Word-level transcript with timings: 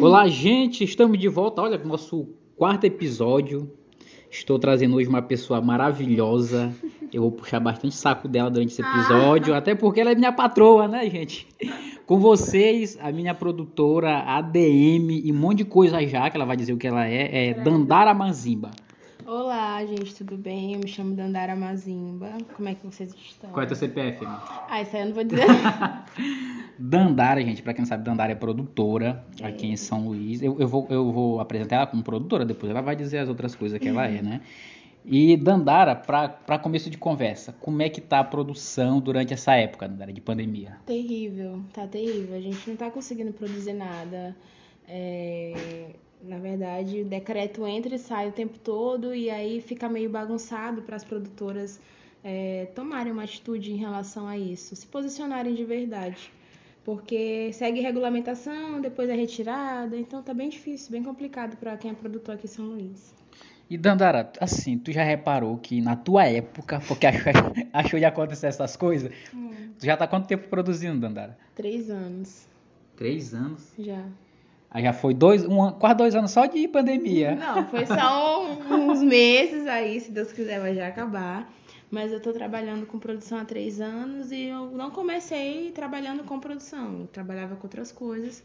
Olá, 0.00 0.26
gente, 0.28 0.84
estamos 0.84 1.18
de 1.18 1.28
volta. 1.28 1.60
Olha, 1.60 1.76
nosso 1.78 2.28
quarto 2.56 2.84
episódio. 2.84 3.70
Estou 4.30 4.58
trazendo 4.58 4.96
hoje 4.96 5.08
uma 5.08 5.20
pessoa 5.20 5.60
maravilhosa. 5.60 6.72
Eu 7.12 7.22
vou 7.22 7.32
puxar 7.32 7.60
bastante 7.60 7.94
saco 7.94 8.28
dela 8.28 8.50
durante 8.50 8.72
esse 8.72 8.82
episódio, 8.82 9.54
até 9.54 9.74
porque 9.74 10.00
ela 10.00 10.12
é 10.12 10.14
minha 10.14 10.32
patroa, 10.32 10.86
né, 10.86 11.08
gente? 11.10 11.46
Com 12.06 12.18
vocês, 12.18 12.98
a 13.00 13.10
minha 13.10 13.34
produtora, 13.34 14.18
ADM 14.20 15.10
e 15.24 15.32
um 15.32 15.36
monte 15.36 15.58
de 15.58 15.64
coisa 15.64 16.06
já, 16.06 16.30
que 16.30 16.36
ela 16.36 16.46
vai 16.46 16.56
dizer 16.56 16.72
o 16.72 16.78
que 16.78 16.86
ela 16.86 17.06
é, 17.06 17.48
é 17.48 17.54
Dandara 17.54 18.14
Manzimba. 18.14 18.70
Olá, 19.78 19.86
gente, 19.86 20.12
tudo 20.12 20.36
bem? 20.36 20.74
Eu 20.74 20.80
me 20.80 20.88
chamo 20.88 21.14
Dandara 21.14 21.54
Mazimba. 21.54 22.32
Como 22.56 22.68
é 22.68 22.74
que 22.74 22.84
vocês 22.84 23.14
estão? 23.14 23.50
Qual 23.50 23.62
é 23.62 23.66
teu 23.66 23.76
CPF? 23.76 24.26
Ah, 24.26 24.82
isso 24.82 24.96
aí 24.96 25.02
eu 25.02 25.06
não 25.06 25.14
vou 25.14 25.22
dizer. 25.22 25.46
Dandara, 26.76 27.40
gente, 27.42 27.62
pra 27.62 27.72
quem 27.72 27.82
não 27.82 27.86
sabe, 27.86 28.02
Dandara 28.02 28.32
é 28.32 28.34
produtora 28.34 29.24
aqui 29.40 29.68
em 29.68 29.76
São 29.76 30.08
Luís. 30.08 30.42
Eu, 30.42 30.58
eu, 30.58 30.66
vou, 30.66 30.88
eu 30.90 31.12
vou 31.12 31.38
apresentar 31.38 31.76
ela 31.76 31.86
como 31.86 32.02
produtora, 32.02 32.44
depois 32.44 32.68
ela 32.68 32.80
vai 32.80 32.96
dizer 32.96 33.18
as 33.18 33.28
outras 33.28 33.54
coisas 33.54 33.78
que 33.78 33.86
ela 33.86 34.04
é, 34.04 34.20
né? 34.20 34.40
E 35.04 35.36
Dandara, 35.36 35.94
para 35.94 36.58
começo 36.58 36.90
de 36.90 36.98
conversa, 36.98 37.52
como 37.60 37.80
é 37.80 37.88
que 37.88 38.00
tá 38.00 38.18
a 38.18 38.24
produção 38.24 38.98
durante 38.98 39.32
essa 39.32 39.54
época, 39.54 39.86
Dandara, 39.86 40.12
de 40.12 40.20
pandemia? 40.20 40.78
terrível, 40.86 41.62
tá 41.72 41.86
terrível. 41.86 42.36
A 42.36 42.40
gente 42.40 42.68
não 42.68 42.76
tá 42.76 42.90
conseguindo 42.90 43.32
produzir 43.32 43.74
nada. 43.74 44.34
É, 44.88 45.94
Na 46.22 46.38
verdade, 46.38 47.02
o 47.02 47.04
decreto 47.04 47.66
entra 47.66 47.94
e 47.94 47.98
sai 47.98 48.28
o 48.28 48.32
tempo 48.32 48.58
todo 48.58 49.14
e 49.14 49.30
aí 49.30 49.60
fica 49.60 49.88
meio 49.88 50.10
bagunçado 50.10 50.82
para 50.82 50.96
as 50.96 51.04
produtoras 51.04 51.80
é, 52.24 52.66
tomarem 52.74 53.12
uma 53.12 53.22
atitude 53.22 53.72
em 53.72 53.76
relação 53.76 54.26
a 54.26 54.36
isso, 54.36 54.74
se 54.74 54.86
posicionarem 54.86 55.54
de 55.54 55.64
verdade. 55.64 56.32
Porque 56.84 57.52
segue 57.52 57.80
regulamentação, 57.80 58.80
depois 58.80 59.08
é 59.08 59.14
retirada, 59.14 59.96
então 59.96 60.22
tá 60.22 60.32
bem 60.32 60.48
difícil, 60.48 60.90
bem 60.90 61.02
complicado 61.02 61.56
para 61.56 61.76
quem 61.76 61.90
é 61.90 61.94
produtor 61.94 62.34
aqui 62.34 62.46
em 62.46 62.48
São 62.48 62.64
Luís. 62.64 63.14
E 63.70 63.76
Dandara, 63.76 64.32
assim, 64.40 64.78
tu 64.78 64.90
já 64.90 65.04
reparou 65.04 65.58
que 65.58 65.80
na 65.80 65.94
tua 65.94 66.24
época, 66.24 66.80
porque 66.88 67.04
achou, 67.08 67.52
achou 67.72 67.98
de 67.98 68.06
acontecer 68.06 68.46
essas 68.46 68.74
coisas, 68.74 69.12
tu 69.78 69.84
já 69.84 69.96
tá 69.96 70.06
quanto 70.06 70.26
tempo 70.26 70.48
produzindo, 70.48 70.98
Dandara? 70.98 71.38
Três 71.54 71.90
anos 71.90 72.48
Três 72.98 73.32
anos. 73.32 73.72
já. 73.78 74.04
Aí 74.70 74.82
já 74.82 74.92
foi 74.92 75.14
dois, 75.14 75.44
um, 75.44 75.70
quase 75.72 75.96
dois 75.96 76.14
anos 76.14 76.30
só 76.30 76.44
de 76.46 76.68
pandemia. 76.68 77.34
Não, 77.34 77.66
foi 77.68 77.86
só 77.86 78.46
uns 78.70 79.02
meses 79.02 79.66
aí, 79.66 79.98
se 80.00 80.10
Deus 80.10 80.30
quiser, 80.32 80.60
vai 80.60 80.74
já 80.74 80.86
acabar. 80.86 81.50
Mas 81.90 82.12
eu 82.12 82.20
tô 82.20 82.32
trabalhando 82.32 82.84
com 82.84 82.98
produção 82.98 83.38
há 83.38 83.44
três 83.46 83.80
anos 83.80 84.30
e 84.30 84.44
eu 84.44 84.70
não 84.72 84.90
comecei 84.90 85.70
trabalhando 85.72 86.22
com 86.22 86.38
produção. 86.38 87.00
Eu 87.00 87.06
trabalhava 87.06 87.56
com 87.56 87.66
outras 87.66 87.90
coisas. 87.90 88.44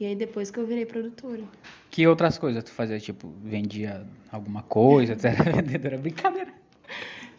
E 0.00 0.06
aí 0.06 0.16
depois 0.16 0.50
que 0.50 0.58
eu 0.58 0.66
virei 0.66 0.84
produtora. 0.84 1.44
Que 1.90 2.08
outras 2.08 2.38
coisas 2.38 2.64
tu 2.64 2.72
fazia? 2.72 2.98
Tipo, 2.98 3.32
vendia 3.40 4.04
alguma 4.32 4.62
coisa, 4.64 5.14
tu 5.16 5.24
era 5.26 5.52
vendedora? 5.52 5.96
Brincadeira. 5.96 6.61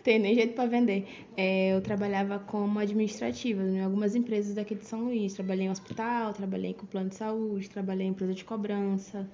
Tem 0.04 0.20
nem 0.20 0.36
jeito 0.36 0.54
pra 0.54 0.66
vender. 0.66 1.08
É, 1.38 1.74
eu 1.74 1.82
trabalhava 1.82 2.38
como 2.38 2.78
administrativa 2.78 3.64
em 3.64 3.82
algumas 3.82 4.16
empresas 4.16 4.54
daqui 4.54 4.76
de 4.76 4.84
São 4.86 5.06
Luís. 5.06 5.34
Trabalhei 5.34 5.66
em 5.68 5.70
hospital, 5.70 6.34
trabalhei 6.34 6.74
com 6.74 6.86
plano 6.86 7.08
de 7.10 7.16
saúde, 7.16 7.70
trabalhei 7.70 8.06
em 8.06 8.10
empresa 8.10 8.34
de 8.34 8.44
cobrança, 8.44 9.26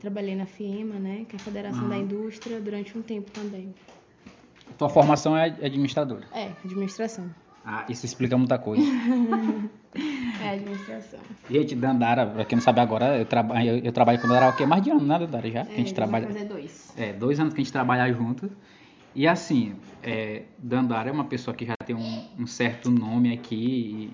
trabalhei 0.00 0.34
na 0.34 0.44
FIEMA, 0.44 0.96
né, 0.96 1.24
que 1.28 1.36
é 1.36 1.38
a 1.38 1.42
Federação 1.42 1.88
da 1.88 1.96
Indústria, 1.96 2.60
durante 2.60 2.98
um 2.98 3.02
tempo 3.02 3.30
também. 3.30 3.72
Tua 4.76 4.88
formação 4.88 5.36
é 5.36 5.44
administradora. 5.62 6.26
É, 6.34 6.50
administração. 6.64 7.30
Ah, 7.64 7.84
isso 7.88 8.04
explica 8.04 8.36
muita 8.36 8.58
coisa. 8.58 8.82
É, 10.40 10.50
administração. 10.50 11.18
Gente, 11.50 11.74
Dandara, 11.74 12.26
pra 12.26 12.44
quem 12.44 12.56
não 12.56 12.62
sabe 12.62 12.78
agora, 12.78 13.18
eu, 13.18 13.24
traba 13.24 13.64
eu, 13.64 13.78
eu 13.78 13.90
trabalho 13.90 14.20
com 14.20 14.28
Dandara 14.28 14.46
há 14.46 14.48
o 14.50 14.52
quê? 14.56 14.64
Mais 14.66 14.82
de 14.82 14.90
ano, 14.90 15.00
né, 15.00 15.18
Dandara? 15.18 15.50
Já? 15.50 15.64
que 15.64 15.72
a 15.72 15.76
gente 15.78 15.90
É, 15.90 15.94
trabalha. 15.94 16.26
Fazer 16.26 16.44
dois. 16.44 16.94
É, 16.96 17.12
dois 17.12 17.40
anos 17.40 17.54
que 17.54 17.60
a 17.60 17.64
gente 17.64 17.72
trabalha 17.72 18.12
juntos. 18.12 18.50
E 19.18 19.26
assim, 19.26 19.74
é, 20.00 20.44
Dandara 20.56 21.08
é 21.08 21.12
uma 21.12 21.24
pessoa 21.24 21.52
que 21.52 21.66
já 21.66 21.74
tem 21.84 21.96
um, 21.96 22.24
um 22.38 22.46
certo 22.46 22.88
nome 22.88 23.34
aqui 23.34 24.12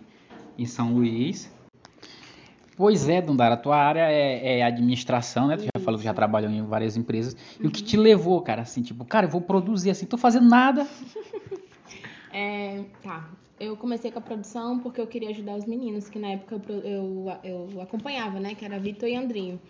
em 0.57 0.65
São 0.65 0.95
Luís. 0.95 1.53
Pois 2.75 3.07
é, 3.07 3.21
Dandara, 3.21 3.53
a 3.53 3.59
tua 3.59 3.77
área 3.77 4.11
é, 4.11 4.61
é 4.61 4.63
administração, 4.63 5.47
né? 5.47 5.59
Tu 5.59 5.65
já 5.65 5.85
falou 5.85 5.99
que 5.99 6.05
já 6.07 6.15
trabalhou 6.15 6.51
em 6.51 6.63
várias 6.63 6.97
empresas. 6.97 7.37
E 7.61 7.67
o 7.67 7.71
que 7.71 7.83
te 7.83 7.99
levou, 7.99 8.41
cara, 8.41 8.63
assim, 8.63 8.81
tipo, 8.81 9.05
cara, 9.05 9.27
eu 9.27 9.31
vou 9.31 9.43
produzir 9.43 9.91
assim, 9.91 10.07
tô 10.07 10.17
fazendo 10.17 10.49
nada. 10.49 10.89
É, 12.37 12.83
tá. 13.01 13.31
Eu 13.61 13.77
comecei 13.77 14.11
com 14.11 14.19
a 14.19 14.23
produção 14.23 14.81
porque 14.81 15.01
eu 15.01 15.07
queria 15.07 15.31
ajudar 15.31 15.55
os 15.55 15.67
meninos, 15.67 16.09
que 16.09 16.19
na 16.19 16.31
época 16.31 16.61
eu, 16.69 16.83
eu, 16.83 17.69
eu 17.71 17.81
acompanhava, 17.81 18.41
né? 18.41 18.57
Que 18.57 18.65
era 18.65 18.77
Vitor 18.77 19.09
e 19.09 19.15
Andrinho. 19.15 19.61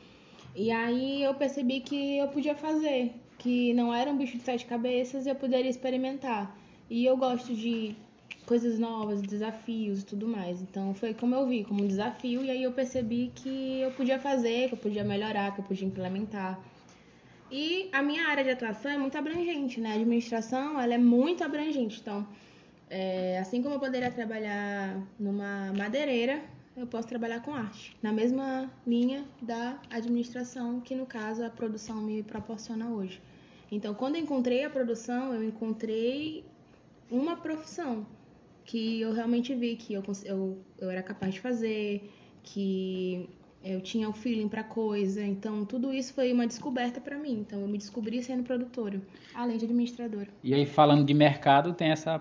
E 0.57 0.71
aí 0.71 1.23
eu 1.23 1.35
percebi 1.35 1.81
que 1.81 2.17
eu 2.17 2.29
podia 2.29 2.55
fazer, 2.55 3.13
que 3.45 3.75
não 3.75 3.93
era 3.93 4.11
um 4.11 4.17
bicho 4.17 4.39
de 4.39 4.43
sete 4.43 4.65
cabeças 4.65 5.27
e 5.27 5.29
eu 5.29 5.35
poderia 5.35 5.69
experimentar. 5.69 6.57
E 6.89 7.05
eu 7.05 7.15
gosto 7.15 7.55
de 7.55 7.95
coisas 8.47 8.79
novas, 8.79 9.21
desafios 9.21 10.01
e 10.01 10.07
tudo 10.07 10.27
mais. 10.27 10.63
Então 10.63 10.95
foi 10.95 11.13
como 11.13 11.35
eu 11.35 11.47
vi, 11.47 11.63
como 11.63 11.85
um 11.85 11.87
desafio, 11.87 12.43
e 12.43 12.51
aí 12.51 12.63
eu 12.63 12.73
percebi 12.73 13.31
que 13.35 13.81
eu 13.81 13.91
podia 13.91 14.19
fazer, 14.19 14.69
que 14.69 14.75
eu 14.75 14.79
podia 14.79 15.05
melhorar, 15.05 15.55
que 15.55 15.61
eu 15.61 15.65
podia 15.65 15.87
implementar. 15.87 16.59
E 17.51 17.91
a 17.93 18.03
minha 18.03 18.27
área 18.29 18.43
de 18.43 18.49
atuação 18.49 18.91
é 18.91 18.97
muito 18.97 19.19
abrangente, 19.19 19.79
né? 19.79 19.91
A 19.91 19.95
administração, 19.95 20.81
ela 20.81 20.95
é 20.95 20.99
muito 20.99 21.45
abrangente. 21.45 22.01
Então, 22.01 22.27
é, 22.89 23.39
assim 23.39 23.63
como 23.63 23.75
eu 23.75 23.79
poderia 23.79 24.11
trabalhar 24.11 24.99
numa 25.21 25.71
madeireira, 25.77 26.43
eu 26.75 26.87
posso 26.87 27.07
trabalhar 27.07 27.43
com 27.43 27.55
arte. 27.55 27.95
Na 28.03 28.11
mesma 28.11 28.71
linha 28.87 29.23
da 29.43 29.79
administração, 29.91 30.81
que 30.81 30.95
no 30.95 31.05
caso 31.05 31.45
a 31.45 31.51
produção 31.51 32.01
me 32.01 32.23
proporciona 32.23 32.89
hoje. 32.89 33.21
Então, 33.75 33.93
quando 33.93 34.15
eu 34.15 34.23
encontrei 34.23 34.65
a 34.65 34.71
produção, 34.71 35.35
eu 35.35 35.43
encontrei 35.43 36.45
uma 37.11 37.37
profissão 37.37 38.07
que 38.65 39.01
eu 39.01 39.13
realmente 39.13 39.53
vi 39.53 39.75
que 39.75 39.93
eu, 39.93 40.03
eu, 40.25 40.65
eu 40.79 40.89
era 40.91 41.03
capaz 41.03 41.35
de 41.35 41.41
fazer, 41.41 42.09
que 42.45 43.29
eu 43.65 43.81
tinha 43.81 44.09
o 44.09 44.13
feeling 44.13 44.49
pra 44.49 44.63
coisa. 44.63 45.25
Então, 45.25 45.65
tudo 45.65 45.93
isso 45.93 46.13
foi 46.13 46.33
uma 46.33 46.47
descoberta 46.47 47.01
pra 47.01 47.17
mim. 47.17 47.41
Então, 47.41 47.61
eu 47.61 47.67
me 47.69 47.79
descobri 47.79 48.23
sendo 48.23 48.43
produtora, 48.43 49.01
além 49.35 49.57
de 49.57 49.65
administradora. 49.65 50.29
E 50.43 50.53
aí, 50.53 50.67
falando 50.67 51.05
de 51.05 51.15
mercado, 51.15 51.73
tem 51.73 51.89
essa. 51.91 52.19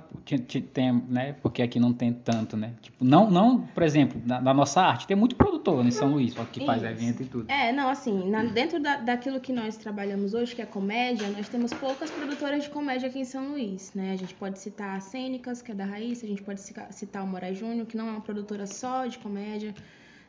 Tem, 0.74 0.94
né? 1.10 1.36
Porque 1.42 1.62
aqui 1.62 1.80
não 1.80 1.92
tem 1.94 2.14
tanto, 2.14 2.56
né? 2.56 2.74
Tipo, 2.82 3.04
não, 3.04 3.30
não 3.30 3.62
por 3.74 3.84
exemplo, 3.84 4.22
na, 4.26 4.40
na 4.40 4.54
nossa 4.54 4.82
arte, 4.82 5.06
tem 5.06 5.18
muito 5.18 5.36
produtor 5.36 5.86
em 5.86 5.92
São 5.92 6.12
Luís, 6.12 6.34
que 6.52 6.66
faz 6.66 6.82
Isso. 6.82 6.92
evento 6.92 7.24
e 7.24 7.26
tudo. 7.26 7.52
É, 7.52 7.72
não, 7.72 7.90
assim, 7.90 8.30
na- 8.30 8.44
dentro 8.44 8.80
da, 8.80 8.98
daquilo 8.98 9.40
que 9.40 9.52
nós 9.52 9.76
trabalhamos 9.78 10.34
hoje, 10.34 10.56
que 10.56 10.62
é 10.62 10.66
comédia, 10.66 11.28
nós 11.30 11.50
temos 11.50 11.74
poucas 11.74 12.10
produtoras 12.10 12.64
de 12.64 12.70
comédia 12.70 13.10
aqui 13.10 13.20
em 13.20 13.26
São 13.26 13.50
Luís, 13.50 13.92
né? 13.94 14.14
A 14.14 14.16
gente 14.16 14.34
pode 14.36 14.60
citar 14.60 14.98
a 14.98 15.00
Cênicas, 15.00 15.62
que 15.62 15.72
é 15.72 15.76
da 15.76 15.86
Raíssa, 15.86 16.26
a 16.26 16.30
gente 16.30 16.42
pode 16.42 16.62
citar 16.62 17.24
o 17.24 17.28
Moraes 17.28 17.58
Júnior, 17.58 17.86
que 17.86 17.98
não 17.98 18.08
é 18.08 18.12
uma 18.12 18.22
produtora 18.22 18.66
só 18.66 19.06
de 19.06 19.18
comédia. 19.20 19.74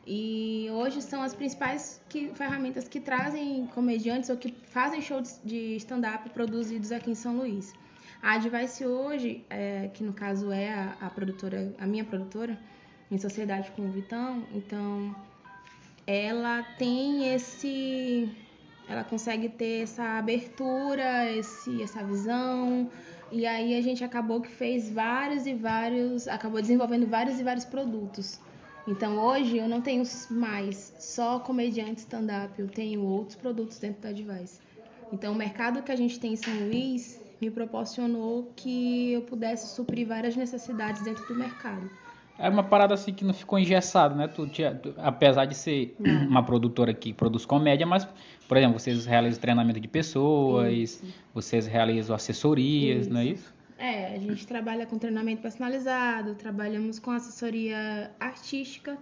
E 0.06 0.68
hoje 0.70 1.00
são 1.00 1.22
as 1.22 1.34
principais 1.34 2.00
que- 2.08 2.28
ferramentas 2.34 2.86
que 2.86 3.00
trazem 3.00 3.66
comediantes 3.68 4.28
ou 4.28 4.36
que 4.36 4.54
fazem 4.64 5.00
shows 5.00 5.40
de 5.44 5.76
stand-up 5.76 6.28
produzidos 6.30 6.92
aqui 6.92 7.10
em 7.10 7.14
São 7.14 7.36
Luís. 7.36 7.72
A 8.22 8.34
Advice 8.34 8.84
hoje, 8.84 9.44
é, 9.48 9.90
que 9.92 10.02
no 10.02 10.12
caso 10.12 10.50
é 10.50 10.72
a, 10.72 10.96
a 11.00 11.10
produtora, 11.10 11.74
a 11.78 11.86
minha 11.86 12.04
produtora, 12.04 12.58
em 13.10 13.18
sociedade 13.18 13.70
com 13.72 13.82
o 13.82 13.90
Vitão, 13.90 14.44
então 14.52 15.14
ela 16.06 16.62
tem 16.78 17.34
esse 17.34 18.28
ela 18.86 19.02
consegue 19.02 19.48
ter 19.48 19.82
essa 19.82 20.18
abertura, 20.18 21.30
esse 21.32 21.82
essa 21.82 22.04
visão. 22.04 22.90
E 23.32 23.46
aí 23.46 23.76
a 23.76 23.80
gente 23.80 24.04
acabou 24.04 24.40
que 24.40 24.50
fez 24.50 24.90
vários 24.90 25.46
e 25.46 25.54
vários, 25.54 26.28
acabou 26.28 26.60
desenvolvendo 26.60 27.06
vários 27.06 27.40
e 27.40 27.42
vários 27.42 27.64
produtos. 27.64 28.38
Então 28.86 29.18
hoje 29.18 29.56
eu 29.56 29.68
não 29.68 29.80
tenho 29.80 30.02
mais 30.30 30.92
só 30.98 31.38
comediante 31.40 32.00
stand-up, 32.00 32.60
eu 32.60 32.68
tenho 32.68 33.00
outros 33.02 33.36
produtos 33.36 33.78
dentro 33.78 34.02
da 34.02 34.10
Advice. 34.10 34.60
Então 35.12 35.32
o 35.32 35.36
mercado 35.36 35.82
que 35.82 35.90
a 35.90 35.96
gente 35.96 36.20
tem 36.20 36.34
em 36.34 36.36
São 36.36 36.52
Luís 36.66 37.22
me 37.40 37.50
proporcionou 37.50 38.52
que 38.56 39.12
eu 39.12 39.22
pudesse 39.22 39.74
suprir 39.74 40.06
várias 40.06 40.36
necessidades 40.36 41.02
dentro 41.02 41.24
do 41.26 41.34
mercado. 41.34 41.88
É 42.36 42.48
uma 42.48 42.64
parada 42.64 42.94
assim 42.94 43.12
que 43.12 43.24
não 43.24 43.32
ficou 43.32 43.58
engessado, 43.58 44.16
né? 44.16 44.26
Tu, 44.26 44.46
tu- 44.48 44.94
apesar 44.98 45.44
de 45.44 45.54
ser 45.54 45.96
uma 46.00 46.42
produtora 46.42 46.92
que 46.92 47.12
produz 47.12 47.46
comédia, 47.46 47.86
mas, 47.86 48.08
por 48.48 48.56
exemplo, 48.56 48.78
vocês 48.78 49.06
realizam 49.06 49.40
treinamento 49.40 49.78
de 49.78 49.86
pessoas, 49.86 50.72
Isso. 50.74 51.04
vocês 51.32 51.66
realizam 51.66 52.14
assessorias, 52.14 53.06
não 53.06 53.20
é 53.20 53.26
isso? 53.26 53.53
É, 53.84 54.14
a 54.14 54.18
gente 54.18 54.46
trabalha 54.46 54.86
com 54.86 54.96
treinamento 54.96 55.42
personalizado, 55.42 56.34
trabalhamos 56.36 56.98
com 56.98 57.10
assessoria 57.10 58.10
artística, 58.18 58.96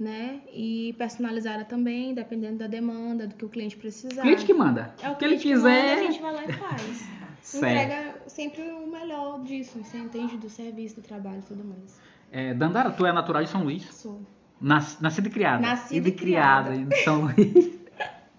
né? 0.00 0.40
E 0.54 0.94
personalizada 0.96 1.66
também, 1.66 2.14
dependendo 2.14 2.56
da 2.56 2.66
demanda, 2.66 3.26
do 3.26 3.34
que 3.34 3.44
o 3.44 3.48
cliente 3.50 3.76
precisar. 3.76 4.22
O 4.22 4.24
cliente 4.24 4.46
que 4.46 4.54
manda. 4.54 4.94
É 5.02 5.10
o 5.10 5.12
o 5.12 5.16
que 5.16 5.24
ele 5.26 5.36
que 5.36 5.54
manda, 5.54 5.68
quiser. 5.68 5.98
a 5.98 6.02
gente 6.02 6.22
vai 6.22 6.32
lá 6.32 6.44
e 6.44 6.52
faz. 6.52 7.16
Certo. 7.42 7.64
Entrega 7.64 8.14
sempre 8.26 8.62
o 8.62 8.90
melhor 8.90 9.40
disso, 9.44 9.78
você 9.78 9.98
entende 9.98 10.36
do 10.36 10.50
serviço, 10.50 10.96
do 10.96 11.02
trabalho 11.02 11.38
e 11.38 11.42
tudo 11.42 11.62
mais. 11.62 12.00
É, 12.32 12.52
Dandara, 12.52 12.90
tu 12.90 13.06
é 13.06 13.12
natural 13.12 13.44
de 13.44 13.50
São 13.50 13.62
Luís. 13.62 13.84
Sou. 13.84 14.20
Nas, 14.60 14.98
nascida 15.00 15.28
e 15.28 15.30
criada. 15.30 15.60
Nascida 15.60 16.08
e 16.08 16.10
e 16.10 16.14
criada. 16.14 16.74
em 16.74 16.90
São 17.04 17.26
Luís. 17.26 17.70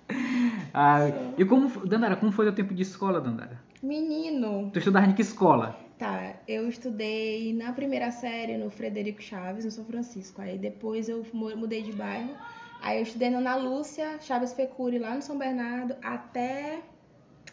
Ah, 0.74 1.08
e 1.38 1.44
como, 1.44 1.88
Dandara, 1.88 2.16
como 2.16 2.32
foi 2.32 2.48
o 2.48 2.54
tempo 2.54 2.72
de 2.72 2.84
escola, 2.84 3.20
Dandara? 3.20 3.60
Menino, 3.82 4.70
Tu 4.72 4.80
estudava 4.80 5.08
em 5.08 5.14
que 5.16 5.22
escola? 5.22 5.76
Tá, 5.98 6.36
eu 6.48 6.68
estudei 6.70 7.54
na 7.54 7.74
primeira 7.74 8.12
série 8.12 8.56
no 8.58 8.70
Frederico 8.70 9.22
Chaves, 9.22 9.66
no 9.66 9.72
São 9.72 9.86
Francisco. 9.86 10.42
Aí 10.42 10.58
depois 10.58 11.10
eu 11.10 11.26
mu- 11.34 11.56
mudei 11.58 11.82
de 11.82 11.92
bairro. 11.92 12.38
Aí 12.80 12.98
eu 13.00 13.04
estudei 13.04 13.30
Ana 13.34 13.56
Lúcia 13.56 14.20
Chaves 14.22 14.54
Fecuri, 14.54 15.00
lá 15.00 15.16
no 15.16 15.22
São 15.24 15.38
Bernardo, 15.38 15.96
até 16.04 16.84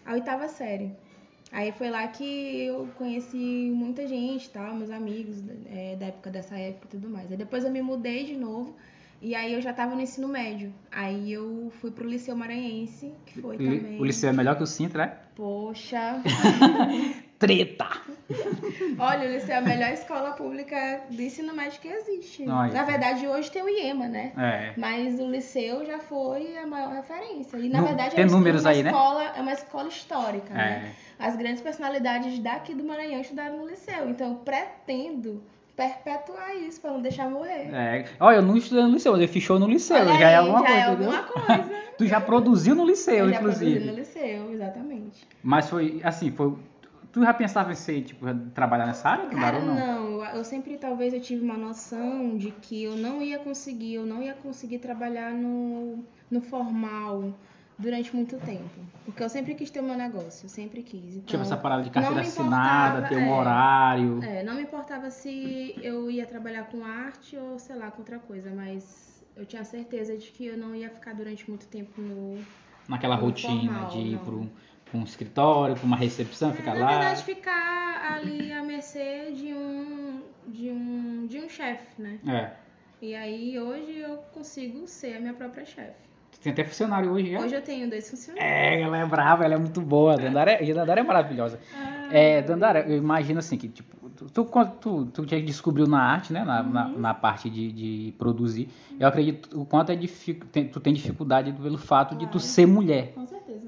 a 0.04 0.12
oitava 0.12 0.48
série. 0.48 0.92
Aí 1.52 1.72
foi 1.72 1.90
lá 1.90 2.06
que 2.08 2.24
eu 2.66 2.88
conheci 2.98 3.70
muita 3.74 4.06
gente, 4.06 4.50
tal, 4.50 4.74
meus 4.74 4.90
amigos 4.90 5.36
é, 5.66 5.96
da 5.96 6.06
época 6.06 6.30
dessa 6.30 6.56
época 6.58 6.86
e 6.86 6.90
tudo 6.90 7.08
mais. 7.08 7.30
Aí 7.30 7.36
depois 7.38 7.64
eu 7.64 7.70
me 7.70 7.80
mudei 7.82 8.24
de 8.24 8.36
novo. 8.36 8.76
E 9.24 9.34
aí 9.34 9.54
eu 9.54 9.60
já 9.62 9.72
tava 9.72 9.94
no 9.94 10.02
ensino 10.02 10.28
médio. 10.28 10.70
Aí 10.92 11.32
eu 11.32 11.72
fui 11.80 11.90
pro 11.90 12.06
Liceu 12.06 12.36
Maranhense, 12.36 13.10
que 13.24 13.40
foi 13.40 13.56
também. 13.56 13.98
O 13.98 14.04
liceu 14.04 14.28
é 14.28 14.32
melhor 14.34 14.54
que 14.54 14.62
o 14.62 14.66
Sintra, 14.66 15.04
é? 15.04 15.18
Poxa, 15.34 16.20
Treta! 17.38 17.86
Olha, 18.98 19.28
o 19.28 19.32
Liceu 19.32 19.54
é 19.54 19.58
a 19.58 19.60
melhor 19.60 19.90
escola 19.92 20.32
pública 20.32 21.00
do 21.10 21.20
ensino 21.20 21.54
médio 21.54 21.80
que 21.80 21.88
existe. 21.88 22.48
Olha. 22.48 22.72
Na 22.72 22.84
verdade, 22.84 23.26
hoje 23.26 23.50
tem 23.50 23.62
o 23.62 23.68
IEMA, 23.68 24.06
né? 24.08 24.32
É. 24.36 24.72
Mas 24.78 25.18
o 25.18 25.28
Liceu 25.30 25.84
já 25.84 25.98
foi 25.98 26.56
a 26.58 26.66
maior 26.66 26.92
referência. 26.92 27.56
E, 27.58 27.68
na 27.68 27.80
Nu- 27.80 27.86
verdade, 27.86 28.10
tem 28.14 28.20
eu 28.20 28.26
estudo 28.26 28.38
números 28.38 28.62
uma 28.62 28.70
aí, 28.70 28.82
né? 28.82 28.90
escola, 28.90 29.24
é 29.36 29.40
uma 29.40 29.52
escola 29.52 29.88
histórica, 29.88 30.54
né? 30.54 30.92
É. 31.20 31.26
As 31.26 31.36
grandes 31.36 31.60
personalidades 31.62 32.38
daqui 32.38 32.74
do 32.74 32.84
Maranhão 32.84 33.20
estudaram 33.20 33.56
no 33.58 33.66
Liceu. 33.66 34.08
Então, 34.10 34.28
eu 34.30 34.36
pretendo 34.36 35.42
perpetuar 35.76 36.54
isso 36.56 36.80
pra 36.80 36.90
não 36.92 37.00
deixar 37.00 37.28
morrer. 37.30 37.68
É. 37.74 38.04
Olha, 38.20 38.36
eu 38.36 38.42
não 38.42 38.56
estudei 38.56 38.84
no 38.84 38.90
liceu, 38.92 39.12
mas 39.12 39.22
eu 39.22 39.28
fiz 39.28 39.42
show 39.42 39.58
no 39.58 39.66
liceu. 39.66 39.96
Olha 39.96 40.18
já 40.18 40.20
é 40.20 40.24
aí, 40.26 40.34
alguma 40.36 40.60
já 40.60 40.66
coisa, 40.66 40.80
é 40.80 40.92
entendeu? 40.92 41.16
alguma 41.16 41.22
coisa. 41.46 41.84
Tu 41.96 42.06
já 42.06 42.20
produziu 42.20 42.74
no 42.74 42.84
liceu, 42.84 43.14
eu 43.26 43.30
já 43.30 43.38
produzi 43.38 43.66
inclusive. 43.66 43.90
no 43.92 43.96
Liceu, 43.96 44.52
exatamente. 44.52 45.24
Mas 45.40 45.70
foi, 45.70 46.00
assim, 46.02 46.32
foi... 46.32 46.52
Tu 47.12 47.22
já 47.22 47.32
pensava 47.32 47.70
em 47.70 47.76
ser, 47.76 48.02
tipo, 48.02 48.26
trabalhar 48.52 48.86
nessa 48.86 49.10
área, 49.10 49.26
Cara, 49.28 49.60
não? 49.60 49.74
não, 49.76 50.24
eu, 50.24 50.38
eu 50.38 50.44
sempre 50.44 50.76
talvez 50.76 51.14
eu 51.14 51.20
tive 51.20 51.44
uma 51.44 51.56
noção 51.56 52.36
de 52.36 52.50
que 52.50 52.82
eu 52.82 52.96
não 52.96 53.22
ia 53.22 53.38
conseguir, 53.38 53.94
eu 53.94 54.04
não 54.04 54.20
ia 54.20 54.34
conseguir 54.34 54.78
trabalhar 54.80 55.30
no, 55.32 56.04
no 56.28 56.40
formal 56.40 57.32
durante 57.78 58.14
muito 58.14 58.36
tempo. 58.38 58.70
Porque 59.04 59.22
eu 59.22 59.28
sempre 59.28 59.54
quis 59.54 59.70
ter 59.70 59.80
o 59.80 59.82
meu 59.82 59.96
negócio, 59.96 60.46
eu 60.46 60.48
sempre 60.48 60.82
quis. 60.82 61.16
Então, 61.16 61.26
Tipo, 61.26 61.42
essa 61.42 61.56
parada 61.56 61.82
de 61.82 61.90
carteira 61.90 62.20
assinada, 62.22 63.08
ter 63.08 63.16
um 63.16 63.26
é. 63.34 63.38
horário. 63.38 64.22
É, 64.22 64.42
não 64.42 64.54
me 64.54 64.62
importava 64.62 65.10
se 65.10 65.74
eu 65.82 66.10
ia 66.10 66.26
trabalhar 66.26 66.64
com 66.64 66.84
arte 66.84 67.36
ou, 67.36 67.58
sei 67.58 67.76
lá, 67.76 67.90
com 67.90 67.98
outra 67.98 68.18
coisa, 68.18 68.50
mas 68.54 69.24
eu 69.36 69.44
tinha 69.44 69.64
certeza 69.64 70.16
de 70.16 70.26
que 70.30 70.46
eu 70.46 70.56
não 70.56 70.74
ia 70.74 70.88
ficar 70.90 71.14
durante 71.14 71.48
muito 71.48 71.66
tempo 71.66 72.00
no. 72.00 72.38
naquela 72.88 73.16
no 73.16 73.22
rotina 73.22 73.72
formal, 73.72 73.90
de 73.90 73.98
ir 73.98 74.18
pro, 74.18 74.50
pra 74.84 74.98
um 74.98 75.02
escritório, 75.04 75.74
pra 75.74 75.84
uma 75.84 75.96
recepção, 75.96 76.50
É, 76.50 76.52
ficar 76.54 76.74
na 76.74 76.80
lá. 76.80 76.88
verdade, 76.98 77.24
ficar 77.24 78.12
ali 78.14 78.52
à 78.52 78.62
mercê 78.62 79.32
de 79.32 79.52
um, 79.52 80.22
de 80.46 80.70
um, 80.70 81.26
de 81.26 81.40
um 81.40 81.48
chefe, 81.48 82.00
né? 82.00 82.18
É. 82.26 82.52
E 83.02 83.14
aí 83.14 83.58
hoje 83.58 83.98
eu 83.98 84.16
consigo 84.32 84.86
ser 84.86 85.16
a 85.16 85.20
minha 85.20 85.34
própria 85.34 85.64
chefe. 85.66 86.04
Tem 86.44 86.52
até 86.52 86.62
funcionário 86.62 87.10
hoje, 87.10 87.32
já? 87.32 87.40
Hoje 87.40 87.54
eu 87.54 87.62
tenho 87.62 87.88
dois 87.88 88.10
funcionários. 88.10 88.46
É, 88.52 88.82
ela 88.82 88.98
é 88.98 89.06
brava, 89.06 89.46
ela 89.46 89.54
é 89.54 89.56
muito 89.56 89.80
boa. 89.80 90.12
A 90.12 90.16
Dandara 90.18 90.50
é, 90.50 90.70
a 90.70 90.74
Dandara 90.74 91.00
é 91.00 91.02
maravilhosa. 91.02 91.58
Ah, 91.74 92.06
É, 92.10 92.42
Dandara, 92.42 92.80
eu 92.80 92.98
imagino 92.98 93.38
assim 93.38 93.56
que, 93.56 93.66
tipo, 93.66 94.10
tu, 94.10 94.44
tu, 94.78 95.06
tu, 95.06 95.26
já 95.26 95.38
descobriu 95.40 95.86
na 95.86 96.02
arte, 96.02 96.34
né? 96.34 96.44
Na, 96.44 96.62
na, 96.62 96.88
Uhum. 96.90 96.98
na 97.00 97.14
parte 97.14 97.48
de, 97.48 97.72
de 97.72 98.14
produzir. 98.18 98.68
Eu 99.00 99.08
acredito 99.08 99.58
o 99.58 99.64
quanto 99.64 99.90
é 99.90 99.96
dific, 99.96 100.44
tem- 100.48 100.68
tu 100.68 100.80
tem 100.80 100.92
dificuldade 100.92 101.50
pelo 101.50 101.78
fato 101.78 102.14
de 102.14 102.26
tu 102.26 102.32
Claro. 102.32 102.44
ser 102.46 102.66
mulher. 102.66 103.12
Com 103.14 103.26
certeza. 103.26 103.66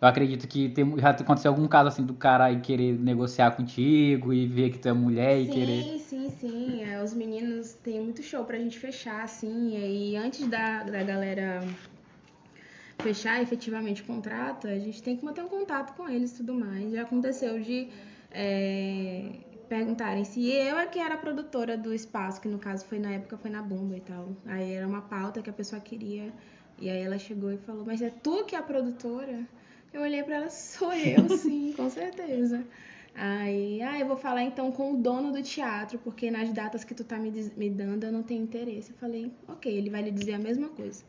Eu 0.00 0.08
acredito 0.08 0.48
que 0.48 0.68
tem, 0.70 0.98
já 0.98 1.10
aconteceu 1.10 1.52
algum 1.52 1.68
caso 1.68 1.86
assim 1.88 2.04
do 2.04 2.14
cara 2.14 2.46
aí 2.46 2.58
querer 2.58 2.98
negociar 2.98 3.52
contigo 3.52 4.32
e 4.32 4.44
ver 4.44 4.70
que 4.70 4.78
tu 4.78 4.88
é 4.88 4.92
mulher 4.92 5.40
e 5.40 5.46
querer. 5.46 5.84
Sim, 5.84 5.98
sim, 5.98 6.30
sim. 6.30 6.82
É, 6.82 7.00
os 7.00 7.14
meninos 7.14 7.74
têm 7.74 8.00
muito 8.00 8.24
show 8.24 8.44
pra 8.44 8.58
gente 8.58 8.76
fechar, 8.76 9.22
assim. 9.22 9.76
E 9.76 10.16
antes 10.16 10.48
da, 10.48 10.82
da 10.82 11.02
galera 11.04 11.62
fechar 12.98 13.42
efetivamente 13.42 14.02
o 14.02 14.04
contrato, 14.04 14.66
a 14.66 14.78
gente 14.78 15.02
tem 15.02 15.16
que 15.16 15.24
manter 15.24 15.42
um 15.42 15.48
contato 15.48 15.94
com 15.96 16.08
eles 16.08 16.32
e 16.32 16.36
tudo 16.38 16.54
mais. 16.54 16.92
Já 16.92 17.02
aconteceu 17.02 17.60
de 17.60 17.88
é, 18.30 19.30
perguntarem 19.68 20.24
se 20.24 20.50
eu 20.50 20.78
é 20.78 20.86
que 20.86 20.98
era 20.98 21.14
a 21.14 21.18
produtora 21.18 21.76
do 21.76 21.94
espaço, 21.94 22.40
que 22.40 22.48
no 22.48 22.58
caso 22.58 22.84
foi 22.86 22.98
na 22.98 23.12
época 23.12 23.36
foi 23.36 23.50
na 23.50 23.62
bomba 23.62 23.96
e 23.96 24.00
tal. 24.00 24.28
Aí 24.46 24.72
era 24.72 24.86
uma 24.86 25.02
pauta 25.02 25.42
que 25.42 25.50
a 25.50 25.52
pessoa 25.52 25.80
queria. 25.80 26.32
E 26.80 26.88
aí 26.88 27.02
ela 27.02 27.18
chegou 27.18 27.52
e 27.52 27.58
falou, 27.58 27.84
mas 27.84 28.00
é 28.02 28.10
tu 28.10 28.44
que 28.44 28.54
é 28.54 28.58
a 28.58 28.62
produtora? 28.62 29.46
Eu 29.92 30.02
olhei 30.02 30.22
pra 30.22 30.36
ela, 30.36 30.50
sou 30.50 30.92
eu, 30.92 31.28
sim, 31.36 31.72
com 31.76 31.88
certeza. 31.90 32.64
Aí, 33.14 33.82
ah, 33.82 33.98
eu 33.98 34.06
vou 34.06 34.16
falar 34.16 34.42
então 34.42 34.70
com 34.70 34.94
o 34.94 34.96
dono 34.96 35.32
do 35.32 35.42
teatro, 35.42 35.98
porque 35.98 36.30
nas 36.30 36.52
datas 36.52 36.84
que 36.84 36.94
tu 36.94 37.02
tá 37.02 37.18
me, 37.18 37.30
me 37.56 37.68
dando 37.68 38.04
eu 38.04 38.12
não 38.12 38.22
tenho 38.22 38.42
interesse. 38.44 38.92
Eu 38.92 38.96
falei, 38.96 39.32
ok, 39.48 39.72
ele 39.76 39.90
vai 39.90 40.02
lhe 40.02 40.12
dizer 40.12 40.34
a 40.34 40.38
mesma 40.38 40.68
coisa. 40.68 41.02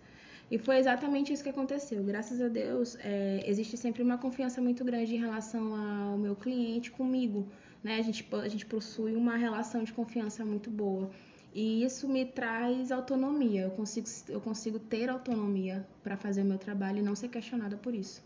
E 0.51 0.57
foi 0.57 0.77
exatamente 0.77 1.31
isso 1.31 1.43
que 1.43 1.49
aconteceu. 1.49 2.03
Graças 2.03 2.41
a 2.41 2.47
Deus, 2.47 2.97
é, 3.03 3.43
existe 3.45 3.77
sempre 3.77 4.01
uma 4.01 4.17
confiança 4.17 4.59
muito 4.61 4.83
grande 4.83 5.15
em 5.15 5.19
relação 5.19 5.75
ao 5.75 6.17
meu 6.17 6.35
cliente 6.35 6.89
comigo. 6.89 7.47
Né? 7.83 7.97
A, 7.97 8.01
gente, 8.01 8.27
a 8.33 8.47
gente 8.47 8.65
possui 8.65 9.15
uma 9.15 9.35
relação 9.37 9.83
de 9.83 9.93
confiança 9.93 10.43
muito 10.43 10.69
boa. 10.69 11.09
E 11.53 11.83
isso 11.83 12.07
me 12.07 12.25
traz 12.25 12.91
autonomia. 12.91 13.61
Eu 13.63 13.71
consigo, 13.71 14.07
eu 14.27 14.41
consigo 14.41 14.79
ter 14.79 15.09
autonomia 15.09 15.85
para 16.03 16.17
fazer 16.17 16.41
o 16.41 16.45
meu 16.45 16.57
trabalho 16.57 16.99
e 16.99 17.01
não 17.01 17.15
ser 17.15 17.27
questionada 17.29 17.77
por 17.77 17.93
isso. 17.93 18.23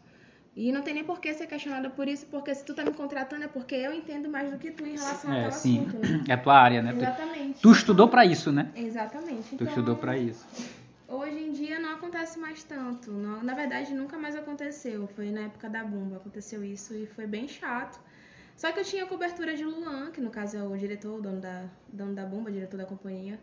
E 0.55 0.71
não 0.71 0.81
tem 0.81 0.93
nem 0.93 1.03
por 1.03 1.19
que 1.19 1.33
ser 1.33 1.47
questionada 1.47 1.89
por 1.89 2.07
isso, 2.07 2.27
porque 2.27 2.53
se 2.53 2.63
tu 2.63 2.73
tá 2.75 2.83
me 2.85 2.93
contratando 2.93 3.43
é 3.43 3.47
porque 3.47 3.73
eu 3.73 3.91
entendo 3.93 4.29
mais 4.29 4.51
do 4.51 4.57
que 4.57 4.69
tu 4.71 4.85
em 4.85 4.91
relação 4.93 5.33
É, 5.33 5.49
sim. 5.51 5.79
assunto. 5.79 5.97
Né? 5.97 6.23
É 6.29 6.37
tua 6.37 6.53
área, 6.55 6.81
né? 6.81 6.91
Tu- 6.93 6.97
Exatamente. 6.97 7.59
Tu 7.61 7.71
estudou 7.71 8.07
pra 8.07 8.23
isso, 8.25 8.51
né? 8.51 8.69
Exatamente. 8.75 9.49
Tu 9.49 9.55
Então, 9.55 9.67
estudou 9.67 9.95
pra 9.95 10.15
isso. 10.17 10.45
Hoje 11.13 11.39
em 11.39 11.51
dia 11.51 11.79
não 11.79 11.91
acontece 11.93 12.39
mais 12.39 12.63
tanto. 12.63 13.11
Não- 13.11 13.43
na 13.43 13.53
verdade, 13.53 13.93
nunca 13.93 14.17
mais 14.17 14.35
aconteceu. 14.35 15.07
Foi 15.15 15.31
na 15.31 15.41
época 15.41 15.69
da 15.69 15.83
bomba 15.83 16.17
aconteceu 16.17 16.63
isso 16.63 16.93
e 16.95 17.05
foi 17.05 17.27
bem 17.27 17.47
chato. 17.47 17.99
Só 18.57 18.71
que 18.71 18.79
eu 18.79 18.83
tinha 18.83 19.05
cobertura 19.05 19.55
de 19.55 19.63
Luan, 19.63 20.11
que 20.11 20.21
no 20.21 20.29
caso 20.29 20.57
é 20.57 20.63
o 20.63 20.75
diretor, 20.77 21.19
o 21.19 21.21
dono 21.21 21.39
da, 21.39 21.65
dono 21.91 22.13
da 22.13 22.25
bomba, 22.25 22.51
diretor 22.51 22.77
da 22.77 22.85
companhia. 22.85 23.39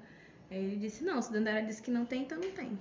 Ele 0.51 0.77
disse, 0.77 1.05
não, 1.05 1.21
se 1.23 1.33
Dandara 1.33 1.63
disse 1.63 1.81
que 1.83 1.91
não 1.91 2.05
tem, 2.05 2.23
então 2.23 2.39
não 2.39 2.51
tem. 2.51 2.77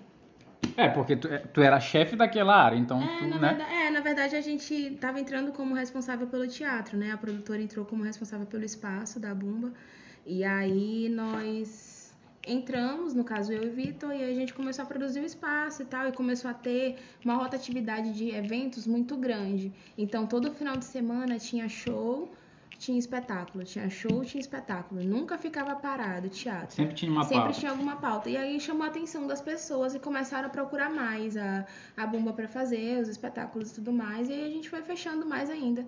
É, 0.75 0.87
porque 0.89 1.15
tu, 1.15 1.27
tu 1.53 1.61
era 1.61 1.79
chefe 1.79 2.15
daquela 2.15 2.55
área, 2.55 2.77
então 2.77 3.01
É 3.01 3.17
tu, 3.19 3.27
na, 3.27 3.37
né? 3.39 3.47
verdade, 3.49 3.73
é, 3.73 3.89
na 3.91 3.99
verdade, 3.99 4.35
a 4.35 4.41
gente 4.41 4.97
tava 4.99 5.19
entrando 5.19 5.51
como 5.51 5.73
responsável 5.75 6.25
pelo 6.27 6.47
teatro, 6.47 6.97
né? 6.97 7.11
A 7.11 7.17
produtora 7.17 7.61
entrou 7.61 7.85
como 7.85 8.03
responsável 8.03 8.45
pelo 8.47 8.63
espaço 8.63 9.19
da 9.19 9.35
bomba. 9.35 9.71
E 10.25 10.43
aí 10.43 11.09
nós 11.09 11.98
entramos, 12.51 13.13
no 13.13 13.23
caso 13.23 13.53
eu 13.53 13.63
e 13.63 13.67
o 13.67 13.71
Vitor, 13.71 14.11
e 14.11 14.23
a 14.23 14.33
gente 14.33 14.53
começou 14.53 14.83
a 14.83 14.87
produzir 14.87 15.19
o 15.19 15.25
espaço 15.25 15.81
e 15.81 15.85
tal, 15.85 16.07
e 16.07 16.11
começou 16.11 16.49
a 16.49 16.53
ter 16.53 16.97
uma 17.23 17.35
rotatividade 17.35 18.11
de 18.13 18.29
eventos 18.29 18.87
muito 18.87 19.15
grande. 19.15 19.71
Então 19.97 20.25
todo 20.25 20.51
final 20.51 20.75
de 20.75 20.85
semana 20.85 21.37
tinha 21.37 21.69
show, 21.69 22.29
tinha 22.77 22.97
espetáculo, 22.97 23.63
tinha 23.63 23.89
show, 23.89 24.23
tinha 24.23 24.39
espetáculo. 24.39 25.03
Nunca 25.03 25.37
ficava 25.37 25.75
parado 25.75 26.27
o 26.27 26.29
teatro. 26.29 26.75
Sempre 26.75 26.95
tinha 26.95 27.11
uma 27.11 27.23
Sempre 27.23 27.43
pauta. 27.43 27.59
tinha 27.59 27.71
alguma 27.71 27.95
pauta. 27.97 28.29
E 28.29 28.37
aí 28.37 28.59
chamou 28.59 28.83
a 28.83 28.87
atenção 28.87 29.27
das 29.27 29.41
pessoas 29.41 29.93
e 29.93 29.99
começaram 29.99 30.47
a 30.47 30.49
procurar 30.49 30.89
mais 30.89 31.35
a, 31.35 31.65
a 31.97 32.07
bomba 32.07 32.31
para 32.31 32.47
fazer, 32.47 33.01
os 33.01 33.09
espetáculos 33.09 33.71
e 33.71 33.73
tudo 33.75 33.91
mais. 33.91 34.29
E 34.29 34.33
aí 34.33 34.45
a 34.45 34.49
gente 34.49 34.69
foi 34.69 34.81
fechando 34.81 35.25
mais 35.25 35.49
ainda. 35.49 35.85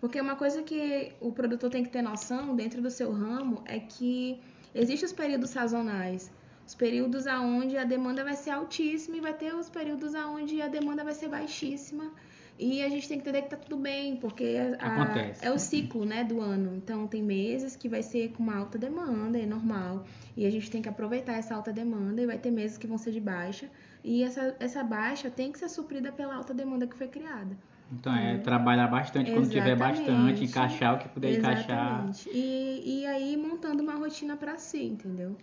Porque 0.00 0.20
uma 0.20 0.34
coisa 0.36 0.62
que 0.62 1.12
o 1.20 1.32
produtor 1.32 1.70
tem 1.70 1.82
que 1.84 1.88
ter 1.88 2.02
noção 2.02 2.54
dentro 2.54 2.82
do 2.82 2.90
seu 2.90 3.12
ramo 3.12 3.62
é 3.64 3.78
que 3.78 4.40
existem 4.74 5.06
os 5.06 5.12
períodos 5.12 5.50
sazonais. 5.50 6.30
Os 6.66 6.74
períodos 6.74 7.26
aonde 7.26 7.76
a 7.76 7.84
demanda 7.84 8.24
vai 8.24 8.34
ser 8.36 8.50
altíssima 8.50 9.16
e 9.18 9.20
vai 9.20 9.34
ter 9.34 9.54
os 9.54 9.68
períodos 9.68 10.14
aonde 10.14 10.60
a 10.62 10.68
demanda 10.68 11.04
vai 11.04 11.12
ser 11.14 11.28
baixíssima. 11.28 12.10
E 12.58 12.82
a 12.82 12.88
gente 12.88 13.08
tem 13.08 13.18
que 13.18 13.22
entender 13.28 13.42
que 13.42 13.50
tá 13.50 13.56
tudo 13.56 13.76
bem, 13.76 14.16
porque 14.16 14.56
a- 14.80 14.86
Acontece. 14.86 15.44
é 15.44 15.50
o 15.50 15.58
ciclo, 15.58 16.04
né, 16.04 16.22
do 16.22 16.40
ano. 16.40 16.74
Então 16.76 17.06
tem 17.06 17.20
meses 17.22 17.74
que 17.76 17.88
vai 17.88 18.02
ser 18.02 18.30
com 18.32 18.42
uma 18.44 18.56
alta 18.56 18.78
demanda, 18.78 19.36
é 19.38 19.44
normal. 19.44 20.04
E 20.36 20.46
a 20.46 20.50
gente 20.50 20.70
tem 20.70 20.80
que 20.80 20.88
aproveitar 20.88 21.32
essa 21.34 21.54
alta 21.54 21.72
demanda 21.72 22.22
e 22.22 22.26
vai 22.26 22.38
ter 22.38 22.50
meses 22.52 22.78
que 22.78 22.86
vão 22.86 22.96
ser 22.96 23.10
de 23.10 23.20
baixa. 23.20 23.68
E 24.04 24.22
essa, 24.22 24.54
essa 24.60 24.84
baixa 24.84 25.28
tem 25.30 25.50
que 25.50 25.58
ser 25.58 25.68
suprida 25.68 26.12
pela 26.12 26.34
alta 26.36 26.54
demanda 26.54 26.86
que 26.86 26.96
foi 26.96 27.08
criada. 27.08 27.56
Então 27.92 28.14
é 28.14 28.38
trabalhar 28.38 28.88
bastante 28.88 29.30
quando 29.32 29.48
tiver 29.48 29.72
Exatamente. 29.72 30.10
bastante, 30.10 30.44
encaixar 30.44 30.94
o 30.94 30.98
que 30.98 31.08
puder 31.08 31.38
encaixar. 31.38 32.08
Exatamente. 32.08 32.30
E, 32.32 33.00
e 33.00 33.06
aí 33.06 33.36
montando 33.36 33.82
uma 33.82 33.94
rotina 33.94 34.36
para 34.36 34.56
si, 34.56 34.82
entendeu? 34.82 35.36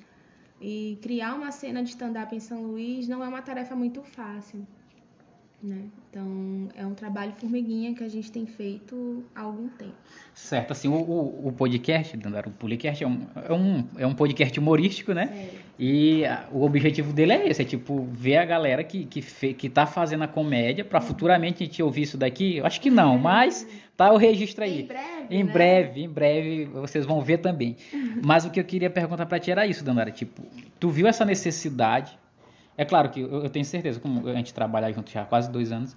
E 0.59 0.99
criar 1.01 1.35
uma 1.35 1.51
cena 1.51 1.83
de 1.83 1.89
stand-up 1.89 2.35
em 2.35 2.39
São 2.39 2.63
Luís 2.63 3.07
não 3.07 3.23
é 3.23 3.27
uma 3.27 3.41
tarefa 3.41 3.75
muito 3.75 4.03
fácil. 4.03 4.65
Né? 5.63 5.83
Então, 6.09 6.69
é 6.75 6.85
um 6.85 6.93
trabalho 6.93 7.31
formiguinha 7.33 7.93
que 7.93 8.03
a 8.03 8.09
gente 8.09 8.31
tem 8.31 8.45
feito 8.45 9.23
há 9.35 9.41
algum 9.41 9.67
tempo. 9.69 9.93
Certo, 10.33 10.71
assim, 10.71 10.87
o, 10.87 10.93
o, 10.93 11.47
o 11.47 11.51
podcast, 11.51 12.17
o 12.17 12.51
podcast 12.51 13.03
é 13.03 13.07
um, 13.07 13.21
é, 13.47 13.53
um, 13.53 13.85
é 13.99 14.07
um 14.07 14.13
podcast 14.13 14.59
humorístico, 14.59 15.13
né? 15.13 15.27
Sério. 15.27 15.59
E 15.79 16.25
a- 16.25 16.47
o 16.51 16.63
objetivo 16.63 17.13
dele 17.13 17.33
é 17.33 17.47
esse, 17.49 17.61
é 17.61 17.65
tipo, 17.65 18.03
ver 18.11 18.37
a 18.37 18.45
galera 18.45 18.83
que, 18.83 19.05
que, 19.05 19.21
fe, 19.21 19.53
que 19.53 19.69
tá 19.69 19.85
fazendo 19.85 20.23
a 20.23 20.27
comédia 20.27 20.83
pra 20.83 20.99
futuramente 20.99 21.63
a 21.63 21.65
gente 21.65 21.81
ouvir 21.81 22.03
isso 22.03 22.17
daqui. 22.17 22.57
Eu 22.57 22.65
acho 22.65 22.79
que 22.81 22.89
não, 22.89 23.17
mas 23.17 23.67
tá 23.95 24.11
o 24.11 24.17
registro 24.17 24.63
aí. 24.63 24.81
Em 24.81 24.85
breve, 24.87 25.27
Em 25.35 25.43
né? 25.43 25.51
breve, 25.53 26.03
em 26.03 26.09
breve 26.09 26.65
vocês 26.65 27.05
vão 27.05 27.21
ver 27.21 27.37
também. 27.37 27.75
Mas 28.23 28.45
o 28.45 28.49
que 28.51 28.59
eu 28.59 28.63
queria 28.63 28.89
perguntar 28.89 29.25
pra 29.25 29.39
ti 29.39 29.51
era 29.51 29.65
isso, 29.67 29.83
Dandara. 29.83 30.11
Tipo, 30.11 30.41
tu 30.79 30.89
viu 30.89 31.07
essa 31.07 31.23
necessidade? 31.25 32.17
É 32.77 32.85
claro 32.85 33.09
que 33.09 33.21
eu, 33.21 33.43
eu 33.43 33.49
tenho 33.49 33.65
certeza, 33.65 33.99
como 33.99 34.27
a 34.27 34.33
gente 34.33 34.53
trabalha 34.53 34.91
junto 34.91 35.11
já 35.11 35.21
há 35.21 35.25
quase 35.25 35.49
dois 35.51 35.71
anos, 35.71 35.95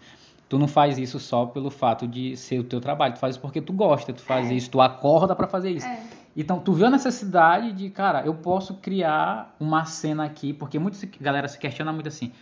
tu 0.48 0.58
não 0.58 0.68
faz 0.68 0.98
isso 0.98 1.18
só 1.18 1.46
pelo 1.46 1.70
fato 1.70 2.06
de 2.06 2.36
ser 2.36 2.58
o 2.58 2.64
teu 2.64 2.80
trabalho, 2.80 3.14
tu 3.14 3.18
faz 3.20 3.34
isso 3.34 3.40
porque 3.40 3.60
tu 3.60 3.72
gosta, 3.72 4.12
tu 4.12 4.22
faz 4.22 4.50
É. 4.50 4.54
isso, 4.54 4.70
tu 4.70 4.80
acorda 4.80 5.34
pra 5.34 5.46
fazer 5.46 5.70
isso. 5.70 5.86
É. 5.86 6.02
Então, 6.36 6.58
tu 6.58 6.72
viu 6.72 6.86
a 6.86 6.90
necessidade 6.90 7.72
de, 7.72 7.88
cara, 7.90 8.22
eu 8.26 8.34
posso 8.34 8.74
criar 8.74 9.54
uma 9.60 9.84
cena 9.84 10.24
aqui, 10.24 10.52
porque 10.52 10.78
muita 10.78 10.98
galera 11.20 11.46
se 11.46 11.58
questiona 11.58 11.92
muito 11.92 12.08
assim. 12.08 12.32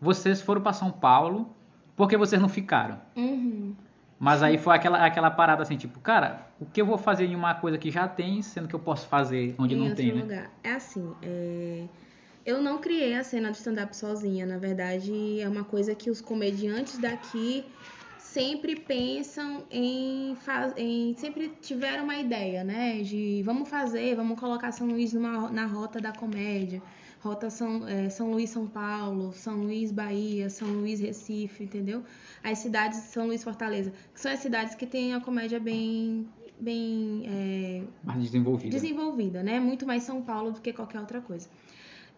Vocês 0.00 0.40
foram 0.42 0.60
pra 0.60 0.72
São 0.74 0.90
Paulo, 0.90 1.48
por 1.96 2.08
que 2.08 2.16
vocês 2.16 2.40
não 2.40 2.48
ficaram? 2.48 2.98
Uhum. 3.16 3.74
Mas 4.20 4.42
aí 4.42 4.58
foi 4.58 4.74
aquela, 4.76 5.04
aquela 5.04 5.30
parada 5.30 5.62
assim, 5.62 5.76
tipo, 5.76 5.98
cara, 6.00 6.46
o 6.60 6.66
que 6.66 6.80
eu 6.80 6.86
vou 6.86 6.98
fazer 6.98 7.24
em 7.24 7.34
uma 7.34 7.54
coisa 7.54 7.78
que 7.78 7.90
já 7.90 8.06
tem, 8.06 8.42
sendo 8.42 8.68
que 8.68 8.74
eu 8.74 8.80
posso 8.80 9.06
fazer 9.06 9.54
onde 9.58 9.74
em 9.74 9.78
não 9.78 9.94
tem, 9.94 10.12
né? 10.12 10.20
lugar. 10.22 10.50
É 10.62 10.72
assim, 10.74 11.12
é, 11.22 11.84
eu 12.48 12.62
não 12.62 12.78
criei 12.78 13.12
a 13.14 13.22
cena 13.22 13.50
do 13.50 13.56
stand-up 13.56 13.94
sozinha. 13.94 14.46
Na 14.46 14.56
verdade, 14.56 15.38
é 15.38 15.46
uma 15.48 15.64
coisa 15.64 15.94
que 15.94 16.08
os 16.10 16.20
comediantes 16.20 16.98
daqui 16.98 17.64
sempre 18.16 18.74
pensam 18.74 19.64
em, 19.70 20.34
fa- 20.36 20.72
em 20.76 21.14
sempre 21.18 21.50
tiveram 21.60 22.04
uma 22.04 22.16
ideia, 22.16 22.64
né? 22.64 23.02
De 23.02 23.42
vamos 23.44 23.68
fazer, 23.68 24.16
vamos 24.16 24.40
colocar 24.40 24.72
São 24.72 24.86
Luís 24.86 25.12
numa, 25.12 25.50
na 25.50 25.66
rota 25.66 26.00
da 26.00 26.10
comédia. 26.12 26.80
Rota 27.20 27.50
São, 27.50 27.86
é, 27.86 28.08
São 28.08 28.30
Luís, 28.30 28.48
São 28.48 28.66
Paulo, 28.66 29.32
São 29.32 29.56
Luís, 29.64 29.90
Bahia, 29.92 30.48
São 30.48 30.68
Luís, 30.68 31.00
Recife, 31.00 31.64
entendeu? 31.64 32.02
As 32.42 32.58
cidades, 32.60 32.98
São 33.00 33.26
Luís, 33.26 33.42
Fortaleza, 33.44 33.92
que 34.14 34.20
são 34.20 34.32
as 34.32 34.38
cidades 34.38 34.74
que 34.74 34.86
têm 34.86 35.12
a 35.14 35.20
comédia 35.20 35.58
bem, 35.60 36.26
bem 36.58 37.24
é, 37.26 37.82
Mais 38.04 38.22
desenvolvida. 38.22 38.74
desenvolvida, 38.74 39.42
né? 39.42 39.58
Muito 39.60 39.84
mais 39.84 40.04
São 40.04 40.22
Paulo 40.22 40.52
do 40.52 40.60
que 40.62 40.72
qualquer 40.72 41.00
outra 41.00 41.20
coisa. 41.20 41.48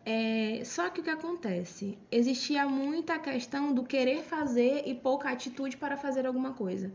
É, 0.05 0.63
só 0.65 0.89
que 0.89 1.01
o 1.01 1.05
que 1.05 1.11
acontece? 1.11 1.99
Existia 2.11 2.67
muita 2.67 3.19
questão 3.19 3.73
do 3.73 3.85
querer 3.85 4.23
fazer 4.23 4.83
e 4.87 4.95
pouca 4.95 5.31
atitude 5.31 5.77
para 5.77 5.97
fazer 5.97 6.27
alguma 6.27 6.53
coisa. 6.53 6.91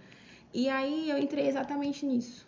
E 0.53 0.69
aí 0.69 1.09
eu 1.09 1.17
entrei 1.17 1.47
exatamente 1.47 2.05
nisso, 2.05 2.47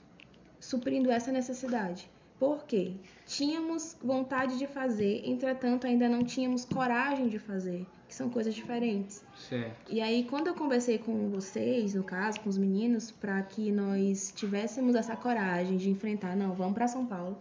suprindo 0.59 1.11
essa 1.11 1.31
necessidade. 1.31 2.09
Por 2.39 2.65
quê? 2.65 2.93
Tínhamos 3.25 3.97
vontade 4.01 4.57
de 4.57 4.67
fazer, 4.67 5.23
entretanto 5.25 5.87
ainda 5.87 6.07
não 6.07 6.23
tínhamos 6.23 6.65
coragem 6.65 7.27
de 7.27 7.39
fazer, 7.39 7.85
que 8.07 8.13
são 8.13 8.29
coisas 8.29 8.53
diferentes. 8.53 9.23
Certo. 9.49 9.91
E 9.91 9.99
aí, 9.99 10.23
quando 10.23 10.47
eu 10.47 10.53
conversei 10.53 10.99
com 10.99 11.29
vocês, 11.29 11.95
no 11.95 12.03
caso, 12.03 12.39
com 12.41 12.49
os 12.49 12.57
meninos, 12.57 13.09
para 13.09 13.41
que 13.41 13.71
nós 13.71 14.31
tivéssemos 14.35 14.95
essa 14.95 15.15
coragem 15.15 15.77
de 15.77 15.89
enfrentar, 15.89 16.35
não, 16.35 16.53
vamos 16.53 16.75
para 16.75 16.87
São 16.87 17.05
Paulo 17.05 17.37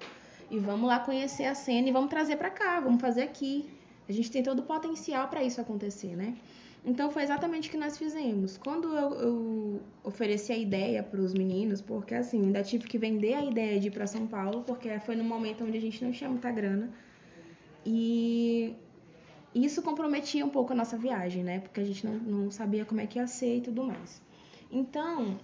e 0.51 0.59
vamos 0.59 0.89
lá 0.89 1.01
conhecer 1.01 1.45
a 1.45 1.55
cena 1.55 1.89
e 1.89 1.93
vamos 1.93 2.11
trazer 2.11 2.37
para 2.37 2.51
cá, 2.51 2.81
vamos 2.81 3.01
fazer 3.01 3.23
aqui. 3.23 3.69
A 4.09 4.13
gente 4.13 4.31
tem 4.31 4.43
todo 4.43 4.61
o 4.61 4.63
potencial 4.63 5.29
para 5.29 5.43
isso 5.43 5.61
acontecer, 5.61 6.15
né? 6.17 6.37
Então 6.85 7.11
foi 7.11 7.25
exatamente 7.25 7.69
o 7.69 7.71
que 7.73 7.77
nós 7.77 7.99
fizemos. 7.99 8.57
Quando 8.57 8.97
eu, 8.97 9.15
eu 9.15 9.81
ofereci 10.05 10.53
a 10.53 10.57
ideia 10.57 11.03
para 11.03 11.21
os 11.21 11.35
meninos, 11.35 11.81
porque 11.81 12.15
assim, 12.15 12.41
ainda 12.41 12.63
tive 12.63 12.87
que 12.87 12.97
vender 12.97 13.35
a 13.35 13.45
ideia 13.45 13.81
de 13.81 13.89
ir 13.89 13.91
para 13.91 14.07
São 14.07 14.25
Paulo, 14.27 14.63
porque 14.65 14.97
foi 15.01 15.17
no 15.17 15.25
momento 15.25 15.65
onde 15.65 15.77
a 15.77 15.81
gente 15.81 16.05
não 16.05 16.13
tinha 16.13 16.31
muita 16.31 16.49
grana. 16.53 16.89
E 17.85 18.77
isso 19.53 19.83
comprometia 19.83 20.47
um 20.47 20.49
pouco 20.49 20.73
a 20.73 20.77
nossa 20.77 20.97
viagem, 20.97 21.43
né? 21.43 21.59
Porque 21.59 21.81
a 21.81 21.85
gente 21.85 22.07
não, 22.07 22.15
não 22.15 22.51
sabia 22.53 22.85
como 22.85 23.01
é 23.01 23.07
que 23.07 23.19
ia 23.19 23.27
ser 23.27 23.57
e 23.57 23.61
tudo 23.63 23.83
mais. 23.83 24.23
Então, 24.71 25.41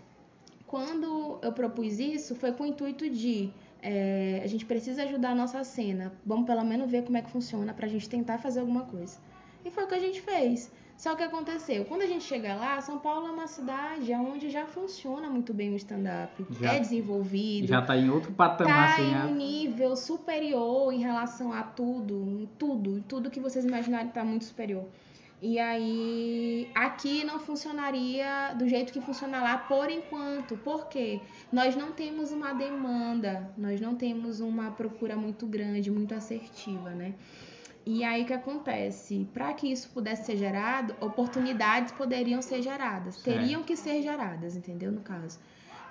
quando 0.67 1.41
eu 1.43 1.53
propus 1.53 1.99
isso, 1.99 2.37
foi 2.37 2.53
com 2.53 2.63
o 2.63 2.67
intuito 2.67 3.11
de 3.11 3.51
é, 3.83 4.41
a 4.43 4.47
gente 4.47 4.65
precisa 4.65 5.03
ajudar 5.03 5.31
a 5.31 5.35
nossa 5.35 5.63
cena. 5.65 6.13
Vamos 6.25 6.47
pelo 6.47 6.65
menos 6.65 6.91
ver 6.91 7.03
como 7.03 7.17
é 7.17 7.23
que 7.23 7.31
funciona 7.31 7.75
pra 7.75 7.89
gente 7.89 8.09
tentar 8.09 8.39
fazer 8.39 8.61
alguma 8.61 8.85
coisa. 8.85 9.19
E 9.65 9.71
foi 9.71 9.85
o 9.85 9.89
que 9.89 9.95
a 9.95 9.99
gente 9.99 10.21
fez. 10.21 10.71
Só 10.97 11.17
que 11.17 11.23
aconteceu, 11.25 11.85
quando 11.87 12.03
a 12.03 12.07
gente 12.07 12.23
chega 12.23 12.55
lá, 12.55 12.81
São 12.81 12.97
Paulo 12.97 13.27
é 13.27 13.31
uma 13.33 13.49
cidade 13.49 14.13
onde 14.13 14.51
já 14.51 14.67
funciona 14.67 15.29
muito 15.29 15.53
bem 15.53 15.73
o 15.73 15.77
stand-up. 15.77 16.47
É 16.63 16.79
desenvolvido 16.79 17.67
Já 17.67 17.83
tá 17.83 17.97
em 17.97 18.09
outro 18.09 18.31
patamar, 18.33 18.89
tá 18.89 18.93
assim, 18.95 19.09
em 19.09 19.11
né? 19.11 19.25
um 19.25 19.35
nível 19.35 19.97
superior 19.97 20.93
em 20.93 21.01
relação 21.01 21.53
a 21.53 21.65
tudo, 21.65 22.15
em 22.41 22.49
tudo, 22.57 22.99
em 22.99 23.03
tudo 23.03 23.31
que 23.31 23.41
vocês 23.41 23.65
imaginarem 23.65 24.11
tá 24.11 24.23
muito 24.23 24.45
superior. 24.45 24.85
E 25.45 25.59
aí, 25.59 26.71
aqui 26.73 27.25
não 27.25 27.41
funcionaria 27.41 28.55
do 28.57 28.69
jeito 28.69 28.93
que 28.93 29.01
funciona 29.01 29.43
lá 29.43 29.59
por 29.59 29.91
enquanto. 29.91 30.57
Por 30.59 30.87
quê? 30.87 31.21
Nós 31.51 31.75
não 31.75 31.91
temos 31.91 32.31
uma 32.31 32.53
demanda, 32.53 33.53
nós 33.59 33.81
não 33.81 33.97
temos 33.97 34.39
uma 34.39 34.71
procura 34.71 35.17
muito 35.17 35.45
grande, 35.45 35.91
muito 35.91 36.15
assertiva, 36.15 36.91
né? 36.91 37.15
E 37.85 38.05
aí 38.05 38.23
o 38.23 38.27
que 38.27 38.33
acontece? 38.33 39.29
Para 39.35 39.53
que 39.53 39.67
isso 39.67 39.91
pudesse 39.91 40.27
ser 40.27 40.37
gerado, 40.37 40.95
oportunidades 41.01 41.91
poderiam 41.91 42.41
ser 42.41 42.63
geradas, 42.63 43.17
Certo. 43.17 43.37
teriam 43.37 43.65
que 43.65 43.75
ser 43.75 44.01
geradas, 44.01 44.55
entendeu? 44.55 44.93
No 44.93 45.01
caso. 45.01 45.41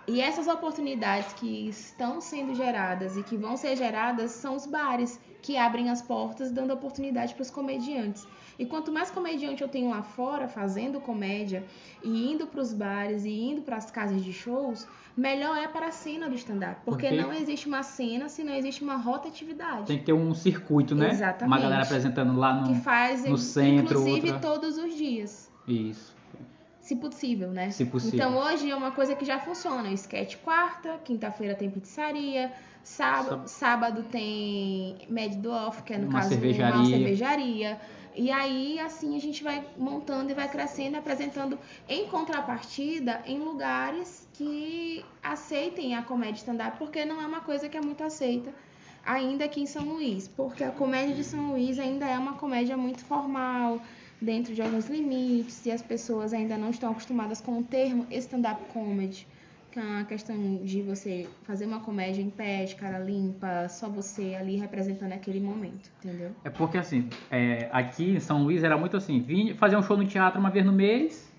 E 0.07 0.21
essas 0.21 0.47
oportunidades 0.47 1.33
que 1.33 1.67
estão 1.67 2.21
sendo 2.21 2.55
geradas 2.55 3.17
e 3.17 3.23
que 3.23 3.35
vão 3.35 3.57
ser 3.57 3.75
geradas 3.75 4.31
são 4.31 4.55
os 4.55 4.65
bares, 4.65 5.19
que 5.41 5.57
abrem 5.57 5.89
as 5.89 6.01
portas 6.01 6.51
dando 6.51 6.71
oportunidade 6.73 7.33
para 7.33 7.41
os 7.41 7.49
comediantes. 7.49 8.27
E 8.59 8.65
quanto 8.65 8.91
mais 8.91 9.09
comediante 9.09 9.61
eu 9.63 9.67
tenho 9.67 9.89
lá 9.89 10.03
fora 10.03 10.47
fazendo 10.47 10.99
comédia 10.99 11.63
e 12.03 12.31
indo 12.31 12.45
para 12.45 12.61
os 12.61 12.71
bares 12.73 13.25
e 13.25 13.29
indo 13.31 13.61
para 13.63 13.77
as 13.77 13.89
casas 13.89 14.23
de 14.23 14.31
shows, 14.31 14.87
melhor 15.17 15.57
é 15.57 15.67
para 15.67 15.87
a 15.87 15.91
cena 15.91 16.29
do 16.29 16.35
stand-up. 16.35 16.81
Porque 16.85 17.07
Porque- 17.07 17.21
não 17.21 17.33
existe 17.33 17.67
uma 17.67 17.81
cena 17.81 18.29
se 18.29 18.43
não 18.43 18.53
existe 18.53 18.83
uma 18.83 18.97
rotatividade. 18.97 19.87
Tem 19.87 19.97
que 19.97 20.05
ter 20.05 20.13
um 20.13 20.33
circuito, 20.35 20.93
né? 20.93 21.09
Exatamente. 21.09 21.47
Uma 21.47 21.59
galera 21.59 21.83
apresentando 21.83 22.37
lá 22.37 22.63
que 22.63 22.69
no... 22.73 22.81
faz, 22.81 23.25
no 23.25 23.37
centro, 23.37 23.99
inclusive, 23.99 24.31
outra- 24.31 24.39
todos 24.49 24.77
os 24.77 24.95
dias. 24.95 25.49
Isso. 25.67 26.15
Se 26.81 26.95
possível, 26.95 27.51
né? 27.51 27.69
Se 27.69 27.85
possível. 27.85 28.17
Então 28.17 28.37
hoje 28.37 28.69
é 28.69 28.75
uma 28.75 28.91
coisa 28.91 29.15
que 29.15 29.23
já 29.23 29.39
funciona. 29.39 29.89
O 29.89 29.93
sketch 29.93 30.37
quarta, 30.37 30.99
quinta-feira 31.05 31.53
tem 31.53 31.69
pizzaria, 31.69 32.51
sábado, 32.83 33.47
sábado 33.47 34.03
tem 34.11 34.97
Mad 35.07 35.35
do 35.35 35.51
Off, 35.51 35.83
que 35.83 35.93
é 35.93 35.97
no 35.99 36.07
Uma 36.07 36.19
caso 36.19 36.29
cervejaria. 36.29 36.75
uma 36.75 36.85
cervejaria. 36.85 37.79
E 38.15 38.29
aí, 38.29 38.79
assim, 38.79 39.15
a 39.15 39.19
gente 39.21 39.41
vai 39.41 39.63
montando 39.77 40.31
e 40.31 40.33
vai 40.33 40.49
crescendo, 40.49 40.97
apresentando 40.97 41.57
em 41.87 42.07
contrapartida 42.07 43.21
em 43.25 43.37
lugares 43.39 44.27
que 44.33 45.05
aceitem 45.23 45.95
a 45.95 46.01
comédia 46.01 46.39
stand-up, 46.39 46.77
porque 46.77 47.05
não 47.05 47.21
é 47.21 47.25
uma 47.25 47.41
coisa 47.41 47.69
que 47.69 47.77
é 47.77 47.81
muito 47.81 48.03
aceita 48.03 48.51
ainda 49.05 49.45
aqui 49.45 49.61
em 49.61 49.65
São 49.65 49.83
Luís, 49.83 50.27
porque 50.27 50.63
a 50.63 50.71
comédia 50.71 51.15
de 51.15 51.23
São 51.23 51.51
Luís 51.51 51.79
ainda 51.79 52.05
é 52.05 52.17
uma 52.17 52.33
comédia 52.33 52.75
muito 52.75 53.03
formal, 53.05 53.79
dentro 54.21 54.53
de 54.53 54.61
alguns 54.61 54.87
limites, 54.87 55.65
e 55.65 55.71
as 55.71 55.81
pessoas 55.81 56.31
ainda 56.31 56.57
não 56.57 56.69
estão 56.69 56.91
acostumadas 56.91 57.41
com 57.41 57.59
o 57.59 57.63
termo 57.63 58.05
stand-up 58.11 58.61
comedy, 58.71 59.27
que 59.71 59.79
é 59.79 59.81
uma 59.81 60.03
questão 60.03 60.57
de 60.63 60.81
você 60.81 61.27
fazer 61.43 61.65
uma 61.65 61.79
comédia 61.79 62.21
em 62.21 62.29
pé, 62.29 62.65
de 62.65 62.75
cara 62.75 62.99
limpa, 62.99 63.67
só 63.69 63.89
você 63.89 64.35
ali 64.35 64.57
representando 64.57 65.13
aquele 65.13 65.39
momento, 65.39 65.89
entendeu? 66.03 66.31
É 66.43 66.49
porque, 66.49 66.77
assim, 66.77 67.09
é, 67.31 67.69
aqui 67.71 68.11
em 68.11 68.19
São 68.19 68.43
Luís 68.43 68.63
era 68.63 68.77
muito 68.77 68.97
assim, 68.97 69.21
vir 69.21 69.55
fazer 69.55 69.77
um 69.77 69.81
show 69.81 69.97
no 69.97 70.05
teatro 70.05 70.39
uma 70.39 70.51
vez 70.51 70.65
no 70.65 70.73
mês 70.73 71.31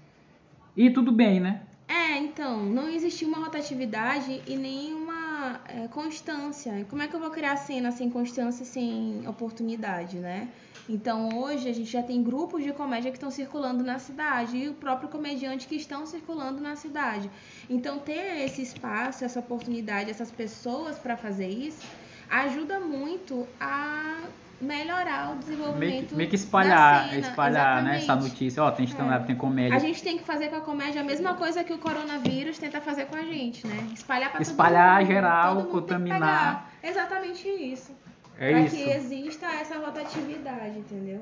e 0.76 0.90
tudo 0.90 1.12
bem, 1.12 1.38
né? 1.38 1.62
É, 1.86 2.16
então, 2.16 2.64
não 2.64 2.88
existia 2.88 3.28
uma 3.28 3.38
rotatividade 3.38 4.42
e 4.46 4.56
nenhuma 4.56 5.60
é, 5.68 5.88
constância. 5.88 6.86
Como 6.88 7.02
é 7.02 7.08
que 7.08 7.14
eu 7.14 7.20
vou 7.20 7.30
criar 7.30 7.56
cena 7.56 7.90
sem 7.90 8.08
constância 8.08 8.62
e 8.62 8.66
sem 8.66 9.28
oportunidade, 9.28 10.18
né? 10.18 10.48
Então, 10.88 11.38
hoje 11.38 11.68
a 11.68 11.72
gente 11.72 11.90
já 11.90 12.02
tem 12.02 12.22
grupos 12.22 12.62
de 12.64 12.72
comédia 12.72 13.10
que 13.10 13.16
estão 13.16 13.30
circulando 13.30 13.84
na 13.84 13.98
cidade 13.98 14.56
e 14.56 14.68
o 14.68 14.74
próprio 14.74 15.08
comediante 15.08 15.66
que 15.66 15.76
estão 15.76 16.04
circulando 16.06 16.60
na 16.60 16.74
cidade. 16.76 17.30
Então, 17.70 17.98
ter 17.98 18.44
esse 18.44 18.62
espaço, 18.62 19.24
essa 19.24 19.40
oportunidade, 19.40 20.10
essas 20.10 20.30
pessoas 20.30 20.98
para 20.98 21.16
fazer 21.16 21.48
isso, 21.48 21.86
ajuda 22.28 22.80
muito 22.80 23.46
a 23.60 24.22
melhorar 24.60 25.32
o 25.32 25.38
desenvolvimento 25.38 26.14
Meio 26.14 26.28
que, 26.28 26.36
espalhar, 26.36 27.08
cena. 27.08 27.20
espalhar 27.20 27.82
né, 27.82 27.96
essa 27.96 28.14
notícia. 28.14 28.62
Ó, 28.62 28.70
tem 28.70 28.86
stand-up, 28.86 29.26
tem 29.26 29.36
comédia. 29.36 29.76
A 29.76 29.80
gente 29.80 30.02
tem 30.02 30.16
que 30.16 30.24
fazer 30.24 30.48
com 30.48 30.56
a 30.56 30.60
comédia 30.60 31.00
a 31.00 31.04
mesma 31.04 31.34
coisa 31.34 31.64
que 31.64 31.72
o 31.72 31.78
coronavírus 31.78 32.58
tenta 32.58 32.80
fazer 32.80 33.06
com 33.06 33.16
a 33.16 33.22
gente, 33.22 33.66
né? 33.66 33.88
Espalhar 33.92 34.30
para 34.30 34.40
Espalhar 34.40 34.98
todo 34.98 35.00
mundo, 35.00 35.12
geral, 35.12 35.56
todo 35.56 35.64
mundo 35.64 35.82
tem 35.82 35.96
que 35.96 36.02
contaminar. 36.02 36.70
Exatamente 36.82 37.48
isso. 37.48 37.92
É 38.42 38.50
para 38.50 38.68
que 38.68 38.90
exista 38.90 39.46
essa 39.46 39.78
rotatividade, 39.78 40.78
entendeu? 40.78 41.20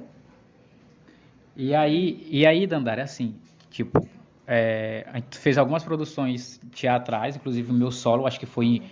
E 1.56 1.74
aí, 1.74 2.26
e 2.30 2.46
aí, 2.46 2.66
Dandara, 2.66 3.02
assim, 3.02 3.34
Tipo, 3.70 4.06
é, 4.46 5.06
a 5.12 5.16
gente 5.16 5.38
fez 5.38 5.56
algumas 5.56 5.84
produções 5.84 6.60
teatrais, 6.74 7.36
inclusive 7.36 7.70
o 7.70 7.74
meu 7.74 7.92
solo, 7.92 8.26
acho 8.26 8.38
que 8.38 8.46
foi 8.46 8.66
em, 8.66 8.82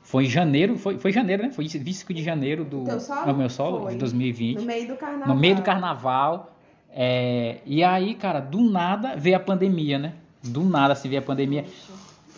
foi 0.00 0.24
em 0.24 0.28
janeiro, 0.28 0.78
foi, 0.78 0.96
foi 0.96 1.10
janeiro, 1.10 1.42
né? 1.42 1.50
Foi 1.50 1.66
25 1.66 2.14
de 2.14 2.22
janeiro 2.22 2.64
do 2.64 2.84
no 3.26 3.34
meu 3.34 3.50
solo, 3.50 3.82
Foi. 3.82 3.92
de 3.92 3.98
2020. 3.98 4.58
No 4.58 4.64
meio 4.64 4.88
do 4.88 4.96
carnaval. 4.96 5.28
no 5.28 5.40
meio 5.40 5.56
do 5.56 5.62
carnaval. 5.62 6.56
é, 6.90 7.58
e 7.66 7.82
aí, 7.82 8.14
cara, 8.14 8.38
do 8.38 8.60
nada 8.60 9.16
veio 9.16 9.36
a 9.36 9.40
pandemia, 9.40 9.98
né? 9.98 10.14
Do 10.42 10.64
nada 10.64 10.94
se 10.94 11.08
veio 11.08 11.20
a 11.20 11.24
pandemia. 11.24 11.64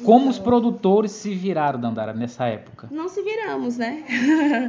Como 0.04 0.28
os 0.28 0.38
produtores 0.38 1.12
se 1.12 1.34
viraram, 1.34 1.80
Dandara, 1.80 2.12
nessa 2.12 2.46
época? 2.46 2.88
Não 2.90 3.08
se 3.08 3.22
viramos, 3.22 3.76
né? 3.76 4.04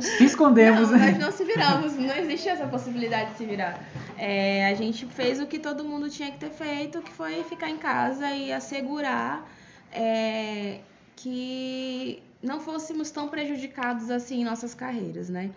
Se 0.02 0.26
escondemos, 0.26 0.92
não, 0.92 0.98
né? 0.98 1.12
nós 1.12 1.20
não 1.20 1.32
se 1.32 1.44
viramos, 1.44 1.96
não 1.96 2.16
existe 2.16 2.50
essa 2.50 2.68
possibilidade 2.68 3.32
de 3.32 3.38
se 3.38 3.46
virar. 3.46 3.84
É, 4.18 4.68
a 4.68 4.74
gente 4.74 5.06
fez 5.06 5.40
o 5.40 5.48
que 5.48 5.60
todo 5.60 5.84
mundo 5.84 6.10
tinha 6.10 6.32
que 6.32 6.38
ter 6.38 6.52
feito, 6.52 7.02
que 7.02 7.12
foi 7.12 7.44
ficar 7.44 7.70
em 7.70 7.78
casa 7.78 8.30
e 8.32 8.52
assegurar 8.52 9.50
é, 9.92 10.80
que 11.16 12.22
não 12.42 12.60
fôssemos 12.60 13.12
tão 13.12 13.28
prejudicados 13.28 14.10
assim 14.10 14.42
em 14.42 14.44
nossas 14.44 14.74
carreiras, 14.74 15.30
né? 15.30 15.52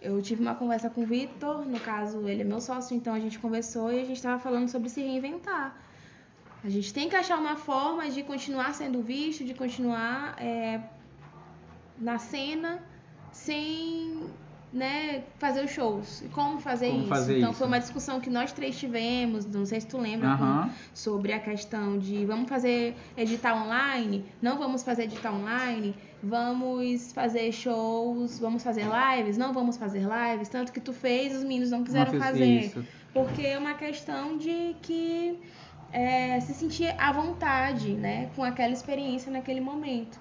Eu 0.00 0.20
tive 0.20 0.42
uma 0.42 0.54
conversa 0.54 0.90
com 0.90 1.02
o 1.02 1.06
Vitor, 1.06 1.66
no 1.66 1.80
caso 1.80 2.28
ele 2.28 2.42
é 2.42 2.44
meu 2.44 2.60
sócio, 2.60 2.94
então 2.96 3.14
a 3.14 3.20
gente 3.20 3.38
conversou 3.38 3.90
e 3.92 4.00
a 4.00 4.04
gente 4.04 4.16
estava 4.16 4.38
falando 4.38 4.68
sobre 4.68 4.88
se 4.88 5.00
reinventar. 5.00 5.74
A 6.66 6.68
gente 6.68 6.92
tem 6.92 7.08
que 7.08 7.14
achar 7.14 7.38
uma 7.38 7.54
forma 7.54 8.10
de 8.10 8.24
continuar 8.24 8.74
sendo 8.74 9.00
visto, 9.00 9.44
de 9.44 9.54
continuar 9.54 10.34
é, 10.42 10.80
na 11.96 12.18
cena 12.18 12.82
sem 13.30 14.24
né, 14.72 15.22
fazer 15.38 15.64
os 15.64 15.70
shows. 15.70 16.22
E 16.22 16.28
como 16.28 16.58
fazer 16.58 16.88
Como 16.88 17.00
isso? 17.02 17.08
fazer 17.08 17.36
então 17.38 17.50
isso? 17.50 17.58
foi 17.58 17.68
uma 17.68 17.78
discussão 17.78 18.20
que 18.20 18.28
nós 18.28 18.50
três 18.52 18.76
tivemos, 18.76 19.46
não 19.46 19.64
sei 19.64 19.80
se 19.80 19.86
tu 19.86 19.96
lembra, 19.96 20.26
Aham. 20.26 20.68
sobre 20.92 21.32
a 21.32 21.38
questão 21.38 22.00
de 22.00 22.26
vamos 22.26 22.48
fazer 22.48 22.96
editar 23.16 23.54
online, 23.54 24.24
não 24.42 24.58
vamos 24.58 24.82
fazer 24.82 25.04
editar 25.04 25.32
online, 25.32 25.94
vamos 26.20 27.12
fazer 27.12 27.52
shows, 27.52 28.40
vamos 28.40 28.64
fazer 28.64 28.86
lives, 28.86 29.38
não 29.38 29.52
vamos 29.52 29.76
fazer 29.76 30.02
lives, 30.02 30.48
tanto 30.48 30.72
que 30.72 30.80
tu 30.80 30.92
fez, 30.92 31.32
os 31.36 31.44
meninos 31.44 31.70
não 31.70 31.84
quiseram 31.84 32.12
Não 32.12 32.20
fazer. 32.20 32.44
isso. 32.44 32.84
Porque 33.14 33.42
é 33.42 33.56
uma 33.56 33.74
questão 33.74 34.36
de 34.36 34.74
que 34.82 35.38
é, 35.92 36.38
se 36.40 36.52
sentir 36.54 36.94
à 36.98 37.12
vontade, 37.12 37.92
né, 37.94 38.28
com 38.36 38.42
aquela 38.44 38.72
experiência 38.72 39.30
naquele 39.32 39.60
momento. 39.60 40.18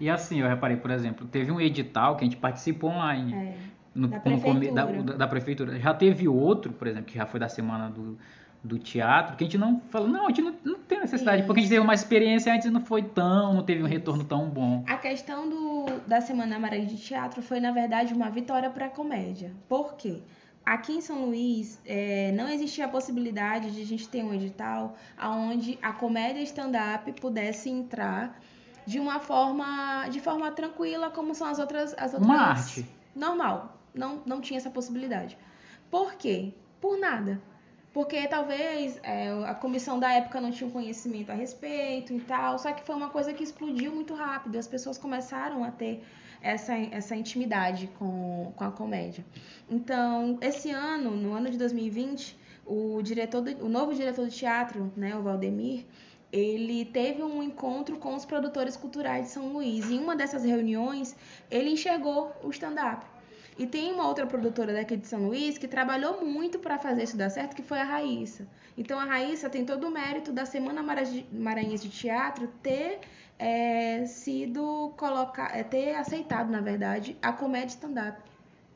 E 0.00 0.10
assim, 0.10 0.40
eu 0.40 0.48
reparei, 0.48 0.76
por 0.76 0.90
exemplo, 0.90 1.26
teve 1.26 1.50
um 1.52 1.60
edital 1.60 2.16
que 2.16 2.24
a 2.24 2.26
gente 2.26 2.36
participou 2.36 2.90
online. 2.90 3.32
É. 3.34 3.74
no, 3.94 4.08
Da 4.08 4.18
prefeitura. 4.18 4.72
da- 4.74 5.12
da 5.16 5.28
prefeitura. 5.28 5.78
Já 5.78 5.94
teve 5.94 6.26
outro, 6.26 6.72
por 6.72 6.88
exemplo, 6.88 7.06
que 7.06 7.16
já 7.16 7.24
foi 7.26 7.38
da 7.38 7.48
semana 7.48 7.88
do, 7.88 8.18
do 8.62 8.76
teatro, 8.76 9.36
que 9.36 9.44
a 9.44 9.46
gente 9.46 9.56
não 9.56 9.80
falou, 9.88 10.08
não, 10.08 10.24
a 10.24 10.28
gente 10.30 10.42
não, 10.42 10.52
não 10.64 10.78
tem 10.80 10.98
necessidade, 10.98 11.38
Isso. 11.38 11.46
porque 11.46 11.60
a 11.60 11.62
gente 11.62 11.70
teve 11.70 11.80
uma 11.80 11.94
experiência 11.94 12.52
antes 12.52 12.66
e 12.66 12.70
não 12.70 12.80
foi 12.80 13.02
tão, 13.04 13.54
não 13.54 13.62
teve 13.62 13.84
um 13.84 13.86
retorno 13.86 14.24
tão 14.24 14.50
bom. 14.50 14.82
A 14.88 14.96
questão 14.96 15.48
do, 15.48 15.86
da 16.08 16.20
Semana 16.20 16.56
Amarela 16.56 16.84
de 16.86 16.96
Teatro 16.96 17.40
foi, 17.40 17.60
na 17.60 17.70
verdade, 17.70 18.12
uma 18.12 18.28
vitória 18.30 18.68
para 18.68 18.86
a 18.86 18.90
comédia. 18.90 19.52
Por 19.68 19.94
quê? 19.94 20.22
Aqui 20.64 20.92
em 20.92 21.00
São 21.00 21.26
Luís, 21.26 21.78
é, 21.84 22.32
não 22.32 22.48
existia 22.48 22.86
a 22.86 22.88
possibilidade 22.88 23.70
de 23.70 23.82
a 23.82 23.86
gente 23.86 24.08
ter 24.08 24.24
um 24.24 24.32
edital 24.32 24.96
onde 25.22 25.78
a 25.82 25.92
comédia 25.92 26.40
stand-up 26.42 27.12
pudesse 27.20 27.68
entrar 27.68 28.40
de 28.86 28.98
uma 28.98 29.20
forma, 29.20 30.08
de 30.08 30.20
forma 30.20 30.50
tranquila, 30.52 31.10
como 31.10 31.34
são 31.34 31.46
as 31.46 31.58
outras, 31.58 31.94
as 31.98 32.14
outras 32.14 32.22
Uma 32.22 32.40
arte. 32.40 32.86
normal. 33.14 33.78
Não, 33.94 34.22
não 34.26 34.40
tinha 34.40 34.58
essa 34.58 34.70
possibilidade. 34.70 35.36
Por 35.90 36.14
quê? 36.14 36.52
Por 36.80 36.98
nada. 36.98 37.40
Porque 37.92 38.26
talvez 38.26 38.98
é, 39.04 39.30
a 39.46 39.54
comissão 39.54 40.00
da 40.00 40.12
época 40.12 40.40
não 40.40 40.50
tinha 40.50 40.66
um 40.66 40.72
conhecimento 40.72 41.30
a 41.30 41.34
respeito 41.34 42.12
e 42.12 42.20
tal. 42.20 42.58
Só 42.58 42.72
que 42.72 42.82
foi 42.84 42.96
uma 42.96 43.08
coisa 43.08 43.32
que 43.32 43.44
explodiu 43.44 43.94
muito 43.94 44.14
rápido. 44.14 44.58
As 44.58 44.66
pessoas 44.66 44.98
começaram 44.98 45.62
a 45.62 45.70
ter 45.70 46.02
essa, 46.44 46.74
essa 46.76 47.16
intimidade 47.16 47.88
com, 47.98 48.52
com 48.54 48.64
a 48.64 48.70
comédia. 48.70 49.24
Então, 49.68 50.38
esse 50.40 50.70
ano, 50.70 51.10
no 51.12 51.32
ano 51.32 51.48
de 51.50 51.56
2020, 51.58 52.36
o, 52.66 53.00
diretor 53.02 53.40
do- 53.40 53.64
o 53.64 53.68
novo 53.68 53.94
diretor 53.94 54.26
do 54.26 54.30
teatro, 54.30 54.92
né, 54.96 55.16
o 55.16 55.22
Valdemir, 55.22 55.84
ele 56.30 56.84
teve 56.84 57.22
um 57.22 57.42
encontro 57.42 57.96
com 57.96 58.14
os 58.14 58.24
produtores 58.24 58.76
culturais 58.76 59.26
de 59.26 59.30
São 59.32 59.52
Luís. 59.52 59.90
Em 59.90 59.98
uma 59.98 60.14
dessas 60.14 60.44
reuniões, 60.44 61.16
ele 61.50 61.70
enxergou 61.70 62.32
o 62.42 62.50
stand-up. 62.50 63.06
E 63.56 63.66
tem 63.66 63.92
uma 63.92 64.08
outra 64.08 64.26
produtora 64.26 64.72
daqui 64.72 64.96
de 64.96 65.06
São 65.06 65.28
Luís 65.28 65.56
que 65.56 65.68
trabalhou 65.68 66.24
muito 66.24 66.58
para 66.58 66.76
fazer 66.76 67.04
isso 67.04 67.16
dar 67.16 67.30
certo, 67.30 67.54
que 67.54 67.62
foi 67.62 67.78
a 67.78 67.84
Raíssa. 67.84 68.48
Então 68.76 68.98
a 68.98 69.04
Raíssa 69.04 69.48
tem 69.48 69.64
todo 69.64 69.86
o 69.86 69.90
mérito 69.92 70.32
da 70.32 70.44
Semana 70.44 70.82
Mara- 70.82 71.04
Maranhense 71.32 71.86
de 71.88 71.96
Teatro 71.96 72.48
ter 72.60 72.98
é, 73.38 74.04
sido 74.06 74.92
colocar, 74.96 75.56
é, 75.56 75.62
ter 75.62 75.94
aceitado, 75.94 76.50
na 76.50 76.60
verdade, 76.60 77.16
a 77.20 77.32
comédia 77.32 77.68
stand-up 77.68 78.18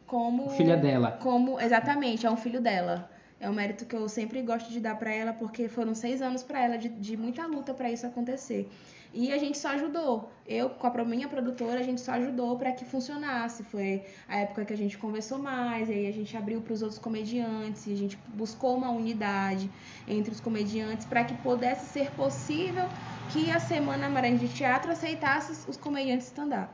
como 0.06 0.50
Filha 0.50 0.76
dela. 0.76 1.12
como 1.20 1.60
exatamente 1.60 2.26
é 2.26 2.30
um 2.30 2.36
filho 2.36 2.60
dela. 2.60 3.10
É 3.40 3.48
um 3.48 3.52
mérito 3.52 3.84
que 3.84 3.94
eu 3.94 4.08
sempre 4.08 4.42
gosto 4.42 4.70
de 4.70 4.80
dar 4.80 4.98
para 4.98 5.12
ela, 5.12 5.32
porque 5.32 5.68
foram 5.68 5.94
seis 5.94 6.20
anos 6.20 6.42
para 6.42 6.60
ela 6.60 6.76
de, 6.76 6.88
de 6.88 7.16
muita 7.16 7.46
luta 7.46 7.72
para 7.72 7.88
isso 7.90 8.04
acontecer. 8.06 8.68
E 9.12 9.32
a 9.32 9.38
gente 9.38 9.56
só 9.56 9.68
ajudou. 9.68 10.30
Eu, 10.46 10.70
com 10.70 10.86
a 10.86 11.04
minha 11.04 11.28
produtora, 11.28 11.80
a 11.80 11.82
gente 11.82 12.00
só 12.00 12.12
ajudou 12.12 12.56
para 12.58 12.72
que 12.72 12.84
funcionasse. 12.84 13.62
Foi 13.64 14.02
a 14.28 14.38
época 14.40 14.64
que 14.64 14.72
a 14.72 14.76
gente 14.76 14.98
conversou 14.98 15.38
mais, 15.38 15.88
aí 15.88 16.06
a 16.06 16.12
gente 16.12 16.36
abriu 16.36 16.60
para 16.60 16.72
os 16.72 16.82
outros 16.82 16.98
comediantes, 16.98 17.86
e 17.86 17.92
a 17.92 17.96
gente 17.96 18.18
buscou 18.28 18.76
uma 18.76 18.90
unidade 18.90 19.70
entre 20.06 20.32
os 20.32 20.40
comediantes 20.40 21.06
para 21.06 21.24
que 21.24 21.34
pudesse 21.34 21.86
ser 21.86 22.10
possível 22.12 22.86
que 23.32 23.50
a 23.50 23.58
Semana 23.58 24.08
Maranhão 24.08 24.38
de 24.38 24.48
Teatro 24.48 24.90
aceitasse 24.92 25.52
os- 25.52 25.68
os 25.68 25.76
comediantes 25.76 26.26
stand-up. 26.28 26.72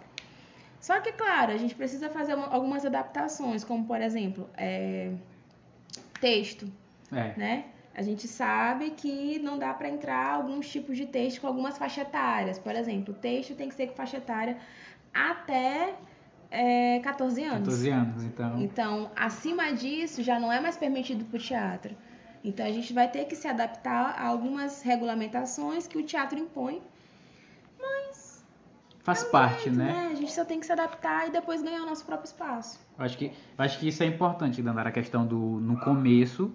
Só 0.80 1.00
que, 1.00 1.12
claro, 1.12 1.52
a 1.52 1.56
gente 1.56 1.74
precisa 1.74 2.10
fazer 2.10 2.34
uma- 2.34 2.48
algumas 2.48 2.84
adaptações, 2.84 3.64
como, 3.64 3.84
por 3.86 4.00
exemplo, 4.00 4.48
é, 4.56 5.12
texto 6.20 6.70
É. 7.12 7.32
né? 7.36 7.64
A 7.94 8.02
gente 8.02 8.26
sabe 8.26 8.90
que 8.90 9.38
não 9.38 9.58
dá 9.58 9.72
para 9.72 9.88
entrar 9.88 10.32
alguns 10.34 10.68
tipos 10.68 10.96
de 10.96 11.06
texto 11.06 11.40
com 11.40 11.46
algumas 11.46 11.78
faixas 11.78 12.06
etárias. 12.06 12.58
Por 12.58 12.74
exemplo, 12.74 13.14
o 13.14 13.16
texto 13.16 13.54
tem 13.54 13.68
que 13.68 13.74
ser 13.74 13.88
com 13.88 13.94
faixa 13.94 14.16
etária 14.16 14.56
até 15.12 15.94
é, 16.50 16.98
14 17.00 17.44
anos. 17.44 17.58
14 17.60 17.90
anos, 17.90 18.24
então. 18.24 18.60
Então, 18.60 19.10
acima 19.14 19.72
disso, 19.72 20.22
já 20.22 20.40
não 20.40 20.52
é 20.52 20.60
mais 20.60 20.76
permitido 20.76 21.24
para 21.24 21.36
o 21.36 21.40
teatro. 21.40 21.96
Então, 22.42 22.66
a 22.66 22.72
gente 22.72 22.92
vai 22.92 23.08
ter 23.08 23.26
que 23.26 23.36
se 23.36 23.46
adaptar 23.46 24.16
a 24.18 24.26
algumas 24.26 24.82
regulamentações 24.82 25.86
que 25.86 25.96
o 25.96 26.02
teatro 26.02 26.38
impõe. 26.38 26.82
Faz 29.04 29.22
parte, 29.22 29.64
Certo, 29.64 29.76
né? 29.76 30.08
A 30.10 30.14
gente 30.14 30.32
só 30.32 30.46
tem 30.46 30.58
que 30.58 30.64
se 30.64 30.72
adaptar 30.72 31.28
e 31.28 31.30
depois 31.30 31.62
ganhar 31.62 31.82
o 31.82 31.86
nosso 31.86 32.06
próprio 32.06 32.26
espaço. 32.26 32.80
Eu 32.98 33.04
Acho 33.04 33.18
que, 33.18 33.26
eu 33.26 33.32
acho 33.58 33.78
que 33.78 33.86
isso 33.86 34.02
é 34.02 34.06
importante, 34.06 34.62
Dandara, 34.62 34.88
a 34.88 34.92
questão 34.92 35.26
do 35.26 35.36
no 35.36 35.78
começo. 35.78 36.50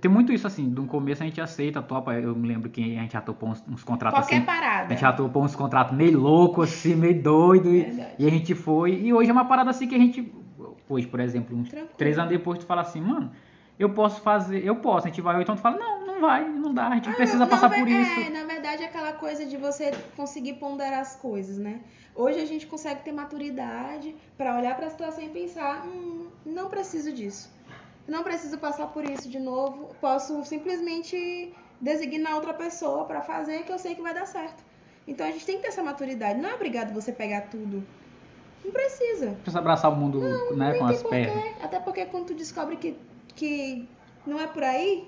Tem 0.00 0.10
muito 0.10 0.30
isso 0.32 0.46
assim, 0.46 0.64
no 0.66 0.86
começo 0.86 1.22
a 1.22 1.26
gente 1.26 1.40
aceita, 1.40 1.80
topa. 1.80 2.12
Eu 2.14 2.34
me 2.36 2.46
lembro 2.46 2.68
que 2.68 2.80
a 2.98 3.00
gente 3.02 3.12
já 3.14 3.20
topou 3.22 3.48
uns, 3.48 3.64
uns 3.66 3.82
contratos 3.82 4.20
Qualquer 4.20 4.36
assim. 4.36 4.42
A 4.42 4.46
parada. 4.46 4.88
gente 4.90 5.00
já 5.00 5.12
topou 5.12 5.42
uns 5.42 5.56
contratos 5.56 5.96
meio 5.96 6.18
loucos, 6.20 6.68
assim, 6.70 6.94
meio 6.94 7.22
doido. 7.22 7.74
E, 7.74 7.84
Verdade. 7.84 8.14
e 8.18 8.26
a 8.26 8.30
gente 8.30 8.54
foi. 8.54 8.92
E 9.00 9.12
hoje 9.14 9.30
é 9.30 9.32
uma 9.32 9.46
parada 9.46 9.70
assim 9.70 9.88
que 9.88 9.94
a 9.94 9.98
gente. 9.98 10.30
Hoje, 10.88 11.06
por 11.06 11.20
exemplo, 11.20 11.56
uns 11.56 11.68
Tranquilo. 11.70 11.94
três 11.96 12.18
anos 12.18 12.30
depois, 12.30 12.58
tu 12.58 12.66
fala 12.66 12.82
assim, 12.82 13.00
mano, 13.00 13.30
eu 13.78 13.90
posso 13.90 14.20
fazer, 14.20 14.62
eu 14.64 14.76
posso. 14.76 15.06
A 15.06 15.10
gente 15.10 15.20
vai, 15.22 15.36
ou 15.36 15.42
então 15.42 15.54
tu 15.56 15.60
fala, 15.62 15.78
não, 15.78 16.06
não 16.06 16.20
vai, 16.20 16.46
não 16.48 16.74
dá, 16.74 16.88
a 16.88 16.94
gente 16.94 17.10
precisa 17.14 17.44
Ah, 17.44 17.46
Na 17.46 17.50
passar 17.50 17.68
ve- 17.68 17.78
por 17.78 17.88
é, 17.88 18.00
isso. 18.02 18.32
na 18.32 18.44
verdade, 18.44 18.82
é 18.82 18.86
aquela 18.86 19.12
coisa 19.12 19.46
de 19.46 19.56
você 19.56 19.90
conseguir 20.16 20.54
ponderar 20.54 21.00
as 21.00 21.16
coisas, 21.16 21.56
né? 21.58 21.80
Hoje 22.14 22.40
a 22.40 22.44
gente 22.46 22.66
consegue 22.66 23.02
ter 23.04 23.12
maturidade 23.12 24.14
pra 24.36 24.56
olhar 24.58 24.74
pra 24.76 24.90
situação 24.90 25.22
e 25.24 25.28
pensar, 25.28 25.84
hum, 25.86 26.26
não 26.44 26.68
preciso 26.68 27.12
disso. 27.12 27.56
Não 28.08 28.22
preciso 28.24 28.56
passar 28.58 28.86
por 28.88 29.04
isso 29.04 29.28
de 29.28 29.38
novo. 29.38 29.94
Posso 30.00 30.42
simplesmente 30.44 31.52
designar 31.80 32.34
outra 32.34 32.54
pessoa 32.54 33.04
pra 33.04 33.20
fazer 33.20 33.62
que 33.64 33.70
eu 33.72 33.78
sei 33.78 33.94
que 33.94 34.02
vai 34.02 34.14
dar 34.14 34.26
certo. 34.26 34.64
Então 35.06 35.26
a 35.26 35.30
gente 35.30 35.44
tem 35.44 35.56
que 35.56 35.62
ter 35.62 35.68
essa 35.68 35.82
maturidade. 35.82 36.40
Não 36.40 36.48
é 36.50 36.54
obrigado 36.54 36.92
você 36.92 37.12
pegar 37.12 37.42
tudo. 37.42 37.86
Não 38.64 38.72
precisa. 38.72 39.32
Precisa 39.42 39.58
abraçar 39.58 39.92
o 39.92 39.96
mundo 39.96 40.20
né, 40.20 40.70
Nem 40.70 40.78
com 40.78 40.86
as 40.86 41.02
porquê. 41.02 41.16
pernas. 41.26 41.44
Até 41.62 41.78
porque 41.80 42.04
quando 42.06 42.26
tu 42.26 42.34
descobre 42.34 42.76
que, 42.76 42.96
que 43.34 43.88
não 44.26 44.40
é 44.40 44.46
por 44.46 44.62
aí, 44.62 45.06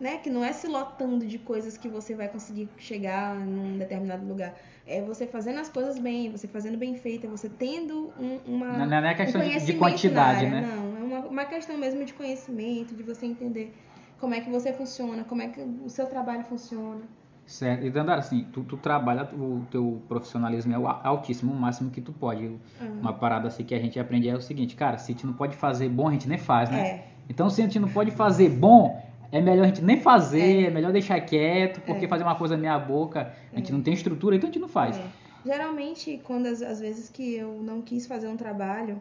né? 0.00 0.18
Que 0.18 0.30
não 0.30 0.44
é 0.44 0.52
se 0.52 0.66
lotando 0.66 1.26
de 1.26 1.38
coisas 1.38 1.76
que 1.76 1.88
você 1.88 2.14
vai 2.14 2.28
conseguir 2.28 2.68
chegar 2.78 3.34
num 3.34 3.78
determinado 3.78 4.26
lugar. 4.26 4.54
É 4.86 5.00
você 5.02 5.26
fazendo 5.26 5.60
as 5.60 5.68
coisas 5.68 5.98
bem, 5.98 6.30
você 6.30 6.48
fazendo 6.48 6.76
bem 6.76 6.96
feita, 6.96 7.28
você 7.28 7.48
tendo 7.48 8.12
um, 8.18 8.40
uma. 8.46 8.66
Não, 8.78 8.86
não 8.86 8.96
é 9.08 9.14
questão 9.14 9.40
um 9.40 9.58
de- 9.58 9.72
quantidade, 9.74 10.46
né? 10.46 10.60
Não, 10.62 10.91
uma, 11.32 11.44
questão 11.44 11.76
mesmo 11.76 12.04
de 12.04 12.12
conhecimento, 12.12 12.94
de 12.94 13.02
você 13.02 13.26
entender 13.26 13.74
como 14.20 14.34
é 14.34 14.40
que 14.40 14.50
você 14.50 14.72
funciona, 14.72 15.24
como 15.24 15.42
é 15.42 15.48
que 15.48 15.60
o 15.60 15.88
seu 15.88 16.06
trabalho 16.06 16.44
funciona. 16.44 17.02
Certo. 17.44 17.84
E 17.84 17.90
Dandara, 17.90 18.20
assim, 18.20 18.46
tu, 18.52 18.62
tu 18.62 18.76
trabalha, 18.76 19.28
o 19.34 19.66
teu 19.70 20.00
profissionalismo 20.08 20.72
é 20.72 20.78
o 20.78 20.86
altíssimo, 20.86 21.52
o 21.52 21.56
máximo 21.56 21.90
que 21.90 22.00
tu 22.00 22.12
pode. 22.12 22.56
Ah. 22.80 22.84
Uma 22.84 23.12
parada 23.12 23.48
assim 23.48 23.64
que 23.64 23.74
a 23.74 23.78
gente 23.78 23.98
aprende 23.98 24.28
é 24.28 24.34
o 24.34 24.40
seguinte, 24.40 24.76
cara, 24.76 24.96
se 24.96 25.10
a 25.10 25.14
gente 25.14 25.26
não 25.26 25.32
pode 25.32 25.56
fazer 25.56 25.88
bom, 25.88 26.08
a 26.08 26.12
gente 26.12 26.28
nem 26.28 26.38
faz, 26.38 26.70
né? 26.70 26.80
É. 26.80 27.04
Então, 27.28 27.50
se 27.50 27.60
a 27.60 27.64
gente 27.64 27.78
não 27.80 27.88
pode 27.88 28.10
fazer 28.10 28.48
bom, 28.48 29.02
é 29.32 29.40
melhor 29.40 29.64
a 29.64 29.66
gente 29.66 29.82
nem 29.82 30.00
fazer, 30.00 30.64
é, 30.64 30.66
é 30.66 30.70
melhor 30.70 30.92
deixar 30.92 31.20
quieto, 31.20 31.80
porque 31.80 32.04
é. 32.04 32.08
fazer 32.08 32.22
uma 32.22 32.36
coisa 32.36 32.56
meia 32.56 32.78
boca, 32.78 33.32
a 33.52 33.56
gente 33.56 33.72
é. 33.72 33.74
não 33.74 33.82
tem 33.82 33.94
estrutura, 33.94 34.36
então 34.36 34.48
a 34.48 34.52
gente 34.52 34.60
não 34.60 34.68
faz. 34.68 34.96
É. 34.96 35.04
Geralmente, 35.44 36.20
quando 36.22 36.46
as, 36.46 36.62
as 36.62 36.78
vezes 36.78 37.08
que 37.08 37.34
eu 37.34 37.60
não 37.62 37.82
quis 37.82 38.06
fazer 38.06 38.28
um 38.28 38.36
trabalho, 38.36 39.00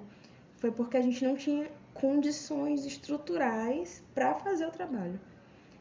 foi 0.58 0.72
porque 0.72 0.98
a 0.98 1.02
gente 1.02 1.24
não 1.24 1.36
tinha 1.36 1.67
condições 1.93 2.86
estruturais 2.86 4.04
para 4.13 4.34
fazer 4.36 4.65
o 4.65 4.71
trabalho. 4.71 5.19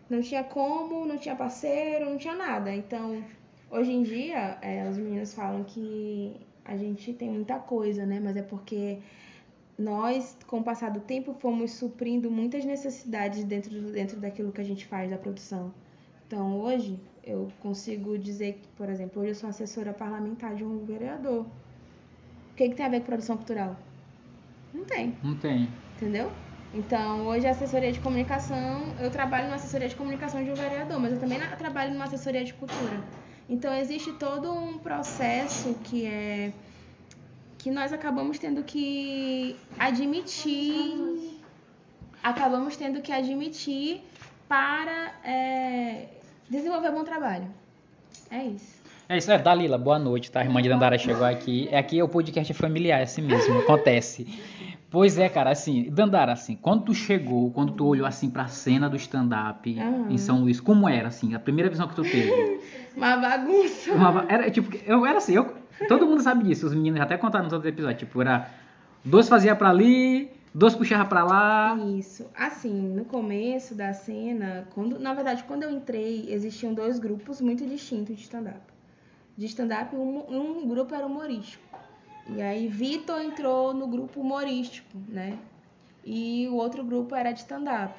Não 0.08 0.20
tinha 0.20 0.42
como, 0.42 1.06
não 1.06 1.16
tinha 1.16 1.36
parceiro, 1.36 2.10
não 2.10 2.18
tinha 2.18 2.34
nada. 2.34 2.74
Então, 2.74 3.24
hoje 3.70 3.92
em 3.92 4.02
dia, 4.02 4.58
é, 4.60 4.88
os 4.88 4.96
meninos 4.98 5.32
falam 5.32 5.62
que 5.64 6.34
a 6.64 6.76
gente 6.76 7.12
tem 7.12 7.30
muita 7.30 7.58
coisa, 7.58 8.04
né? 8.04 8.20
Mas 8.20 8.36
é 8.36 8.42
porque 8.42 8.98
nós, 9.78 10.36
com 10.46 10.58
o 10.58 10.64
passar 10.64 10.90
do 10.90 11.00
tempo, 11.00 11.32
fomos 11.32 11.72
suprindo 11.72 12.30
muitas 12.30 12.64
necessidades 12.64 13.44
dentro, 13.44 13.80
dentro 13.92 14.18
daquilo 14.18 14.52
que 14.52 14.60
a 14.60 14.64
gente 14.64 14.86
faz 14.86 15.10
da 15.10 15.16
produção. 15.16 15.72
Então, 16.26 16.60
hoje, 16.60 16.98
eu 17.24 17.48
consigo 17.60 18.18
dizer 18.18 18.54
que, 18.54 18.68
por 18.76 18.88
exemplo, 18.88 19.22
hoje 19.22 19.30
eu 19.30 19.34
sou 19.34 19.48
assessora 19.48 19.92
parlamentar 19.92 20.54
de 20.54 20.64
um 20.64 20.84
vereador. 20.84 21.46
O 22.52 22.54
que, 22.56 22.68
que 22.68 22.74
tem 22.74 22.84
a 22.84 22.88
ver 22.88 23.00
com 23.00 23.06
produção 23.06 23.36
cultural? 23.36 23.76
Não 24.74 24.84
tem. 24.84 25.16
Não 25.22 25.36
tem. 25.36 25.68
Entendeu? 26.00 26.32
Então, 26.72 27.26
hoje 27.26 27.46
a 27.46 27.50
assessoria 27.50 27.92
de 27.92 28.00
comunicação, 28.00 28.94
eu 28.98 29.10
trabalho 29.10 29.48
na 29.48 29.56
assessoria 29.56 29.86
de 29.86 29.94
comunicação 29.94 30.42
de 30.42 30.50
um 30.50 30.54
vereador, 30.54 30.98
mas 30.98 31.12
eu 31.12 31.20
também 31.20 31.38
trabalho 31.58 31.92
numa 31.92 32.04
assessoria 32.04 32.42
de 32.42 32.54
cultura. 32.54 33.04
Então, 33.46 33.74
existe 33.74 34.10
todo 34.12 34.50
um 34.50 34.78
processo 34.78 35.74
que 35.84 36.06
é 36.06 36.52
que 37.58 37.70
nós 37.70 37.92
acabamos 37.92 38.38
tendo 38.38 38.62
que 38.62 39.54
admitir, 39.78 41.38
acabamos 42.22 42.78
tendo 42.78 43.02
que 43.02 43.12
admitir 43.12 44.00
para 44.48 45.12
é, 45.22 46.06
desenvolver 46.48 46.92
bom 46.92 47.04
trabalho. 47.04 47.46
É 48.30 48.42
isso. 48.44 48.80
É 49.06 49.18
isso, 49.18 49.30
é, 49.30 49.36
Dalila, 49.36 49.76
boa 49.76 49.98
noite, 49.98 50.30
tá? 50.30 50.40
A 50.40 50.44
irmã 50.44 50.62
de 50.62 50.68
Dandara 50.70 50.96
chegou 50.96 51.26
aqui. 51.26 51.68
É 51.70 51.78
aqui 51.78 51.98
é 51.98 52.04
o 52.04 52.08
podcast 52.08 52.54
familiar, 52.54 53.00
é 53.00 53.02
assim 53.02 53.20
mesmo, 53.20 53.58
acontece. 53.58 54.26
Pois 54.90 55.16
é, 55.18 55.28
cara, 55.28 55.50
assim, 55.50 55.88
Dandara, 55.88 56.32
assim, 56.32 56.56
quando 56.56 56.86
tu 56.86 56.94
chegou, 56.94 57.52
quando 57.52 57.72
tu 57.74 57.86
olhou 57.86 58.04
assim 58.04 58.28
pra 58.28 58.48
cena 58.48 58.90
do 58.90 58.96
stand-up 58.96 59.72
uhum. 59.72 60.10
em 60.10 60.18
São 60.18 60.40
Luís, 60.40 60.60
como 60.60 60.88
era, 60.88 61.06
assim, 61.06 61.32
a 61.32 61.38
primeira 61.38 61.70
visão 61.70 61.86
que 61.86 61.94
tu 61.94 62.02
teve? 62.02 62.60
Uma 62.96 63.16
bagunça. 63.16 63.92
Uma, 63.92 64.26
era, 64.28 64.50
tipo, 64.50 64.76
eu 64.84 65.06
era 65.06 65.18
assim, 65.18 65.34
eu, 65.34 65.54
todo 65.86 66.06
mundo 66.06 66.20
sabe 66.20 66.42
disso, 66.42 66.66
os 66.66 66.74
meninos 66.74 67.00
até 67.00 67.16
contaram 67.16 67.44
nos 67.44 67.52
outros 67.52 67.72
episódios, 67.72 68.00
tipo, 68.00 68.20
era, 68.20 68.50
dois 69.04 69.28
fazia 69.28 69.54
pra 69.54 69.70
ali, 69.70 70.28
dois 70.52 70.74
puxava 70.74 71.04
pra 71.04 71.22
lá. 71.22 71.78
Isso, 71.96 72.28
assim, 72.34 72.74
no 72.74 73.04
começo 73.04 73.76
da 73.76 73.92
cena, 73.92 74.66
quando, 74.74 74.98
na 74.98 75.14
verdade, 75.14 75.44
quando 75.44 75.62
eu 75.62 75.70
entrei, 75.70 76.26
existiam 76.28 76.74
dois 76.74 76.98
grupos 76.98 77.40
muito 77.40 77.64
distintos 77.64 78.16
de 78.16 78.22
stand-up. 78.22 78.60
De 79.36 79.46
stand-up, 79.46 79.94
um, 79.94 80.62
um 80.62 80.66
grupo 80.66 80.92
era 80.96 81.06
humorístico 81.06 81.70
e 82.28 82.40
aí 82.40 82.68
Vitor 82.68 83.20
entrou 83.20 83.74
no 83.74 83.86
grupo 83.86 84.20
humorístico, 84.20 84.96
né? 85.08 85.38
E 86.04 86.48
o 86.48 86.54
outro 86.54 86.84
grupo 86.84 87.14
era 87.14 87.32
de 87.32 87.40
stand-up. 87.40 87.94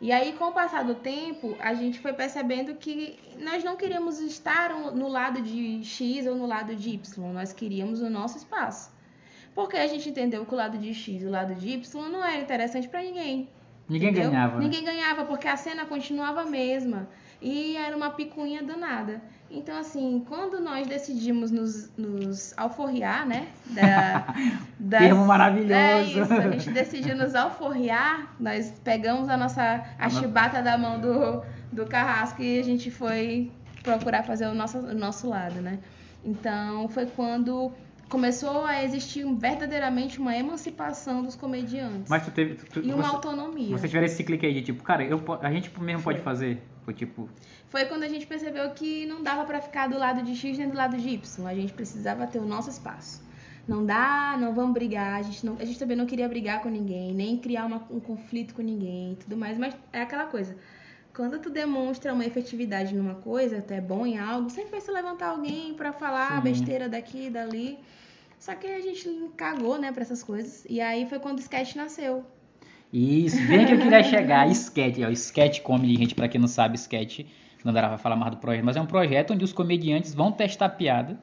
E 0.00 0.10
aí, 0.10 0.32
com 0.32 0.46
o 0.46 0.52
passar 0.52 0.82
do 0.82 0.96
tempo, 0.96 1.56
a 1.60 1.74
gente 1.74 2.00
foi 2.00 2.12
percebendo 2.12 2.74
que 2.74 3.16
nós 3.38 3.62
não 3.62 3.76
queríamos 3.76 4.18
estar 4.18 4.70
no 4.70 5.06
lado 5.06 5.40
de 5.40 5.84
X 5.84 6.26
ou 6.26 6.34
no 6.34 6.44
lado 6.44 6.74
de 6.74 6.90
Y, 6.90 7.32
nós 7.32 7.52
queríamos 7.52 8.00
o 8.00 8.10
nosso 8.10 8.36
espaço. 8.36 8.90
Porque 9.54 9.76
a 9.76 9.86
gente 9.86 10.08
entendeu 10.08 10.44
que 10.44 10.52
o 10.52 10.56
lado 10.56 10.76
de 10.76 10.92
X 10.92 11.22
e 11.22 11.26
o 11.26 11.30
lado 11.30 11.54
de 11.54 11.68
Y 11.68 12.08
não 12.08 12.24
era 12.24 12.40
interessante 12.40 12.88
para 12.88 13.00
ninguém. 13.00 13.48
Ninguém 13.88 14.10
entendeu? 14.10 14.30
ganhava. 14.30 14.56
Né? 14.56 14.64
Ninguém 14.64 14.84
ganhava, 14.84 15.24
porque 15.24 15.46
a 15.46 15.56
cena 15.56 15.84
continuava 15.86 16.42
a 16.42 16.46
mesma. 16.46 17.08
E 17.40 17.76
era 17.76 17.96
uma 17.96 18.10
picuinha 18.10 18.62
danada. 18.62 19.22
Então, 19.54 19.78
assim, 19.78 20.24
quando 20.26 20.60
nós 20.60 20.86
decidimos 20.86 21.50
nos, 21.50 21.92
nos 21.94 22.54
alforriar, 22.56 23.26
né? 23.26 23.48
Da, 23.66 24.34
das, 24.80 25.00
Termo 25.02 25.26
maravilhoso. 25.26 25.74
É 25.74 26.02
isso, 26.04 26.32
a 26.32 26.50
gente 26.50 26.70
decidiu 26.70 27.14
nos 27.14 27.34
alforriar, 27.34 28.34
nós 28.40 28.72
pegamos 28.82 29.28
a 29.28 29.36
nossa 29.36 29.84
a 29.98 30.08
chibata 30.08 30.62
da 30.62 30.78
mão 30.78 30.98
do, 30.98 31.42
do 31.70 31.86
carrasco 31.86 32.42
e 32.42 32.58
a 32.58 32.64
gente 32.64 32.90
foi 32.90 33.52
procurar 33.82 34.22
fazer 34.22 34.46
o 34.46 34.54
nosso, 34.54 34.78
o 34.78 34.94
nosso 34.94 35.28
lado, 35.28 35.60
né? 35.60 35.78
Então, 36.24 36.88
foi 36.88 37.04
quando 37.04 37.70
começou 38.08 38.64
a 38.64 38.82
existir 38.84 39.24
verdadeiramente 39.34 40.18
uma 40.18 40.36
emancipação 40.36 41.22
dos 41.22 41.34
comediantes. 41.34 42.08
Mas 42.08 42.24
tu 42.24 42.30
teve. 42.30 42.54
Tu, 42.54 42.80
e 42.80 42.92
uma 42.92 43.02
você, 43.02 43.14
autonomia. 43.14 43.76
Você 43.76 43.88
tiver 43.88 44.04
esse 44.04 44.22
clique 44.22 44.46
aí 44.46 44.54
de 44.54 44.62
tipo, 44.62 44.82
cara, 44.82 45.04
eu, 45.04 45.22
a 45.40 45.50
gente 45.50 45.70
mesmo 45.80 46.02
pode 46.02 46.20
fazer. 46.20 46.62
Foi 46.84 46.92
tipo. 46.92 47.28
Foi 47.68 47.84
quando 47.86 48.02
a 48.02 48.08
gente 48.08 48.26
percebeu 48.26 48.70
que 48.70 49.06
não 49.06 49.22
dava 49.22 49.44
para 49.44 49.60
ficar 49.60 49.88
do 49.88 49.98
lado 49.98 50.22
de 50.22 50.34
X 50.34 50.58
nem 50.58 50.68
do 50.68 50.76
lado 50.76 50.96
de 50.96 51.08
Y. 51.08 51.46
A 51.46 51.54
gente 51.54 51.72
precisava 51.72 52.26
ter 52.26 52.38
o 52.38 52.44
nosso 52.46 52.70
espaço. 52.70 53.22
Não 53.66 53.86
dá, 53.86 54.36
não 54.38 54.52
vamos 54.52 54.74
brigar. 54.74 55.20
A 55.20 55.22
gente, 55.22 55.46
não, 55.46 55.56
a 55.58 55.64
gente 55.64 55.78
também 55.78 55.96
não 55.96 56.06
queria 56.06 56.28
brigar 56.28 56.60
com 56.60 56.68
ninguém, 56.68 57.14
nem 57.14 57.38
criar 57.38 57.66
uma, 57.66 57.86
um 57.90 58.00
conflito 58.00 58.54
com 58.54 58.62
ninguém 58.62 59.12
e 59.12 59.16
tudo 59.16 59.36
mais. 59.36 59.56
Mas 59.56 59.76
é 59.92 60.02
aquela 60.02 60.26
coisa. 60.26 60.56
Quando 61.14 61.38
tu 61.38 61.50
demonstra 61.50 62.12
uma 62.12 62.24
efetividade 62.24 62.94
numa 62.94 63.16
coisa, 63.16 63.58
até 63.58 63.80
bom 63.80 64.06
em 64.06 64.18
algo, 64.18 64.48
sempre 64.50 64.70
vai 64.70 64.80
se 64.80 64.90
levantar 64.90 65.28
alguém 65.28 65.74
para 65.74 65.92
falar 65.92 66.36
Sim. 66.36 66.42
besteira 66.42 66.88
daqui 66.88 67.26
e 67.26 67.30
dali. 67.30 67.78
Só 68.38 68.54
que 68.54 68.66
a 68.66 68.80
gente 68.80 69.08
cagou, 69.36 69.78
né, 69.78 69.92
pra 69.92 70.02
essas 70.02 70.22
coisas. 70.22 70.64
E 70.68 70.80
aí 70.80 71.06
foi 71.08 71.20
quando 71.20 71.38
o 71.38 71.40
sketch 71.40 71.76
nasceu. 71.76 72.24
Isso, 72.92 73.36
bem 73.46 73.64
que 73.64 73.72
eu 73.72 73.78
queria 73.78 74.02
chegar. 74.02 74.48
sketch, 74.50 74.98
ó, 75.06 75.10
sketch 75.10 75.60
comedy, 75.60 75.96
gente, 75.96 76.14
pra 76.14 76.28
quem 76.28 76.40
não 76.40 76.48
sabe, 76.48 76.76
sketch, 76.76 77.20
dará 77.64 77.88
pra 77.88 77.98
falar 77.98 78.16
mais 78.16 78.32
do 78.32 78.36
projeto, 78.36 78.64
mas 78.64 78.76
é 78.76 78.80
um 78.80 78.86
projeto 78.86 79.32
onde 79.32 79.44
os 79.44 79.52
comediantes 79.52 80.14
vão 80.14 80.30
testar 80.30 80.68
piada 80.70 81.18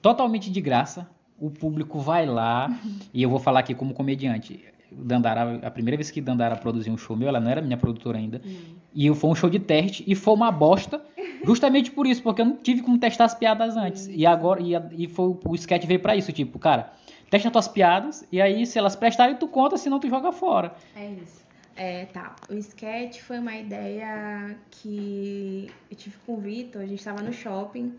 totalmente 0.00 0.50
de 0.50 0.60
graça. 0.60 1.08
O 1.38 1.50
público 1.50 1.98
vai 1.98 2.24
lá, 2.24 2.70
e 3.12 3.22
eu 3.22 3.28
vou 3.28 3.38
falar 3.38 3.60
aqui 3.60 3.74
como 3.74 3.92
comediante. 3.92 4.64
Dandara, 4.90 5.60
a 5.66 5.70
primeira 5.70 5.96
vez 5.96 6.10
que 6.10 6.20
Dandara 6.20 6.56
produziu 6.56 6.92
um 6.92 6.96
show 6.96 7.16
meu, 7.16 7.28
ela 7.28 7.40
não 7.40 7.50
era 7.50 7.60
minha 7.60 7.76
produtora 7.76 8.16
ainda. 8.16 8.40
Hum. 8.46 8.76
E 8.94 9.12
foi 9.14 9.30
um 9.30 9.34
show 9.34 9.50
de 9.50 9.58
teste 9.58 10.04
e 10.06 10.14
foi 10.14 10.32
uma 10.32 10.50
bosta. 10.50 11.02
Justamente 11.44 11.90
por 11.90 12.06
isso, 12.06 12.22
porque 12.22 12.40
eu 12.40 12.46
não 12.46 12.56
tive 12.56 12.82
como 12.82 12.96
testar 12.96 13.24
as 13.24 13.34
piadas 13.34 13.76
antes. 13.76 14.06
E 14.06 14.24
agora 14.24 14.62
e, 14.62 15.04
e 15.04 15.08
foi 15.08 15.36
o 15.44 15.54
sketch 15.54 15.84
veio 15.84 16.00
para 16.00 16.16
isso, 16.16 16.32
tipo, 16.32 16.58
cara, 16.58 16.92
testa 17.30 17.50
tuas 17.50 17.68
piadas 17.68 18.26
e 18.30 18.40
aí 18.40 18.66
se 18.66 18.78
elas 18.78 18.96
prestarem 18.96 19.36
tu 19.36 19.48
conta, 19.48 19.76
senão 19.76 19.98
tu 19.98 20.08
joga 20.08 20.32
fora. 20.32 20.74
É 20.94 21.06
isso. 21.06 21.44
É, 21.76 22.06
tá. 22.06 22.34
O 22.48 22.54
sketch 22.54 23.20
foi 23.20 23.38
uma 23.38 23.54
ideia 23.54 24.56
que 24.70 25.70
eu 25.90 25.96
tive 25.96 26.16
com 26.24 26.34
o 26.34 26.40
Vitor, 26.40 26.80
a 26.80 26.86
gente 26.86 26.98
estava 26.98 27.22
no 27.22 27.32
shopping. 27.32 27.94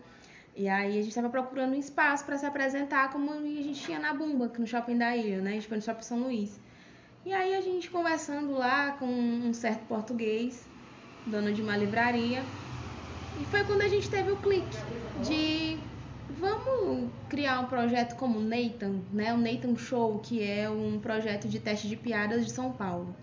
E 0.56 0.68
aí 0.68 0.98
a 0.98 1.02
gente 1.02 1.10
estava 1.10 1.28
procurando 1.28 1.74
um 1.74 1.78
espaço 1.78 2.24
para 2.24 2.36
se 2.36 2.44
apresentar 2.44 3.12
como 3.12 3.32
a 3.32 3.36
gente 3.62 3.80
tinha 3.80 4.00
na 4.00 4.12
Bumba, 4.12 4.50
no 4.58 4.66
shopping 4.66 4.98
da 4.98 5.16
ilha, 5.16 5.40
né? 5.40 5.50
A 5.50 5.54
gente 5.54 5.68
foi 5.68 5.76
no 5.76 5.82
shopping 5.84 6.02
São 6.02 6.18
Luís. 6.18 6.58
E 7.24 7.32
aí 7.32 7.54
a 7.54 7.60
gente 7.60 7.88
conversando 7.88 8.52
lá 8.54 8.92
com 8.92 9.06
um 9.06 9.52
certo 9.52 9.86
português, 9.86 10.66
dono 11.24 11.52
de 11.52 11.62
uma 11.62 11.76
livraria. 11.76 12.42
E 13.40 13.44
foi 13.44 13.62
quando 13.62 13.82
a 13.82 13.88
gente 13.88 14.10
teve 14.10 14.32
o 14.32 14.36
clique 14.38 14.76
de 15.22 15.78
vamos 16.38 17.10
criar 17.28 17.60
um 17.60 17.66
projeto 17.66 18.16
como 18.16 18.38
o 18.38 18.42
Nathan, 18.42 19.00
né? 19.12 19.32
O 19.34 19.38
Nathan 19.38 19.76
Show, 19.76 20.18
que 20.20 20.42
é 20.42 20.68
um 20.68 20.98
projeto 20.98 21.48
de 21.48 21.58
teste 21.58 21.88
de 21.88 21.96
piadas 21.96 22.44
de 22.46 22.52
São 22.52 22.72
Paulo. 22.72 23.14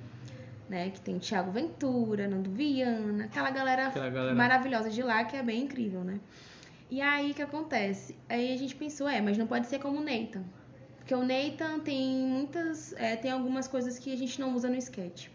Né, 0.68 0.90
que 0.90 1.00
tem 1.00 1.20
Thiago 1.20 1.52
Ventura, 1.52 2.28
Nando 2.28 2.50
Viana, 2.50 3.26
aquela 3.26 3.52
galera, 3.52 3.86
aquela 3.86 4.10
galera 4.10 4.34
maravilhosa 4.34 4.90
de 4.90 5.04
lá 5.04 5.24
que 5.24 5.38
é 5.38 5.44
bem 5.44 5.62
incrível, 5.62 6.04
né? 6.04 6.20
E 6.90 7.02
aí 7.02 7.30
o 7.30 7.34
que 7.36 7.42
acontece? 7.44 8.16
Aí 8.28 8.52
a 8.52 8.58
gente 8.58 8.76
pensou, 8.76 9.08
é, 9.08 9.22
mas 9.22 9.38
não 9.38 9.46
pode 9.46 9.68
ser 9.68 9.78
como 9.78 10.00
o 10.00 10.04
Nathan. 10.04 10.44
Porque 10.98 11.14
o 11.14 11.24
Nathan 11.24 11.80
tem 11.82 12.16
muitas. 12.16 12.94
É, 12.94 13.16
tem 13.16 13.30
algumas 13.30 13.68
coisas 13.68 14.00
que 14.00 14.12
a 14.12 14.18
gente 14.18 14.42
não 14.42 14.56
usa 14.56 14.68
no 14.68 14.76
sketch. 14.76 15.28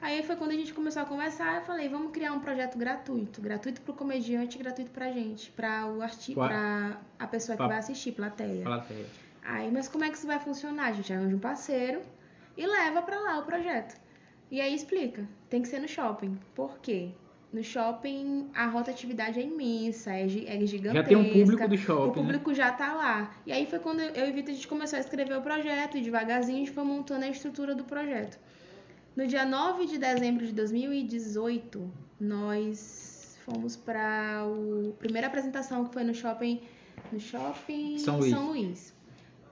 Aí 0.00 0.22
foi 0.22 0.36
quando 0.36 0.52
a 0.52 0.54
gente 0.54 0.72
começou 0.72 1.02
a 1.02 1.04
conversar, 1.04 1.56
eu 1.56 1.62
falei, 1.62 1.88
vamos 1.88 2.12
criar 2.12 2.32
um 2.32 2.38
projeto 2.38 2.78
gratuito, 2.78 3.40
gratuito 3.40 3.80
para 3.80 3.92
o 3.92 3.94
comediante, 3.94 4.56
gratuito 4.56 4.90
para 4.92 5.06
a 5.06 5.12
gente, 5.12 5.50
para 5.50 5.86
o 5.86 6.00
artista, 6.00 6.40
para 6.40 7.00
a 7.18 7.26
pessoa 7.26 7.56
que 7.56 7.58
pra... 7.58 7.68
vai 7.68 7.78
assistir, 7.78 8.12
plateia. 8.12 8.62
plateia. 8.62 9.06
Aí, 9.42 9.70
mas 9.72 9.88
como 9.88 10.04
é 10.04 10.10
que 10.10 10.16
isso 10.16 10.26
vai 10.26 10.38
funcionar? 10.38 10.86
A 10.86 10.92
gente 10.92 11.12
arranja 11.12 11.34
um 11.34 11.40
parceiro 11.40 12.00
e 12.56 12.66
leva 12.66 13.02
para 13.02 13.18
lá 13.18 13.38
o 13.38 13.42
projeto. 13.44 13.98
E 14.50 14.60
aí 14.60 14.74
explica, 14.74 15.26
tem 15.50 15.62
que 15.62 15.68
ser 15.68 15.80
no 15.80 15.88
shopping. 15.88 16.38
Por 16.54 16.78
quê? 16.78 17.10
No 17.52 17.62
shopping 17.64 18.50
a 18.54 18.66
rotatividade 18.66 19.40
é 19.40 19.42
imensa, 19.42 20.12
é, 20.12 20.24
é 20.24 20.26
gigantesca. 20.26 20.92
Já 20.92 21.02
tem 21.02 21.16
um 21.16 21.32
público 21.32 21.68
do 21.68 21.76
shopping. 21.76 22.02
O 22.02 22.06
né? 22.06 22.12
público 22.12 22.50
né? 22.50 22.56
já 22.56 22.70
tá 22.72 22.92
lá. 22.92 23.34
E 23.46 23.52
aí 23.52 23.66
foi 23.66 23.78
quando 23.78 24.00
eu 24.00 24.28
e 24.28 24.32
Vitor 24.32 24.52
a 24.52 24.54
gente 24.54 24.68
começou 24.68 24.96
a 24.96 25.00
escrever 25.00 25.36
o 25.36 25.42
projeto 25.42 25.96
e 25.96 26.02
devagarzinho 26.02 26.58
a 26.58 26.60
gente 26.60 26.72
foi 26.72 26.84
montando 26.84 27.24
a 27.24 27.28
estrutura 27.28 27.74
do 27.74 27.84
projeto. 27.84 28.38
No 29.16 29.26
dia 29.26 29.44
9 29.44 29.86
de 29.86 29.98
dezembro 29.98 30.46
de 30.46 30.52
2018, 30.52 31.90
nós 32.20 33.36
fomos 33.44 33.76
para 33.76 34.42
a 34.42 34.92
primeira 34.98 35.26
apresentação 35.26 35.84
que 35.84 35.92
foi 35.92 36.04
no 36.04 36.14
shopping, 36.14 36.60
no 37.12 37.18
shopping 37.18 37.98
São 37.98 38.18
Luís. 38.18 38.30
São 38.30 38.48
Luís. 38.48 38.94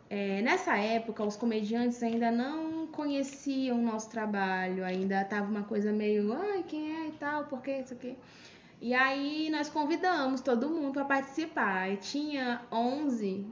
É, 0.09 0.40
nessa 0.42 0.77
época, 0.77 1.25
os 1.25 1.37
comediantes 1.37 2.01
ainda 2.01 2.31
não 2.31 2.87
conheciam 2.87 3.81
o 3.81 3.83
nosso 3.83 4.09
trabalho, 4.09 4.85
ainda 4.85 5.25
tava 5.25 5.51
uma 5.51 5.64
coisa 5.64 5.92
meio, 5.92 6.33
ai, 6.33 6.62
quem 6.62 6.92
é 6.92 7.09
e 7.09 7.12
tal, 7.12 7.47
por 7.47 7.61
quê, 7.61 7.81
isso 7.81 7.92
aqui. 7.92 8.16
E 8.81 8.95
aí 8.95 9.49
nós 9.51 9.69
convidamos 9.69 10.40
todo 10.40 10.69
mundo 10.69 10.92
para 10.92 11.05
participar. 11.05 11.90
E 11.90 11.97
tinha 11.97 12.61
11, 12.71 13.47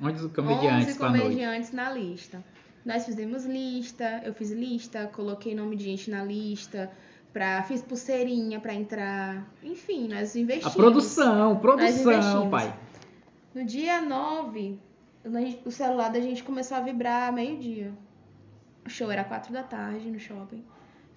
Onde 0.00 0.24
os 0.24 0.32
comediantes 0.32 0.88
11 0.88 0.98
pra 0.98 1.08
noite? 1.08 1.22
comediantes 1.22 1.72
na 1.72 1.90
lista. 1.90 2.44
Nós 2.86 3.04
fizemos 3.04 3.44
lista, 3.44 4.22
eu 4.24 4.32
fiz 4.32 4.52
lista, 4.52 5.08
coloquei 5.08 5.56
nome 5.56 5.74
de 5.74 5.82
gente 5.82 6.08
na 6.08 6.22
lista, 6.22 6.88
pra, 7.32 7.60
fiz 7.64 7.82
pulseirinha 7.82 8.60
pra 8.60 8.72
entrar. 8.72 9.44
Enfim, 9.60 10.06
nós 10.06 10.36
investimos. 10.36 10.72
A 10.72 10.78
produção, 10.78 11.56
produção, 11.56 12.48
pai. 12.48 12.72
No 13.52 13.64
dia 13.64 14.00
9, 14.00 14.78
o 15.64 15.70
celular 15.72 16.10
da 16.10 16.20
gente 16.20 16.44
começou 16.44 16.76
a 16.76 16.80
vibrar 16.80 17.32
meio-dia. 17.32 17.92
O 18.86 18.88
show 18.88 19.10
era 19.10 19.24
4 19.24 19.52
da 19.52 19.64
tarde 19.64 20.08
no 20.08 20.20
shopping. 20.20 20.64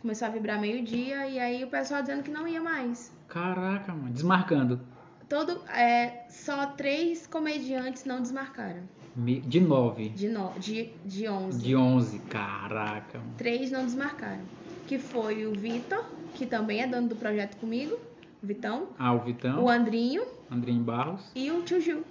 Começou 0.02 0.28
a 0.28 0.32
vibrar 0.32 0.60
meio-dia 0.60 1.28
e 1.28 1.38
aí 1.38 1.64
o 1.64 1.68
pessoal 1.68 2.02
dizendo 2.02 2.24
que 2.24 2.32
não 2.32 2.48
ia 2.48 2.60
mais. 2.60 3.16
Caraca, 3.28 3.94
mano. 3.94 4.10
Desmarcando. 4.10 4.82
Todo, 5.28 5.64
é, 5.70 6.26
só 6.30 6.66
três 6.66 7.28
comediantes 7.28 8.06
não 8.06 8.20
desmarcaram. 8.20 8.90
De 9.16 9.60
nove. 9.60 10.10
De, 10.10 10.28
no, 10.30 10.52
de, 10.60 10.90
de 11.06 11.28
11. 11.28 11.62
De 11.62 11.76
onze. 11.76 12.20
Caraca, 12.20 13.18
mano. 13.18 13.34
Três 13.38 13.70
não 13.72 13.84
desmarcaram. 13.86 14.42
Que 14.88 14.98
foi 14.98 15.46
o 15.46 15.54
Vitor, 15.54 16.04
que 16.36 16.46
também 16.46 16.82
é 16.82 16.88
dono 16.88 17.08
do 17.10 17.16
projeto 17.16 17.58
comigo. 17.58 17.98
O 18.42 18.48
Vitão. 18.48 18.88
Ah, 18.98 19.14
o 19.14 19.20
Vitão, 19.20 19.64
O 19.64 19.70
Andrinho 19.70 20.24
Andrinho 20.50 20.82
Barros. 20.82 21.30
e 21.36 21.52
o 21.52 21.62
Tio 21.64 21.82
Gil. 21.82 22.04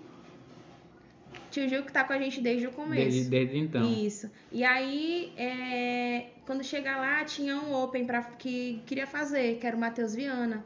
Tio 1.50 1.68
Gil 1.68 1.82
que 1.82 1.92
tá 1.92 2.04
com 2.04 2.12
a 2.12 2.18
gente 2.18 2.40
desde 2.40 2.66
o 2.66 2.70
começo. 2.70 3.02
Desde, 3.02 3.30
desde 3.30 3.58
então. 3.58 3.90
Isso. 3.90 4.30
E 4.52 4.62
aí, 4.62 5.32
é, 5.36 6.26
quando 6.44 6.62
chegar 6.62 6.98
lá, 6.98 7.24
tinha 7.24 7.56
um 7.56 7.74
Open 7.74 8.04
pra, 8.04 8.22
que 8.22 8.82
queria 8.86 9.06
fazer, 9.06 9.56
que 9.58 9.66
era 9.66 9.74
o 9.76 9.80
Matheus 9.80 10.14
Viana. 10.14 10.62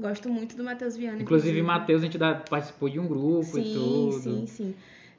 Gosto 0.00 0.28
muito 0.30 0.56
do 0.56 0.64
Matheus 0.64 0.96
Viana. 0.96 1.20
Inclusive, 1.20 1.62
Matheus, 1.62 2.00
a 2.02 2.06
gente 2.06 2.18
participou 2.48 2.88
de 2.88 2.98
um 2.98 3.06
grupo 3.06 3.58
e 3.58 3.62
Sim, 3.62 3.74
tudo. 3.74 4.20
sim, 4.20 4.46
sim. 4.46 4.74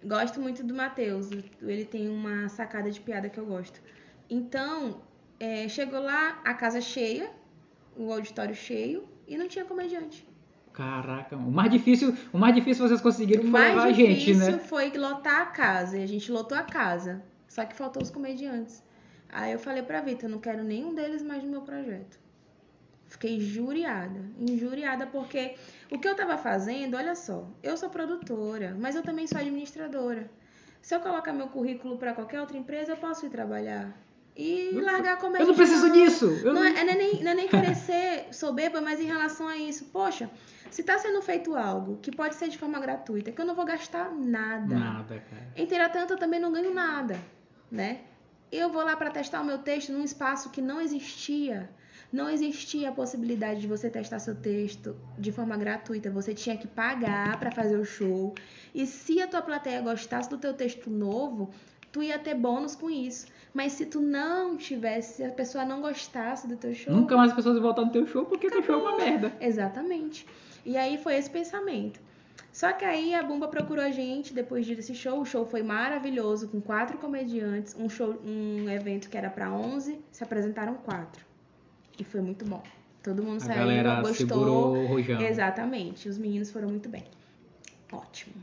Gosto 0.05 0.41
muito 0.41 0.63
do 0.63 0.73
Matheus. 0.73 1.29
Ele 1.61 1.85
tem 1.85 2.09
uma 2.09 2.49
sacada 2.49 2.91
de 2.91 2.99
piada 2.99 3.29
que 3.29 3.39
eu 3.39 3.45
gosto. 3.45 3.81
Então, 4.29 5.01
é, 5.39 5.67
chegou 5.67 5.99
lá, 6.01 6.41
a 6.43 6.53
casa 6.53 6.81
cheia, 6.81 7.31
o 7.95 8.11
auditório 8.11 8.55
cheio, 8.55 9.07
e 9.27 9.37
não 9.37 9.47
tinha 9.47 9.63
comediante. 9.65 10.27
Caraca, 10.73 11.35
o 11.35 11.51
mais 11.51 11.71
difícil, 11.71 12.15
o 12.33 12.37
mais 12.37 12.55
difícil 12.55 12.87
vocês 12.87 12.99
conseguiram 12.99 13.43
O 13.43 13.51
foi 13.51 13.59
levar 13.61 13.71
a 13.71 13.83
mais 13.83 13.95
gente, 13.95 14.25
difícil 14.25 14.53
né? 14.53 14.59
foi 14.59 14.89
lotar 14.97 15.41
a 15.41 15.45
casa. 15.45 15.97
E 15.97 16.03
a 16.03 16.07
gente 16.07 16.31
lotou 16.31 16.57
a 16.57 16.63
casa. 16.63 17.21
Só 17.47 17.63
que 17.63 17.75
faltou 17.75 18.01
os 18.01 18.09
comediantes. 18.09 18.83
Aí 19.29 19.51
eu 19.51 19.59
falei 19.59 19.83
pra 19.83 20.01
Vitor, 20.01 20.23
eu 20.25 20.29
não 20.29 20.39
quero 20.39 20.63
nenhum 20.63 20.93
deles 20.95 21.21
mais 21.21 21.43
no 21.43 21.49
meu 21.49 21.61
projeto. 21.61 22.19
Fiquei 23.13 23.35
injuriada. 23.35 24.19
Injuriada 24.39 25.05
porque 25.05 25.53
o 25.91 25.99
que 25.99 26.07
eu 26.07 26.15
tava 26.15 26.35
fazendo, 26.35 26.97
olha 26.97 27.13
só, 27.13 27.47
eu 27.61 27.77
sou 27.77 27.87
produtora, 27.87 28.75
mas 28.79 28.95
eu 28.95 29.03
também 29.03 29.27
sou 29.27 29.39
administradora. 29.39 30.31
Se 30.81 30.95
eu 30.95 30.99
colocar 30.99 31.31
meu 31.31 31.47
currículo 31.47 31.95
pra 31.95 32.13
qualquer 32.13 32.41
outra 32.41 32.57
empresa, 32.57 32.93
eu 32.93 32.97
posso 32.97 33.27
ir 33.27 33.29
trabalhar. 33.29 33.95
E 34.35 34.71
largar 34.81 35.19
comédia. 35.19 35.43
Eu 35.43 35.49
não 35.49 35.55
preciso 35.55 35.91
disso. 35.91 36.25
Eu 36.43 36.53
Não 36.53 36.63
não... 36.63 36.65
é, 36.65 36.83
não 36.83 36.91
é 36.91 36.95
nem, 36.95 37.23
não 37.23 37.31
é 37.31 37.35
nem 37.35 37.47
querer 37.47 37.75
ser 37.75 38.33
soberba, 38.33 38.81
mas 38.81 38.99
em 38.99 39.05
relação 39.05 39.47
a 39.47 39.55
isso, 39.57 39.85
poxa, 39.93 40.27
se 40.71 40.81
tá 40.81 40.97
sendo 40.97 41.21
feito 41.21 41.55
algo 41.55 41.99
que 42.01 42.11
pode 42.11 42.33
ser 42.33 42.49
de 42.49 42.57
forma 42.57 42.79
gratuita, 42.79 43.31
que 43.31 43.39
eu 43.39 43.45
não 43.45 43.53
vou 43.53 43.63
gastar 43.63 44.11
nada. 44.11 44.75
Nada, 44.75 45.23
cara. 45.29 45.53
Em 45.55 45.67
Tanto 45.67 46.13
eu 46.13 46.17
também 46.17 46.39
não 46.39 46.51
ganho 46.51 46.73
nada, 46.73 47.19
né? 47.71 48.01
Eu 48.51 48.71
vou 48.71 48.83
lá 48.83 48.97
para 48.97 49.11
testar 49.11 49.39
o 49.41 49.45
meu 49.45 49.59
texto 49.59 49.93
num 49.93 50.03
espaço 50.03 50.49
que 50.49 50.63
não 50.63 50.81
existia. 50.81 51.69
Não 52.13 52.29
existia 52.29 52.89
a 52.89 52.91
possibilidade 52.91 53.61
de 53.61 53.67
você 53.67 53.89
testar 53.89 54.19
seu 54.19 54.35
texto 54.35 54.95
de 55.17 55.31
forma 55.31 55.57
gratuita. 55.57 56.11
Você 56.11 56.31
tinha 56.31 56.55
que 56.55 56.67
pagar 56.67 57.39
para 57.39 57.49
fazer 57.49 57.75
o 57.75 57.83
show. 57.83 58.35
E 58.71 58.85
se 58.85 59.19
a 59.19 59.27
tua 59.27 59.41
plateia 59.41 59.81
gostasse 59.81 60.29
do 60.29 60.37
teu 60.37 60.53
texto 60.53 60.91
novo, 60.91 61.49
tu 61.91 62.03
ia 62.03 62.19
ter 62.19 62.35
bônus 62.35 62.75
com 62.75 62.87
isso. 62.87 63.25
Mas 63.51 63.71
se 63.71 63.87
tu 63.87 63.99
não 63.99 64.55
tivesse, 64.55 65.15
se 65.15 65.23
a 65.23 65.31
pessoa 65.31 65.65
não 65.65 65.81
gostasse 65.81 66.47
do 66.47 66.55
teu 66.55 66.75
show, 66.75 66.93
Nunca 66.93 67.17
mais 67.17 67.31
as 67.31 67.35
pessoas 67.35 67.55
vão 67.55 67.63
voltar 67.63 67.83
no 67.83 67.91
teu 67.91 68.05
show 68.05 68.25
porque 68.25 68.47
teu 68.47 68.61
show 68.61 68.75
é 68.75 68.77
uma 68.77 68.95
merda. 68.95 69.33
Exatamente. 69.41 70.27
E 70.63 70.77
aí 70.77 70.99
foi 70.99 71.15
esse 71.15 71.31
pensamento. 71.31 71.99
Só 72.51 72.71
que 72.73 72.85
aí 72.85 73.15
a 73.15 73.23
Bumba 73.23 73.47
procurou 73.47 73.83
a 73.83 73.89
gente 73.89 74.35
depois 74.35 74.67
desse 74.67 74.93
show. 74.93 75.19
O 75.19 75.25
show 75.25 75.47
foi 75.47 75.63
maravilhoso, 75.63 76.47
com 76.47 76.61
quatro 76.61 76.99
comediantes. 76.99 77.75
Um, 77.75 77.89
show, 77.89 78.21
um 78.23 78.69
evento 78.69 79.09
que 79.09 79.17
era 79.17 79.31
para 79.31 79.51
11, 79.51 79.99
se 80.11 80.23
apresentaram 80.23 80.75
quatro. 80.75 81.32
E 81.97 82.03
foi 82.03 82.21
muito 82.21 82.45
bom. 82.45 82.61
Todo 83.01 83.21
mundo 83.21 83.41
saiu, 83.41 83.57
galera 83.59 84.01
gostou. 84.01 84.15
segurou 84.27 84.77
o 84.77 84.87
rojão. 84.87 85.21
Exatamente. 85.21 86.07
Os 86.07 86.17
meninos 86.17 86.49
foram 86.51 86.69
muito 86.69 86.89
bem. 86.89 87.03
Ótimo. 87.91 88.33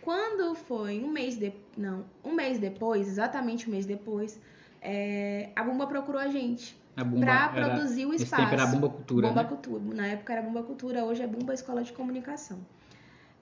Quando 0.00 0.54
foi 0.54 1.00
um 1.02 1.10
mês 1.10 1.36
de... 1.36 1.52
não, 1.76 2.04
um 2.24 2.32
mês 2.32 2.58
depois, 2.58 3.06
exatamente 3.08 3.68
um 3.68 3.72
mês 3.72 3.84
depois, 3.86 4.40
é, 4.80 5.50
a 5.54 5.62
Bumba 5.62 5.86
procurou 5.86 6.20
a 6.20 6.28
gente 6.28 6.76
Bumba 6.96 7.26
para 7.26 7.48
produzir 7.48 8.06
o 8.06 8.14
Esse 8.14 8.24
espaço. 8.24 8.42
tempo 8.42 8.54
era 8.54 8.62
a 8.62 8.66
Bumba 8.66 8.88
Cultura, 8.88 9.28
Bomba 9.28 9.42
né? 9.42 9.48
Cultura. 9.48 9.82
Na 9.94 10.06
época 10.06 10.32
era 10.32 10.42
Bomba 10.42 10.62
Cultura, 10.62 11.04
hoje 11.04 11.22
é 11.22 11.26
Bomba 11.26 11.52
Escola 11.52 11.82
de 11.82 11.92
Comunicação. 11.92 12.58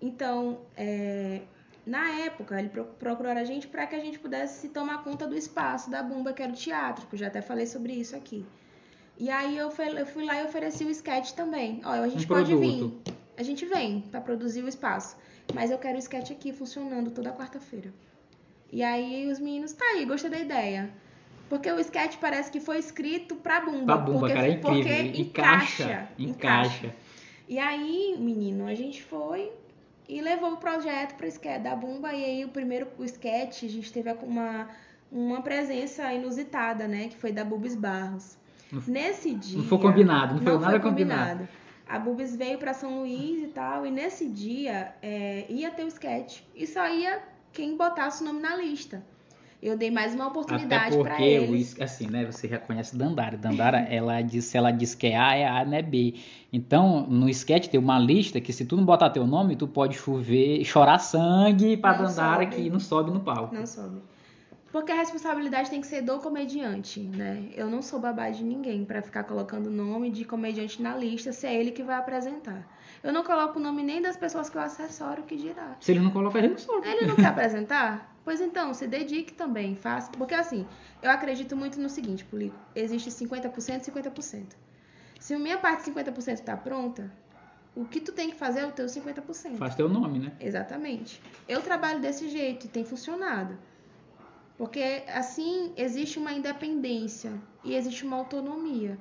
Então, 0.00 0.59
é, 0.77 1.42
na 1.87 2.11
época, 2.20 2.59
ele 2.59 2.68
pro- 2.70 2.85
procurou 2.98 3.31
a 3.33 3.44
gente 3.44 3.68
para 3.68 3.87
que 3.87 3.94
a 3.94 4.00
gente 4.00 4.18
pudesse 4.18 4.68
tomar 4.70 5.05
conta 5.05 5.27
do 5.27 5.37
espaço 5.37 5.90
da 5.90 6.03
Bomba, 6.03 6.33
que 6.33 6.42
era 6.42 6.50
o 6.53 6.55
teatro, 6.57 7.07
que 7.07 7.14
eu 7.14 7.18
já 7.18 7.29
até 7.29 7.40
falei 7.40 7.66
sobre 7.66 7.92
isso 7.92 8.16
aqui. 8.16 8.44
E 9.18 9.31
aí 9.31 9.57
eu 9.57 9.70
fui, 9.70 9.87
eu 10.00 10.07
fui 10.07 10.24
lá 10.24 10.40
e 10.40 10.44
ofereci 10.44 10.85
o 10.85 10.90
sketch 10.90 11.33
também. 11.33 11.81
Ó, 11.85 11.90
a 11.90 12.09
gente 12.09 12.24
Um 12.24 12.29
pode 12.29 12.50
produto. 12.53 13.03
vir. 13.07 13.14
A 13.37 13.42
gente 13.42 13.64
vem 13.64 14.00
para 14.00 14.20
produzir 14.20 14.62
o 14.62 14.68
espaço. 14.68 15.16
Mas 15.53 15.70
eu 15.70 15.79
quero 15.79 15.96
o 15.96 15.98
sketch 15.98 16.31
aqui 16.31 16.53
funcionando 16.53 17.11
toda 17.11 17.33
quarta-feira. 17.33 17.92
E 18.72 18.83
aí 18.83 19.31
os 19.31 19.38
meninos, 19.38 19.72
tá 19.72 19.85
aí, 19.85 20.05
gostei 20.05 20.31
da 20.31 20.38
ideia. 20.38 20.90
Porque 21.48 21.70
o 21.70 21.79
sketch 21.79 22.16
parece 22.18 22.50
que 22.50 22.59
foi 22.59 22.79
escrito 22.79 23.37
pra 23.37 23.61
Bumba. 23.61 23.85
Pra 23.85 23.96
Bumba, 23.98 24.18
porque, 24.20 24.35
cara, 24.35 24.46
é 24.46 24.50
incrível. 24.50 24.83
Porque 24.83 25.20
encaixa, 25.20 26.09
encaixa. 26.18 26.94
e 27.48 27.59
aí, 27.59 28.16
menino, 28.18 28.66
a 28.66 28.74
gente 28.74 29.03
foi 29.03 29.53
e 30.09 30.20
levou 30.20 30.55
o 30.55 30.57
projeto 30.57 31.14
para 31.14 31.27
sketch 31.29 31.62
da 31.62 31.77
Bumba. 31.77 32.12
E 32.12 32.24
aí, 32.24 32.44
o 32.44 32.48
primeiro 32.48 32.88
o 32.98 33.05
sketch, 33.05 33.64
a 33.64 33.68
gente 33.68 33.92
teve 33.92 34.11
uma, 34.22 34.68
uma 35.12 35.42
presença 35.42 36.12
inusitada, 36.12 36.88
né? 36.88 37.09
Que 37.09 37.16
foi 37.16 37.31
da 37.31 37.44
Bubis 37.44 37.77
Barros. 37.77 38.37
Não- 38.72 38.83
Nesse 38.87 39.35
dia. 39.35 39.59
Não 39.59 39.64
foi 39.64 39.79
combinado, 39.79 40.35
não 40.35 40.42
foi 40.42 40.53
não 40.53 40.61
nada 40.61 40.70
foi 40.72 40.81
combinado. 40.90 41.48
A 41.88 41.98
Bubis 41.98 42.35
veio 42.35 42.59
para 42.59 42.72
São 42.72 43.00
Luís 43.00 43.42
e 43.42 43.48
tal. 43.48 43.87
E 43.87 43.90
nesse 43.90 44.27
dia 44.29 44.94
é, 45.03 45.44
ia 45.50 45.70
ter 45.70 45.85
o 45.85 45.88
sketch. 45.88 46.40
E 46.55 46.66
só 46.66 46.88
ia 46.88 47.20
quem 47.53 47.77
botasse 47.77 48.22
o 48.22 48.27
nome 48.27 48.40
na 48.40 48.57
lista. 48.57 49.03
Eu 49.62 49.79
dei 49.79 49.90
mais 49.90 50.14
uma 50.14 50.27
oportunidade 50.29 50.94
para 50.98 51.11
porque, 51.14 51.38
o 51.38 51.55
is- 51.55 51.81
assim, 51.81 52.07
né? 52.07 52.27
Você 52.27 52.46
já 52.48 52.59
conhece 52.59 52.96
Dandara. 52.96 53.37
Dandara, 53.37 53.79
ela 53.90 54.20
diz, 54.20 54.44
se 54.46 54.59
ela 54.59 54.70
diz 54.70 54.94
que 54.94 55.07
é 55.07 55.16
A, 55.16 55.35
é 55.37 55.46
A, 55.48 55.64
não 55.64 55.74
é 55.74 55.81
B. 55.83 56.14
Então, 56.53 57.07
no 57.09 57.29
sketch 57.31 57.68
tem 57.68 57.81
uma 57.81 57.98
lista 57.98 58.40
que 58.42 58.53
se 58.53 58.64
tu 58.66 58.77
não 58.77 58.85
botar 58.85 59.09
teu 59.11 59.27
nome, 59.27 59.57
tu 59.57 59.66
pode 59.66 59.96
chover, 59.96 60.62
chorar 60.64 60.98
sangue 60.98 61.77
pra 61.79 61.92
Não 61.96 62.05
Dandara 62.05 62.42
sobe. 62.44 62.57
que 62.57 62.68
não 62.70 62.79
sobe 62.81 63.11
no 63.11 63.20
palco. 63.20 63.55
Não 63.55 63.66
soube. 63.66 64.00
Porque 64.75 64.91
a 64.91 64.97
responsabilidade 64.97 65.71
tem 65.71 65.81
que 65.81 65.87
ser 65.87 66.03
do 66.03 66.19
comediante, 66.19 66.99
né? 66.99 67.49
Eu 67.55 67.71
não 67.71 67.81
sou 67.81 68.01
babá 68.01 68.29
de 68.29 68.43
ninguém 68.43 68.85
pra 68.85 69.01
ficar 69.01 69.23
colocando 69.23 69.69
o 69.69 69.71
nome 69.71 70.11
de 70.11 70.25
comediante 70.25 70.83
na 70.83 70.97
lista 70.97 71.33
se 71.33 71.47
é 71.47 71.55
ele 71.55 71.71
que 71.71 71.85
vai 71.85 71.95
apresentar. 71.95 72.67
Eu 73.01 73.13
não 73.13 73.23
coloco 73.23 73.61
o 73.61 73.63
nome 73.63 73.85
nem 73.85 74.03
das 74.03 74.17
pessoas 74.17 74.51
que 74.51 74.57
eu 74.57 74.61
assessoro 74.61 75.23
que 75.23 75.37
dirá. 75.37 75.77
Se 75.79 75.93
ele 75.93 76.01
não 76.01 76.11
coloca, 76.11 76.39
ele 76.39 76.49
não 76.49 76.59
sobe. 76.59 76.89
Ele 76.89 77.07
não 77.07 77.15
quer 77.15 77.27
apresentar? 77.27 78.19
Pois 78.25 78.41
então, 78.41 78.75
se 78.75 78.89
dedique 78.89 79.33
também, 79.35 79.77
faça. 79.77 80.11
Porque 80.11 80.35
assim, 80.35 80.67
eu 81.01 81.09
acredito 81.09 81.57
muito 81.57 81.79
no 81.81 81.89
seguinte, 81.89 82.25
Pulico. 82.25 82.59
Existe 82.75 83.11
50% 83.11 83.87
e 83.87 83.91
50%. 83.93 84.45
Se 85.21 85.35
a 85.35 85.39
minha 85.39 85.57
parte 85.57 85.89
50% 85.89 86.41
tá 86.41 86.57
pronta, 86.57 87.13
o 87.77 87.85
que 87.85 88.01
tu 88.01 88.11
tem 88.11 88.29
que 88.29 88.37
fazer 88.37 88.63
é 88.63 88.67
o 88.67 88.73
teu 88.73 88.87
50%. 88.87 89.55
Faz 89.55 89.77
teu 89.77 89.89
nome, 89.89 90.19
né? 90.19 90.33
Exatamente. 90.41 91.23
Eu 91.49 91.63
trabalho 91.63 92.01
desse 92.01 92.29
jeito 92.29 92.67
e 92.67 92.69
tem 92.69 92.85
funcionado. 92.85 93.57
Porque 94.57 95.03
assim 95.12 95.73
existe 95.77 96.19
uma 96.19 96.33
independência 96.33 97.33
e 97.64 97.75
existe 97.75 98.05
uma 98.05 98.17
autonomia 98.17 98.97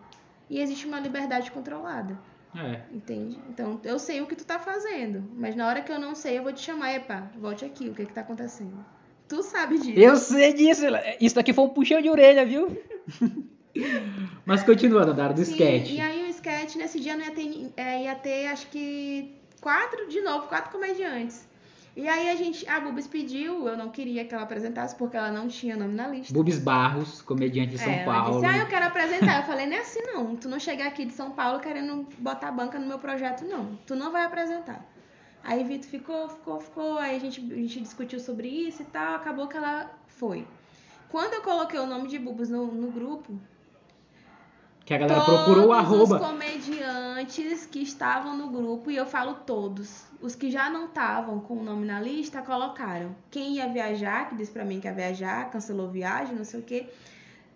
e 0.49 0.59
existe 0.59 0.87
uma 0.87 0.99
liberdade 0.99 1.51
controlada, 1.51 2.17
É. 2.55 2.81
entende? 2.91 3.39
Então 3.49 3.79
eu 3.83 3.99
sei 3.99 4.21
o 4.21 4.25
que 4.27 4.35
tu 4.35 4.45
tá 4.45 4.57
fazendo, 4.59 5.23
mas 5.35 5.55
na 5.55 5.67
hora 5.67 5.81
que 5.81 5.91
eu 5.91 5.99
não 5.99 6.15
sei 6.15 6.37
eu 6.39 6.43
vou 6.43 6.51
te 6.53 6.61
chamar, 6.61 6.93
epa, 6.93 7.31
volte 7.37 7.63
aqui, 7.65 7.87
o 7.89 7.93
que 7.93 8.05
que 8.05 8.13
tá 8.13 8.21
acontecendo? 8.21 8.83
Tu 9.27 9.41
sabe 9.43 9.77
disso. 9.77 9.99
Eu 9.99 10.15
sei 10.17 10.53
disso. 10.53 10.83
Isso 11.19 11.35
daqui 11.35 11.53
foi 11.53 11.63
um 11.65 11.69
puxão 11.69 12.01
de 12.01 12.09
orelha, 12.09 12.45
viu? 12.45 12.77
Mas 14.45 14.63
continua, 14.63 15.05
Dandara, 15.05 15.33
do 15.33 15.43
Sim, 15.43 15.51
sketch. 15.53 15.91
E 15.91 15.99
aí 16.01 16.23
o 16.23 16.27
sketch 16.27 16.75
nesse 16.75 16.99
dia 16.99 17.15
não 17.15 17.25
ia 17.25 17.31
ter, 17.31 17.71
é, 17.77 18.03
ia 18.03 18.15
ter 18.15 18.47
acho 18.47 18.67
que 18.67 19.33
quatro, 19.61 20.07
de 20.07 20.21
novo, 20.21 20.47
quatro 20.47 20.71
comediantes. 20.71 21.47
E 21.95 22.07
aí 22.07 22.29
a 22.29 22.35
gente, 22.35 22.67
a 22.67 22.79
Bubis 22.79 23.05
pediu, 23.05 23.67
eu 23.67 23.77
não 23.77 23.89
queria 23.89 24.25
que 24.25 24.33
ela 24.33 24.43
apresentasse 24.43 24.95
porque 24.95 25.15
ela 25.15 25.31
não 25.31 25.47
tinha 25.47 25.77
nome 25.77 25.93
na 25.93 26.07
lista. 26.07 26.33
Bubis 26.33 26.57
Barros, 26.57 27.21
comediante 27.21 27.71
de 27.71 27.77
São 27.77 27.91
É, 27.91 28.01
ela 28.01 28.13
Paulo. 28.13 28.41
disse, 28.41 28.45
ah, 28.51 28.57
eu 28.57 28.67
quero 28.67 28.85
apresentar. 28.87 29.37
Eu 29.41 29.43
falei, 29.43 29.67
não 29.67 29.73
é 29.75 29.79
assim 29.79 30.01
não. 30.01 30.35
Tu 30.35 30.49
não 30.49 30.59
chegar 30.59 30.87
aqui 30.87 31.05
de 31.05 31.13
São 31.13 31.31
Paulo 31.31 31.59
querendo 31.59 32.07
botar 32.17 32.51
banca 32.51 32.79
no 32.79 32.87
meu 32.87 32.97
projeto, 32.97 33.45
não. 33.45 33.77
Tu 33.85 33.95
não 33.95 34.11
vai 34.11 34.25
apresentar. 34.25 34.83
Aí 35.43 35.63
Vitor 35.63 35.87
ficou, 35.87 36.29
ficou, 36.29 36.59
ficou. 36.59 36.97
Aí 36.97 37.15
a 37.15 37.19
gente, 37.19 37.39
a 37.39 37.55
gente 37.57 37.81
discutiu 37.81 38.19
sobre 38.19 38.47
isso 38.47 38.81
e 38.81 38.85
tal. 38.85 39.15
Acabou 39.15 39.47
que 39.47 39.57
ela 39.57 39.91
foi. 40.07 40.47
Quando 41.09 41.33
eu 41.35 41.41
coloquei 41.41 41.79
o 41.79 41.85
nome 41.85 42.07
de 42.07 42.17
Bubos 42.17 42.49
no, 42.49 42.65
no 42.71 42.89
grupo, 42.89 43.39
Que 44.85 44.93
a 44.93 44.97
galera 44.97 45.21
todos 45.21 45.43
procurou 45.43 45.69
o 45.69 45.73
arroba. 45.73 46.15
os 46.15 46.21
comediantes 46.21 47.65
que 47.65 47.79
estavam 47.81 48.35
no 48.35 48.49
grupo, 48.49 48.91
e 48.91 48.95
eu 48.97 49.05
falo 49.05 49.35
todos, 49.45 50.03
os 50.21 50.35
que 50.35 50.51
já 50.51 50.69
não 50.69 50.85
estavam 50.85 51.39
com 51.39 51.55
o 51.55 51.63
nome 51.63 51.85
na 51.85 52.01
lista, 52.01 52.41
colocaram. 52.41 53.15
Quem 53.31 53.55
ia 53.55 53.69
viajar, 53.69 54.27
que 54.29 54.35
disse 54.35 54.51
pra 54.51 54.65
mim 54.65 54.81
que 54.81 54.87
ia 54.87 54.93
viajar, 54.93 55.49
cancelou 55.49 55.89
viagem, 55.89 56.35
não 56.35 56.43
sei 56.43 56.59
o 56.59 56.63
quê. 56.63 56.87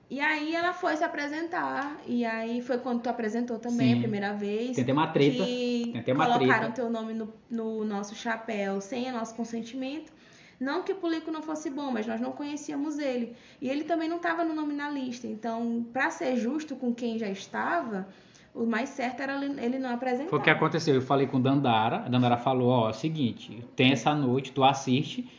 E 0.10 0.22
aí 0.22 0.56
ela 0.56 0.72
foi 0.72 0.96
se 0.96 1.04
apresentar, 1.04 1.98
e 2.06 2.24
aí 2.24 2.62
foi 2.62 2.78
quando 2.78 3.02
tu 3.02 3.10
apresentou 3.10 3.60
também 3.60 3.92
Sim. 3.92 3.98
a 3.98 4.02
primeira 4.02 4.34
vez. 4.34 4.76
Tem 4.76 4.84
até 4.84 4.94
uma 4.94 5.08
treta. 5.08 5.44
Que 5.44 5.90
Tem 5.92 6.00
até 6.00 6.14
uma 6.14 6.26
colocaram 6.26 6.72
treta. 6.72 6.74
teu 6.76 6.90
nome 6.90 7.14
no, 7.14 7.34
no 7.52 7.84
nosso 7.84 8.16
chapéu 8.16 8.80
sem 8.80 9.10
o 9.10 9.14
nosso 9.14 9.36
consentimento. 9.36 10.14
Não 10.60 10.82
que 10.82 10.92
o 10.92 10.96
Pulico 10.96 11.32
não 11.32 11.42
fosse 11.42 11.70
bom, 11.70 11.92
mas 11.92 12.08
nós 12.08 12.20
não 12.20 12.32
conhecíamos 12.32 12.98
ele. 12.98 13.36
E 13.62 13.70
ele 13.70 13.84
também 13.84 14.10
não 14.10 14.18
estava 14.18 14.44
no 14.44 14.54
nome 14.54 14.74
na 14.74 14.90
lista. 14.90 15.28
Então, 15.28 15.86
para 15.94 16.10
ser 16.10 16.36
justo 16.38 16.76
com 16.76 16.94
quem 16.94 17.20
já 17.20 17.30
estava, 17.30 18.08
o 18.56 18.66
mais 18.66 18.90
certo 18.90 19.22
era 19.22 19.34
ele 19.44 19.78
não 19.78 19.94
apresentar. 19.94 20.30
Foi 20.30 20.40
o 20.40 20.42
que 20.42 20.50
aconteceu. 20.50 20.96
Eu 20.96 21.02
falei 21.02 21.28
com 21.28 21.40
Dandara. 21.40 21.98
A 21.98 22.10
Dandara 22.10 22.38
falou: 22.38 22.70
Ó, 22.70 22.88
é 22.88 22.92
o 22.92 22.94
seguinte, 22.94 23.64
tem 23.76 23.92
essa 23.92 24.16
noite, 24.16 24.52
tu 24.52 24.64
assiste, 24.64 25.30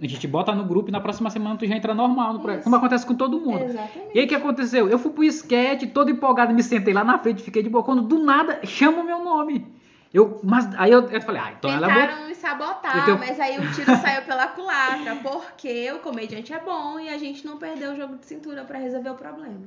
a 0.00 0.06
gente 0.06 0.26
bota 0.26 0.54
no 0.54 0.64
grupo 0.64 0.88
e 0.88 0.92
na 0.92 1.00
próxima 1.00 1.28
semana 1.28 1.58
tu 1.58 1.66
já 1.66 1.76
entra 1.76 1.94
normal 1.94 2.32
no 2.32 2.40
projeto. 2.40 2.64
Como 2.64 2.76
acontece 2.76 3.04
com 3.04 3.14
todo 3.14 3.38
mundo. 3.38 3.64
Exatamente. 3.64 4.14
E 4.14 4.18
aí 4.18 4.24
o 4.24 4.28
que 4.28 4.34
aconteceu? 4.34 4.88
Eu 4.88 4.98
fui 4.98 5.12
pro 5.12 5.24
sketch, 5.24 5.92
todo 5.92 6.10
empolgado, 6.10 6.54
me 6.54 6.62
sentei 6.62 6.94
lá 6.94 7.04
na 7.04 7.18
frente, 7.18 7.42
fiquei 7.42 7.62
de 7.62 7.68
boa. 7.68 7.84
Quando 7.84 8.02
do 8.02 8.18
nada 8.18 8.60
chama 8.64 9.02
o 9.02 9.04
meu 9.04 9.22
nome. 9.22 9.66
Eu, 10.14 10.38
mas 10.44 10.72
aí 10.78 10.92
eu, 10.92 11.10
eu 11.10 11.20
falei, 11.20 11.42
ah, 11.42 11.54
então 11.58 11.68
ela 11.70 11.90
é 11.90 11.92
boa. 11.92 12.06
Tentaram 12.06 12.28
me 12.28 12.34
sabotar, 12.36 13.04
tenho- 13.04 13.18
mas 13.18 13.40
aí 13.40 13.58
o 13.58 13.72
tiro 13.72 13.96
saiu 14.00 14.22
pela 14.22 14.46
culatra, 14.46 15.16
porque 15.16 15.90
o 15.90 15.98
comediante 15.98 16.52
é 16.52 16.60
bom 16.60 17.00
e 17.00 17.08
a 17.08 17.18
gente 17.18 17.44
não 17.44 17.56
perdeu 17.58 17.92
o 17.92 17.96
jogo 17.96 18.16
de 18.16 18.24
cintura 18.26 18.62
pra 18.64 18.78
resolver 18.78 19.10
o 19.10 19.16
problema. 19.16 19.60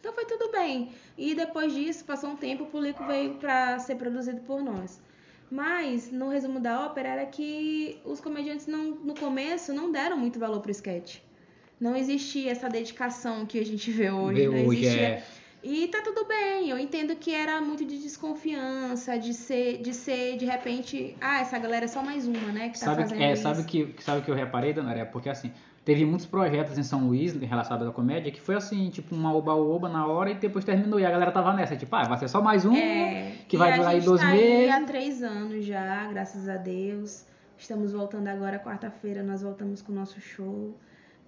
Então 0.00 0.12
foi 0.14 0.24
tudo 0.24 0.50
bem. 0.50 0.90
E 1.18 1.34
depois 1.34 1.74
disso, 1.74 2.02
passou 2.06 2.30
um 2.30 2.36
tempo, 2.36 2.64
o 2.64 2.66
Pulico 2.66 3.04
veio 3.04 3.34
pra 3.34 3.78
ser 3.78 3.96
produzido 3.96 4.40
por 4.40 4.62
nós. 4.62 4.98
Mas, 5.50 6.10
no 6.10 6.30
resumo 6.30 6.60
da 6.60 6.86
ópera, 6.86 7.08
era 7.08 7.26
que 7.26 8.00
os 8.04 8.20
comediantes 8.20 8.66
não, 8.66 8.92
no 8.92 9.14
começo 9.14 9.74
não 9.74 9.92
deram 9.92 10.16
muito 10.16 10.38
valor 10.38 10.60
pro 10.60 10.70
sketch. 10.70 11.18
Não 11.78 11.94
existia 11.96 12.52
essa 12.52 12.68
dedicação 12.70 13.44
que 13.44 13.58
a 13.58 13.64
gente 13.66 13.90
vê 13.90 14.10
hoje. 14.10 14.40
Vê 14.40 14.48
não 14.48 14.66
hoje, 14.66 14.84
existia 14.86 15.02
é. 15.08 15.24
E 15.62 15.88
tá 15.88 16.00
tudo 16.02 16.24
bem, 16.26 16.70
eu 16.70 16.78
entendo 16.78 17.14
que 17.16 17.34
era 17.34 17.60
muito 17.60 17.84
de 17.84 17.98
desconfiança, 17.98 19.18
de 19.18 19.34
ser, 19.34 19.78
de 19.82 19.92
ser, 19.92 20.36
de 20.36 20.46
repente, 20.46 21.16
ah, 21.20 21.40
essa 21.40 21.58
galera 21.58 21.84
é 21.84 21.88
só 21.88 22.02
mais 22.02 22.26
uma, 22.26 22.52
né, 22.52 22.70
que 22.70 22.78
tá 22.80 22.86
Sabe, 22.86 23.02
fazendo 23.02 23.22
é, 23.22 23.32
isso. 23.32 23.42
sabe 23.42 23.64
que 23.64 23.94
sabe 24.00 24.22
que 24.22 24.30
eu 24.30 24.34
reparei, 24.34 24.72
Dona 24.72 24.94
É 24.94 25.04
porque 25.04 25.28
assim, 25.28 25.52
teve 25.84 26.04
muitos 26.04 26.26
projetos 26.26 26.78
em 26.78 26.82
São 26.82 27.06
Luís 27.06 27.34
relacionados 27.34 27.86
à 27.88 27.92
comédia 27.92 28.32
que 28.32 28.40
foi 28.40 28.54
assim, 28.54 28.88
tipo 28.90 29.14
uma 29.14 29.34
oba-oba 29.34 29.88
na 29.88 30.06
hora 30.06 30.30
e 30.30 30.34
depois 30.34 30.64
terminou 30.64 30.98
e 30.98 31.04
a 31.04 31.10
galera 31.10 31.30
tava 31.30 31.52
nessa, 31.52 31.76
tipo, 31.76 31.94
ah, 31.94 32.04
vai 32.04 32.18
ser 32.18 32.28
só 32.28 32.40
mais 32.40 32.64
um. 32.64 32.74
É, 32.74 33.32
que 33.48 33.56
vai 33.56 33.76
durar 33.76 33.90
aí 33.90 34.00
dois 34.00 34.20
tá 34.20 34.28
meses. 34.28 34.70
há 34.70 34.84
três 34.84 35.22
anos 35.22 35.64
já, 35.64 36.06
graças 36.06 36.48
a 36.48 36.56
Deus. 36.56 37.24
Estamos 37.58 37.92
voltando 37.92 38.28
agora, 38.28 38.58
quarta-feira, 38.58 39.22
nós 39.22 39.42
voltamos 39.42 39.82
com 39.82 39.92
o 39.92 39.94
nosso 39.94 40.18
show. 40.18 40.74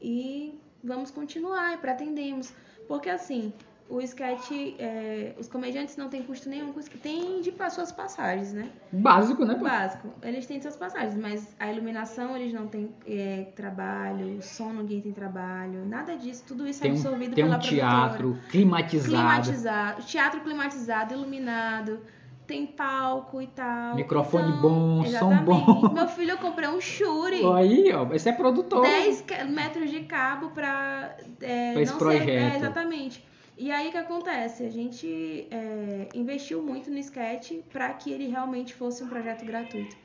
E 0.01 0.59
vamos 0.83 1.11
continuar 1.11 1.75
e 1.75 1.77
pretendemos. 1.77 2.55
Porque 2.89 3.11
assim, 3.11 3.53
o 3.95 4.01
sketch, 4.01 4.51
é, 4.79 5.35
os 5.39 5.49
comediantes 5.49 5.99
não 5.99 6.09
têm 6.09 6.23
custo 6.23 6.49
nenhum, 6.49 6.73
com 6.73 6.81
tem 6.81 7.43
de 7.43 7.53
suas 7.71 7.93
passagens, 7.93 8.53
né? 8.55 8.71
Básico, 8.91 9.45
né? 9.45 9.55
Pô? 9.55 9.65
básico. 9.65 10.09
Eles 10.23 10.47
têm 10.47 10.61
suas 10.63 10.77
passagens, 10.77 11.15
mas 11.15 11.55
a 11.61 11.71
iluminação 11.71 12.35
eles 12.37 12.55
não 12.55 12.67
têm 12.67 12.89
é, 13.07 13.49
trabalho, 13.55 14.39
o 14.39 14.43
som 14.43 14.73
ninguém 14.73 15.01
tem 15.03 15.13
trabalho, 15.13 15.85
nada 15.87 16.17
disso. 16.17 16.43
Tudo 16.49 16.67
isso 16.67 16.81
Tem 16.81 16.91
é 16.91 16.95
um, 16.95 16.97
absorvido 16.97 17.35
tem 17.35 17.45
pela 17.45 17.57
um 17.57 17.61
teatro 17.61 18.17
produtora. 18.19 18.51
climatizado, 18.51 19.13
Climatizado. 19.13 20.03
Teatro 20.05 20.41
climatizado, 20.41 21.15
iluminado. 21.15 22.01
Tem 22.47 22.67
palco 22.67 23.41
e 23.41 23.47
tal. 23.47 23.95
Microfone 23.95 24.49
Então, 24.49 24.61
bom, 24.63 25.03
som 25.03 25.09
exatamente. 25.09 25.45
bom. 25.45 25.93
Meu 25.93 26.09
filho, 26.09 26.31
eu 26.33 26.39
comprei 26.39 26.69
um 26.69 26.81
Shuri. 26.81 27.41
Aí, 27.55 27.93
ó, 27.93 28.13
esse 28.13 28.29
é 28.29 28.33
produtor. 28.33 28.83
10 28.83 29.21
ca- 29.23 29.45
metros 29.45 29.91
de 29.91 30.01
cabo 30.01 30.51
pra, 30.51 31.15
é, 31.41 31.73
Pra 31.73 31.83
esse 31.83 31.93
não 31.93 31.99
projeto. 31.99 32.25
ser. 32.25 32.31
É, 32.31 32.57
exatamente. 32.57 33.25
E 33.63 33.71
aí 33.71 33.91
o 33.91 33.91
que 33.93 33.97
acontece? 33.97 34.65
A 34.65 34.69
gente 34.69 35.47
é, 35.49 36.09
investiu 36.15 36.61
muito 36.61 36.91
no 36.91 36.99
sketch 36.99 37.53
para 37.73 37.95
que 37.95 38.11
ele 38.11 38.27
realmente 38.27 38.75
fosse 38.75 39.05
um 39.05 39.09
projeto 39.09 39.45
gratuito. 39.45 39.97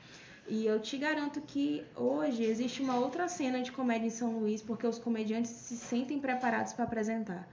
E 0.46 0.64
eu 0.64 0.78
te 0.78 0.96
garanto 0.96 1.40
que 1.40 1.84
hoje 1.96 2.44
existe 2.44 2.80
uma 2.80 2.94
outra 3.00 3.26
cena 3.26 3.60
de 3.60 3.72
comédia 3.72 4.06
em 4.06 4.10
São 4.10 4.38
Luís, 4.38 4.62
porque 4.62 4.86
os 4.86 5.00
comediantes 5.00 5.50
se 5.50 5.76
sentem 5.76 6.20
preparados 6.20 6.72
para 6.72 6.84
apresentar. 6.84 7.48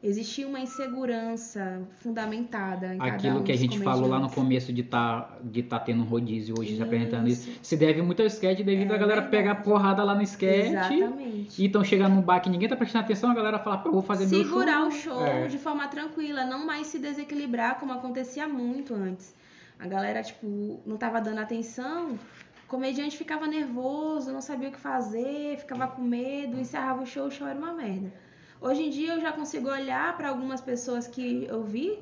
Existia 0.00 0.46
uma 0.46 0.60
insegurança 0.60 1.82
fundamentada 1.96 2.94
em 2.94 2.98
cada 2.98 3.10
Aquilo 3.14 3.40
um 3.40 3.42
que 3.42 3.50
a 3.50 3.56
gente 3.56 3.80
falou 3.80 4.08
lá 4.08 4.20
no 4.20 4.30
começo 4.30 4.72
de 4.72 4.84
tá, 4.84 5.36
de 5.42 5.62
tá 5.64 5.78
tendo 5.80 6.02
um 6.02 6.06
rodízio 6.06 6.54
hoje 6.56 6.76
se 6.76 6.82
apresentando 6.82 7.26
isso. 7.26 7.50
Isso. 7.50 7.58
Se 7.62 7.76
deve 7.76 8.00
muito 8.00 8.20
ao 8.20 8.26
sketch 8.26 8.60
devido 8.62 8.92
É 8.92 8.94
a 8.94 8.98
galera 8.98 9.20
verdade. 9.22 9.30
pegar 9.30 9.56
porrada 9.56 10.04
lá 10.04 10.14
no 10.14 10.22
sketch. 10.22 10.70
Exatamente. 10.70 11.60
E 11.62 11.66
então 11.66 11.82
chegando 11.82 12.14
num 12.14 12.22
bar 12.22 12.38
que 12.40 12.48
ninguém 12.48 12.68
tá 12.68 12.76
prestando 12.76 13.04
atenção, 13.04 13.30
a 13.30 13.34
galera 13.34 13.58
fala, 13.58 13.78
pô, 13.78 13.88
eu 13.88 13.92
vou 13.94 14.02
fazer 14.02 14.26
meu 14.26 14.38
show. 14.44 14.44
segurar 14.44 14.86
o 14.86 14.90
show 14.92 15.26
É. 15.26 15.48
de 15.48 15.58
forma 15.58 15.88
tranquila, 15.88 16.44
não 16.44 16.64
mais 16.64 16.86
se 16.86 17.00
desequilibrar 17.00 17.80
como 17.80 17.92
acontecia 17.92 18.46
muito 18.46 18.94
antes. 18.94 19.34
A 19.80 19.88
galera, 19.88 20.22
tipo, 20.22 20.80
não 20.86 20.96
tava 20.96 21.20
dando 21.20 21.38
atenção, 21.38 22.10
o 22.10 22.68
comediante 22.68 23.16
ficava 23.16 23.46
nervoso, 23.48 24.32
não 24.32 24.40
sabia 24.40 24.68
o 24.68 24.72
que 24.72 24.78
fazer, 24.80 25.56
ficava 25.58 25.88
com 25.88 26.02
medo, 26.02 26.58
encerrava 26.58 27.02
o 27.02 27.06
show, 27.06 27.26
o 27.26 27.30
show 27.32 27.46
era 27.48 27.58
uma 27.58 27.72
merda. 27.72 28.12
Hoje 28.60 28.82
em 28.86 28.90
dia 28.90 29.14
eu 29.14 29.20
já 29.20 29.32
consigo 29.32 29.68
olhar 29.68 30.16
para 30.16 30.28
algumas 30.28 30.60
pessoas 30.60 31.06
que 31.06 31.44
eu 31.48 31.62
vi 31.64 31.98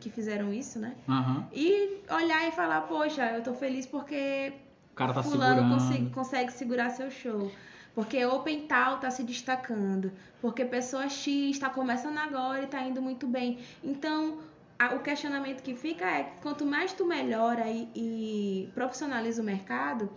que 0.00 0.10
fizeram 0.10 0.52
isso, 0.52 0.78
né? 0.78 0.94
Aham. 1.08 1.46
E 1.52 2.00
olhar 2.10 2.46
e 2.46 2.52
falar, 2.52 2.82
poxa, 2.82 3.24
eu 3.32 3.42
tô 3.42 3.54
feliz 3.54 3.86
porque 3.86 4.52
O 4.92 4.94
cara 4.94 5.12
tá 5.14 5.22
fulano 5.22 5.68
consegue, 5.68 6.10
consegue 6.10 6.52
segurar 6.52 6.90
seu 6.90 7.10
show. 7.10 7.50
Porque 7.94 8.24
Open 8.24 8.66
Tal 8.66 8.98
tá 8.98 9.10
se 9.10 9.22
destacando. 9.22 10.12
Porque 10.40 10.64
pessoa 10.64 11.08
X 11.08 11.26
está 11.56 11.68
começando 11.70 12.18
agora 12.18 12.62
e 12.62 12.66
tá 12.66 12.82
indo 12.82 13.00
muito 13.02 13.26
bem. 13.26 13.58
Então, 13.82 14.38
a- 14.78 14.94
o 14.94 15.00
questionamento 15.00 15.62
que 15.62 15.74
fica 15.74 16.04
é 16.04 16.32
quanto 16.42 16.64
mais 16.66 16.92
tu 16.92 17.06
melhora 17.06 17.66
e, 17.68 17.88
e 17.94 18.70
profissionaliza 18.74 19.40
o 19.40 19.44
mercado, 19.44 20.10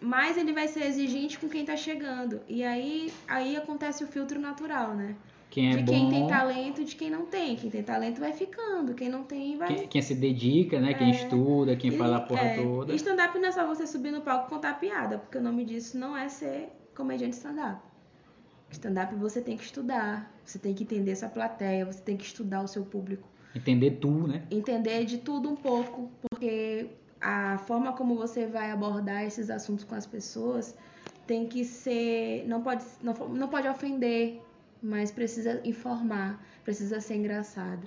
mais 0.00 0.36
ele 0.36 0.52
vai 0.52 0.68
ser 0.68 0.84
exigente 0.84 1.38
com 1.38 1.48
quem 1.48 1.64
tá 1.64 1.76
chegando. 1.76 2.40
E 2.48 2.62
aí, 2.62 3.12
aí 3.26 3.56
acontece 3.56 4.04
o 4.04 4.06
filtro 4.06 4.38
natural, 4.40 4.94
né? 4.94 5.16
Quem 5.50 5.72
é 5.72 5.76
de 5.76 5.82
bom, 5.84 5.92
quem 5.92 6.10
tem 6.10 6.26
talento 6.26 6.80
e 6.82 6.84
de 6.84 6.96
quem 6.96 7.08
não 7.10 7.26
tem. 7.26 7.54
Quem 7.54 7.70
tem 7.70 7.82
talento 7.82 8.18
vai 8.18 8.32
ficando, 8.32 8.92
quem 8.92 9.08
não 9.08 9.22
tem 9.22 9.56
vai 9.56 9.68
quem, 9.68 9.86
quem 9.88 10.02
se 10.02 10.14
dedica, 10.14 10.80
né? 10.80 10.94
Quem 10.94 11.08
É. 11.08 11.10
estuda, 11.12 11.76
quem 11.76 11.92
faz 11.92 12.12
a 12.12 12.18
e- 12.18 12.26
porra 12.26 12.40
é, 12.40 12.54
toda. 12.62 12.92
e 12.92 12.96
Stand-up 12.96 13.38
não 13.38 13.48
é 13.48 13.52
só 13.52 13.64
você 13.66 13.86
subir 13.86 14.10
no 14.10 14.20
palco 14.20 14.46
e 14.46 14.50
contar 14.50 14.80
piada, 14.80 15.18
porque 15.18 15.38
o 15.38 15.40
nome 15.42 15.64
disso 15.64 15.96
não 15.96 16.16
é 16.16 16.28
ser 16.28 16.70
comediante 16.94 17.36
stand-up. 17.36 17.80
Stand-up 18.70 19.14
você 19.14 19.40
tem 19.40 19.56
que 19.56 19.62
estudar, 19.64 20.32
você 20.44 20.58
tem 20.58 20.74
que 20.74 20.82
entender 20.82 21.14
sua 21.14 21.28
plateia, 21.28 21.86
você 21.86 22.00
tem 22.00 22.16
que 22.16 22.24
estudar 22.24 22.62
o 22.62 22.66
seu 22.66 22.84
público. 22.84 23.28
Entender 23.54 23.92
tu, 24.00 24.10
né? 24.26 24.42
Entender 24.50 25.04
de 25.04 25.18
tudo 25.18 25.48
um 25.48 25.54
pouco, 25.54 26.10
porque 26.28 26.88
a 27.24 27.56
forma 27.56 27.94
como 27.94 28.14
você 28.14 28.46
vai 28.46 28.70
abordar 28.70 29.24
esses 29.24 29.48
assuntos 29.48 29.82
com 29.82 29.94
as 29.94 30.04
pessoas 30.04 30.76
tem 31.26 31.46
que 31.46 31.64
ser. 31.64 32.44
Não 32.46 32.62
pode, 32.62 32.84
não, 33.02 33.14
não 33.30 33.48
pode 33.48 33.66
ofender, 33.66 34.42
mas 34.82 35.10
precisa 35.10 35.58
informar, 35.64 36.38
precisa 36.62 37.00
ser 37.00 37.16
engraçado. 37.16 37.80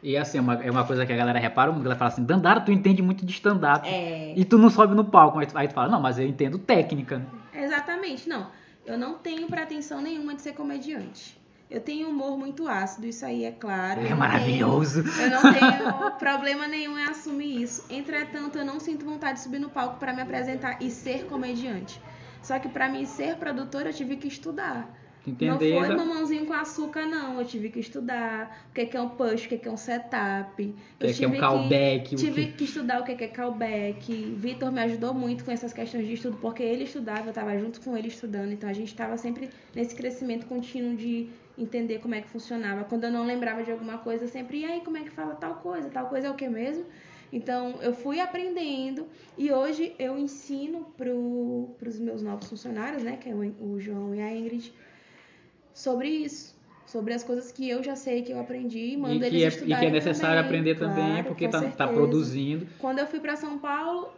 E 0.00 0.16
assim, 0.16 0.38
é 0.38 0.40
uma, 0.40 0.54
é 0.62 0.70
uma 0.70 0.86
coisa 0.86 1.04
que 1.04 1.12
a 1.12 1.16
galera 1.16 1.40
repara 1.40 1.72
muito, 1.72 1.86
ela 1.86 1.96
fala 1.96 2.12
assim, 2.12 2.22
Dandara, 2.22 2.60
tu 2.60 2.70
entende 2.70 3.02
muito 3.02 3.26
de 3.26 3.32
stand-up. 3.32 3.88
É. 3.88 4.32
E 4.36 4.44
tu 4.44 4.58
não 4.58 4.70
sobe 4.70 4.94
no 4.94 5.04
palco. 5.04 5.38
Aí 5.38 5.46
tu, 5.46 5.58
aí 5.58 5.66
tu 5.66 5.74
fala, 5.74 5.88
não, 5.88 6.00
mas 6.00 6.18
eu 6.18 6.26
entendo 6.26 6.58
técnica. 6.58 7.26
Exatamente, 7.52 8.28
não. 8.28 8.48
Eu 8.86 8.96
não 8.96 9.14
tenho 9.14 9.48
pretensão 9.48 10.00
nenhuma 10.00 10.34
de 10.34 10.42
ser 10.42 10.52
comediante. 10.52 11.36
Eu 11.70 11.80
tenho 11.80 12.08
humor 12.08 12.38
muito 12.38 12.68
ácido, 12.68 13.06
isso 13.06 13.24
aí 13.24 13.44
é 13.44 13.50
claro. 13.50 14.00
É 14.00 14.14
maravilhoso. 14.14 15.02
tenho- 15.02 15.22
eu 15.22 15.30
não 15.30 15.52
tenho 15.52 16.10
problema 16.18 16.68
nenhum 16.68 16.98
em 16.98 17.04
assumir 17.04 17.62
isso. 17.62 17.84
Entretanto, 17.90 18.58
eu 18.58 18.64
não 18.64 18.78
sinto 18.78 19.04
vontade 19.04 19.38
de 19.38 19.40
subir 19.44 19.58
no 19.58 19.70
palco 19.70 19.98
para 19.98 20.12
me 20.12 20.20
apresentar 20.22 20.80
e 20.82 20.90
ser 20.90 21.24
comediante. 21.26 22.00
Só 22.42 22.58
que 22.58 22.68
para 22.68 22.88
mim 22.88 23.06
ser 23.06 23.36
produtora, 23.36 23.88
eu 23.88 23.94
tive 23.94 24.16
que 24.16 24.28
estudar. 24.28 24.88
entender. 25.26 25.50
Não 25.50 25.58
foi 25.58 25.88
da- 25.88 25.96
mamãozinho 25.96 26.44
com 26.44 26.52
açúcar, 26.52 27.06
não. 27.06 27.38
Eu 27.40 27.46
tive 27.46 27.70
que 27.70 27.80
estudar 27.80 28.66
o 28.70 28.74
que 28.74 28.82
é 28.82 28.84
que 28.86 28.94
é 28.94 29.00
um 29.00 29.08
push, 29.08 29.46
o 29.46 29.48
que 29.48 29.54
é 29.54 29.58
que 29.58 29.66
é 29.66 29.70
um 29.72 29.76
setup. 29.78 30.62
O 30.62 30.66
Eu 30.66 30.74
que 30.98 31.06
é 31.06 31.12
que 31.14 31.24
é 31.24 31.26
um 31.26 31.30
tive 31.30 31.40
callback, 31.40 32.14
Tive 32.16 32.44
que- 32.48 32.52
que 32.52 32.64
estudar 32.64 33.00
o 33.00 33.04
que 33.04 33.12
é 33.12 33.14
que 33.14 33.24
é 33.24 33.28
callback. 33.28 34.34
Vitor 34.36 34.70
me 34.70 34.82
ajudou 34.82 35.14
muito 35.14 35.42
com 35.44 35.50
essas 35.50 35.72
questões 35.72 36.06
de 36.06 36.12
estudo, 36.12 36.36
porque 36.42 36.62
ele 36.62 36.84
estudava, 36.84 37.22
eu 37.24 37.28
estava 37.30 37.58
junto 37.58 37.80
com 37.80 37.96
ele 37.96 38.08
estudando. 38.08 38.52
Então 38.52 38.68
a 38.68 38.74
gente 38.74 38.88
estava 38.88 39.16
sempre 39.16 39.48
nesse 39.74 39.94
crescimento 39.94 40.44
contínuo 40.44 40.94
de 40.94 41.30
entender 41.56 41.98
como 42.00 42.14
é 42.14 42.20
que 42.20 42.28
funcionava. 42.28 42.84
Quando 42.84 43.04
eu 43.04 43.10
não 43.10 43.24
lembrava 43.24 43.62
de 43.62 43.70
alguma 43.70 43.98
coisa, 43.98 44.24
eu 44.24 44.28
sempre, 44.28 44.60
e 44.60 44.64
aí, 44.64 44.80
como 44.80 44.96
é 44.96 45.02
que 45.02 45.10
fala 45.10 45.34
tal 45.34 45.56
coisa? 45.56 45.88
Tal 45.88 46.08
coisa 46.08 46.26
é 46.28 46.30
o 46.30 46.34
que 46.34 46.48
mesmo? 46.48 46.84
Então, 47.32 47.78
eu 47.80 47.92
fui 47.92 48.20
aprendendo 48.20 49.08
e 49.36 49.50
hoje 49.50 49.94
eu 49.98 50.16
ensino 50.18 50.86
para 50.96 51.10
os 51.10 51.98
meus 51.98 52.22
novos 52.22 52.48
funcionários, 52.48 53.02
né, 53.02 53.16
que 53.16 53.28
é 53.28 53.34
o, 53.34 53.72
o 53.72 53.80
João 53.80 54.14
e 54.14 54.22
a 54.22 54.32
Ingrid, 54.32 54.72
sobre 55.72 56.08
isso. 56.08 56.54
Sobre 56.86 57.14
as 57.14 57.24
coisas 57.24 57.50
que 57.50 57.68
eu 57.68 57.82
já 57.82 57.96
sei 57.96 58.22
que 58.22 58.30
eu 58.30 58.38
aprendi 58.38 58.92
e 58.92 58.96
mando 58.96 59.14
E 59.14 59.26
eles 59.26 59.42
é, 59.42 59.44
e 59.44 59.48
estudarem 59.48 59.80
que 59.80 59.86
é 59.86 59.90
necessário 59.90 60.36
também, 60.36 60.44
aprender 60.44 60.74
também, 60.78 61.06
claro, 61.06 61.24
porque 61.24 61.46
com 61.46 61.50
tá, 61.50 61.62
tá 61.70 61.88
produzindo. 61.88 62.68
Quando 62.78 62.98
eu 62.98 63.06
fui 63.06 63.20
para 63.20 63.34
São 63.36 63.58
Paulo, 63.58 64.12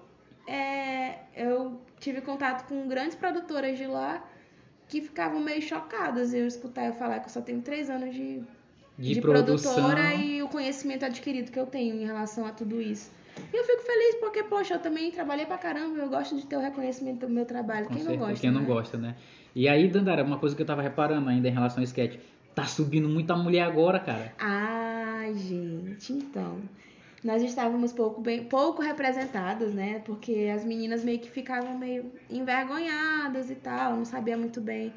é, 0.46 1.14
eu 1.34 1.80
tive 2.00 2.20
contato 2.20 2.68
com 2.68 2.86
grandes 2.88 3.14
produtoras 3.14 3.78
de 3.78 3.86
lá 3.86 4.22
que 4.88 5.00
ficavam 5.00 5.40
meio 5.40 5.60
chocadas 5.62 6.32
eu 6.32 6.46
escutar 6.46 6.86
eu 6.86 6.92
falar 6.92 7.20
que 7.20 7.26
eu 7.26 7.30
só 7.32 7.40
tenho 7.40 7.60
três 7.62 7.90
anos 7.90 8.14
de, 8.14 8.42
De, 8.98 9.14
de 9.14 9.20
produtora 9.20 10.14
e 10.14 10.42
o 10.42 10.48
conhecimento 10.48 11.04
adquirido 11.04 11.50
que 11.50 11.58
eu 11.58 11.66
tenho 11.66 11.96
em 11.96 12.06
relação 12.06 12.46
a 12.46 12.50
tudo 12.50 12.80
isso. 12.80 13.10
E 13.52 13.56
eu 13.56 13.64
fico 13.64 13.82
feliz 13.82 14.14
porque, 14.16 14.42
poxa, 14.44 14.74
eu 14.74 14.78
também 14.78 15.10
trabalhei 15.10 15.44
pra 15.44 15.58
caramba, 15.58 15.98
eu 15.98 16.08
gosto 16.08 16.36
de 16.36 16.46
ter 16.46 16.56
o 16.56 16.60
reconhecimento 16.60 17.26
do 17.26 17.32
meu 17.32 17.44
trabalho. 17.44 17.86
Com 17.86 17.94
Quem 17.94 18.02
não 18.02 18.10
certeza, 18.10 18.30
gosta? 18.30 18.40
Quem 18.40 18.50
não 18.50 18.60
né? 18.60 18.66
gosta, 18.66 18.96
né? 18.96 19.16
E 19.54 19.68
aí, 19.68 19.88
Dandara, 19.88 20.24
uma 20.24 20.38
coisa 20.38 20.56
que 20.56 20.62
eu 20.62 20.66
tava 20.66 20.80
reparando 20.82 21.28
ainda 21.28 21.48
em 21.48 21.52
relação 21.52 21.78
ao 21.78 21.84
sketch. 21.84 22.18
Tá 22.54 22.64
subindo 22.64 23.08
muita 23.08 23.36
mulher 23.36 23.62
agora, 23.62 24.00
cara. 24.00 24.32
Ai, 24.38 25.34
gente, 25.34 26.12
então. 26.14 26.58
Nós 27.24 27.42
estávamos 27.42 27.92
pouco, 27.92 28.20
bem, 28.20 28.44
pouco 28.44 28.82
representadas, 28.82 29.72
né? 29.74 30.00
Porque 30.04 30.50
as 30.54 30.64
meninas 30.64 31.02
meio 31.02 31.18
que 31.18 31.30
ficavam 31.30 31.76
meio 31.76 32.12
envergonhadas 32.30 33.50
e 33.50 33.54
tal, 33.54 33.96
não 33.96 34.04
sabia 34.04 34.36
muito 34.36 34.60
bem 34.60 34.92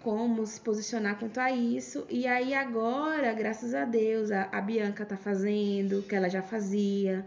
como 0.00 0.46
se 0.46 0.60
posicionar 0.60 1.18
quanto 1.18 1.38
a 1.38 1.50
isso. 1.50 2.06
E 2.08 2.26
aí 2.26 2.54
agora, 2.54 3.32
graças 3.32 3.74
a 3.74 3.84
Deus, 3.84 4.30
a, 4.30 4.48
a 4.52 4.60
Bianca 4.60 5.04
tá 5.04 5.16
fazendo, 5.16 6.02
que 6.02 6.14
ela 6.14 6.28
já 6.28 6.42
fazia. 6.42 7.26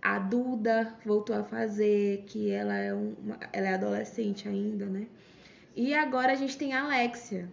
A 0.00 0.18
Duda 0.18 0.94
voltou 1.04 1.34
a 1.36 1.42
fazer, 1.42 2.24
que 2.26 2.50
ela 2.50 2.76
é, 2.76 2.94
uma, 2.94 3.38
ela 3.52 3.68
é 3.68 3.74
adolescente 3.74 4.48
ainda, 4.48 4.86
né? 4.86 5.06
E 5.74 5.94
agora 5.94 6.32
a 6.32 6.36
gente 6.36 6.56
tem 6.56 6.72
a 6.72 6.84
Alexia, 6.84 7.48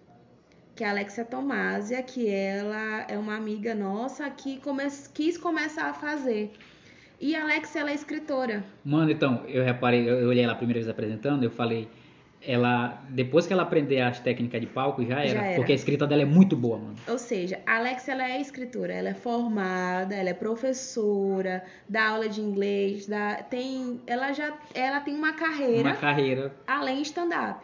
que 0.76 0.84
é 0.84 0.88
a 0.88 0.92
Alexia 0.92 1.24
Tomásia, 1.24 2.04
que 2.04 2.30
ela 2.30 3.06
é 3.08 3.18
uma 3.18 3.36
amiga 3.36 3.74
nossa 3.74 4.30
que 4.30 4.58
come 4.58 4.84
quis 5.14 5.38
começar 5.38 5.90
a 5.90 5.94
fazer. 5.94 6.52
E 7.20 7.34
a 7.36 7.44
Alexia, 7.44 7.82
ela 7.82 7.92
é 7.92 7.96
escritora. 7.96 8.64
Mano, 8.84 9.10
então, 9.10 9.44
eu 9.48 9.64
reparei, 9.64 10.08
eu 10.10 10.28
olhei 10.28 10.44
ela 10.44 10.52
a 10.54 10.56
primeira 10.56 10.80
vez 10.82 10.90
apresentando, 10.90 11.44
eu 11.44 11.50
falei, 11.50 11.88
ela, 12.42 13.02
depois 13.10 13.48
que 13.48 13.54
ela 13.54 13.64
aprender 13.64 14.02
as 14.02 14.20
técnicas 14.20 14.60
de 14.60 14.68
palco, 14.68 15.04
já 15.06 15.22
era, 15.22 15.30
Já 15.30 15.44
era. 15.46 15.56
porque 15.56 15.72
a 15.72 15.76
escrita 15.76 16.06
dela 16.06 16.24
é 16.24 16.26
muito 16.26 16.58
boa, 16.58 16.78
mano. 16.78 16.96
Ou 17.08 17.18
seja, 17.18 17.62
a 17.66 17.78
Alexia, 17.78 18.14
ela 18.14 18.30
é 18.30 18.42
escritora, 18.42 18.94
ela 18.94 19.10
é 19.10 19.14
formada, 19.14 20.14
ela 20.14 20.30
é 20.30 20.34
professora, 20.34 21.64
dá 21.88 22.10
aula 22.10 22.28
de 22.28 22.42
inglês, 22.42 23.08
dá, 23.08 23.36
tem, 23.50 24.02
ela 24.06 24.34
já 24.34 24.54
ela 24.74 25.00
tem 25.00 25.16
uma 25.16 25.32
carreira 25.34 25.90
Uma 25.90 25.96
carreira. 25.96 26.54
além 26.68 26.98
de 26.98 27.04
stand-up. 27.04 27.64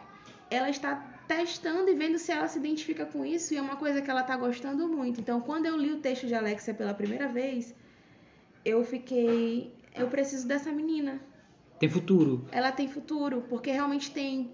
Ela 0.50 0.70
está 0.70 1.11
testando 1.36 1.90
e 1.90 1.94
vendo 1.94 2.18
se 2.18 2.30
ela 2.30 2.46
se 2.46 2.58
identifica 2.58 3.06
com 3.06 3.24
isso 3.24 3.54
e 3.54 3.56
é 3.56 3.62
uma 3.62 3.76
coisa 3.76 4.02
que 4.02 4.10
ela 4.10 4.20
está 4.20 4.36
gostando 4.36 4.86
muito. 4.86 5.20
Então, 5.20 5.40
quando 5.40 5.66
eu 5.66 5.76
li 5.76 5.90
o 5.92 5.98
texto 5.98 6.26
de 6.26 6.34
Alexia 6.34 6.74
pela 6.74 6.92
primeira 6.92 7.26
vez, 7.26 7.74
eu 8.64 8.84
fiquei, 8.84 9.72
eu 9.94 10.08
preciso 10.08 10.46
dessa 10.46 10.70
menina. 10.70 11.20
Tem 11.78 11.88
futuro. 11.88 12.46
Ela 12.52 12.70
tem 12.70 12.86
futuro, 12.86 13.44
porque 13.48 13.70
realmente 13.70 14.10
tem, 14.10 14.50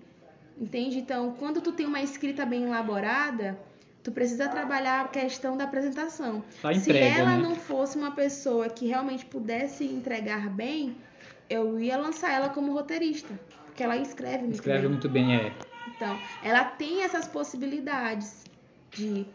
entende? 0.57 0.99
Então, 0.99 1.35
quando 1.39 1.61
tu 1.61 1.73
tem 1.73 1.85
uma 1.85 2.01
escrita 2.01 2.47
bem 2.47 2.65
elaborada, 2.65 3.59
tu 4.03 4.13
precisa 4.13 4.49
trabalhar 4.49 5.05
a 5.05 5.09
questão 5.09 5.57
da 5.57 5.65
apresentação. 5.65 6.45
Se 6.49 6.91
entrega, 6.91 7.21
ela 7.21 7.37
né? 7.37 7.43
não 7.43 7.57
fosse 7.57 7.99
uma 7.99 8.13
pessoa 8.13 8.69
que 8.69 8.87
realmente 8.87 9.27
pudesse 9.27 9.85
entregar 9.85 10.49
bem, 10.49 10.97
eu 11.51 11.79
ia 11.81 11.97
lançar 11.97 12.33
ela 12.33 12.49
como 12.49 12.73
roteirista, 12.73 13.39
porque 13.67 13.83
ela 13.83 13.97
escreve 13.97 14.45
muito 14.45 14.55
Escreve 14.55 14.83
bem. 14.83 14.89
muito 14.91 15.09
bem, 15.09 15.37
é. 15.37 15.53
Então, 15.99 16.17
ela 16.45 16.63
tem 16.65 17.03
essas 17.03 17.27
possibilidades 17.27 18.45
de 18.93 19.27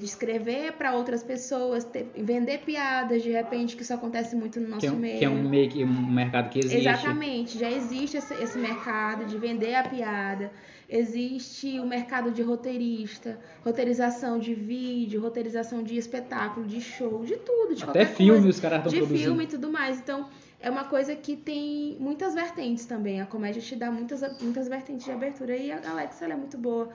escrever 0.00 0.72
para 0.72 0.94
outras 0.94 1.22
pessoas, 1.22 1.82
ter- 1.84 2.10
vender 2.16 2.58
piadas, 2.58 3.22
de 3.22 3.30
repente, 3.30 3.74
que 3.76 3.82
isso 3.82 3.92
acontece 3.92 4.36
muito 4.36 4.60
no 4.60 4.68
nosso 4.68 4.80
Que 4.80 4.86
é, 4.86 4.92
um, 4.92 4.96
meio. 4.96 5.18
que 5.18 5.24
é 5.24 5.28
um 5.28 5.48
meio 5.48 5.68
que 5.70 5.84
um 5.84 6.06
mercado 6.10 6.48
que 6.48 6.60
existe. 6.60 6.78
Exatamente, 6.88 7.58
já 7.58 7.70
existe 7.70 8.16
esse, 8.16 8.32
esse 8.34 8.56
mercado 8.58 9.24
de 9.26 9.36
vender 9.36 9.74
a 9.74 9.82
piada. 9.82 10.50
Existe 10.88 11.80
o 11.80 11.86
mercado 11.86 12.30
de 12.30 12.42
roteirista, 12.42 13.38
roteirização 13.64 14.38
de 14.38 14.54
vídeo, 14.54 15.20
roteirização 15.20 15.82
de 15.82 15.96
espetáculo, 15.96 16.66
de 16.66 16.80
show, 16.80 17.24
de 17.24 17.36
tudo, 17.36 17.74
de 17.74 17.82
Até 17.82 18.04
filme 18.06 18.32
coisa. 18.32 18.48
os 18.50 18.60
caras 18.60 18.78
estão 18.78 18.92
de 18.92 18.98
produzindo. 18.98 19.24
filme 19.30 19.44
e 19.44 19.46
tudo 19.46 19.70
mais. 19.72 19.98
Então, 19.98 20.28
é 20.62 20.70
uma 20.70 20.84
coisa 20.84 21.14
que 21.16 21.36
tem 21.36 21.96
muitas 21.98 22.34
vertentes 22.34 22.86
também. 22.86 23.20
A 23.20 23.26
comédia 23.26 23.60
te 23.60 23.74
dá 23.74 23.90
muitas, 23.90 24.22
muitas 24.40 24.68
vertentes 24.68 25.04
de 25.04 25.10
abertura 25.10 25.56
e 25.56 25.72
a 25.72 25.80
Alexa 25.90 26.24
ela 26.24 26.34
é 26.34 26.36
muito 26.36 26.56
boa. 26.56 26.90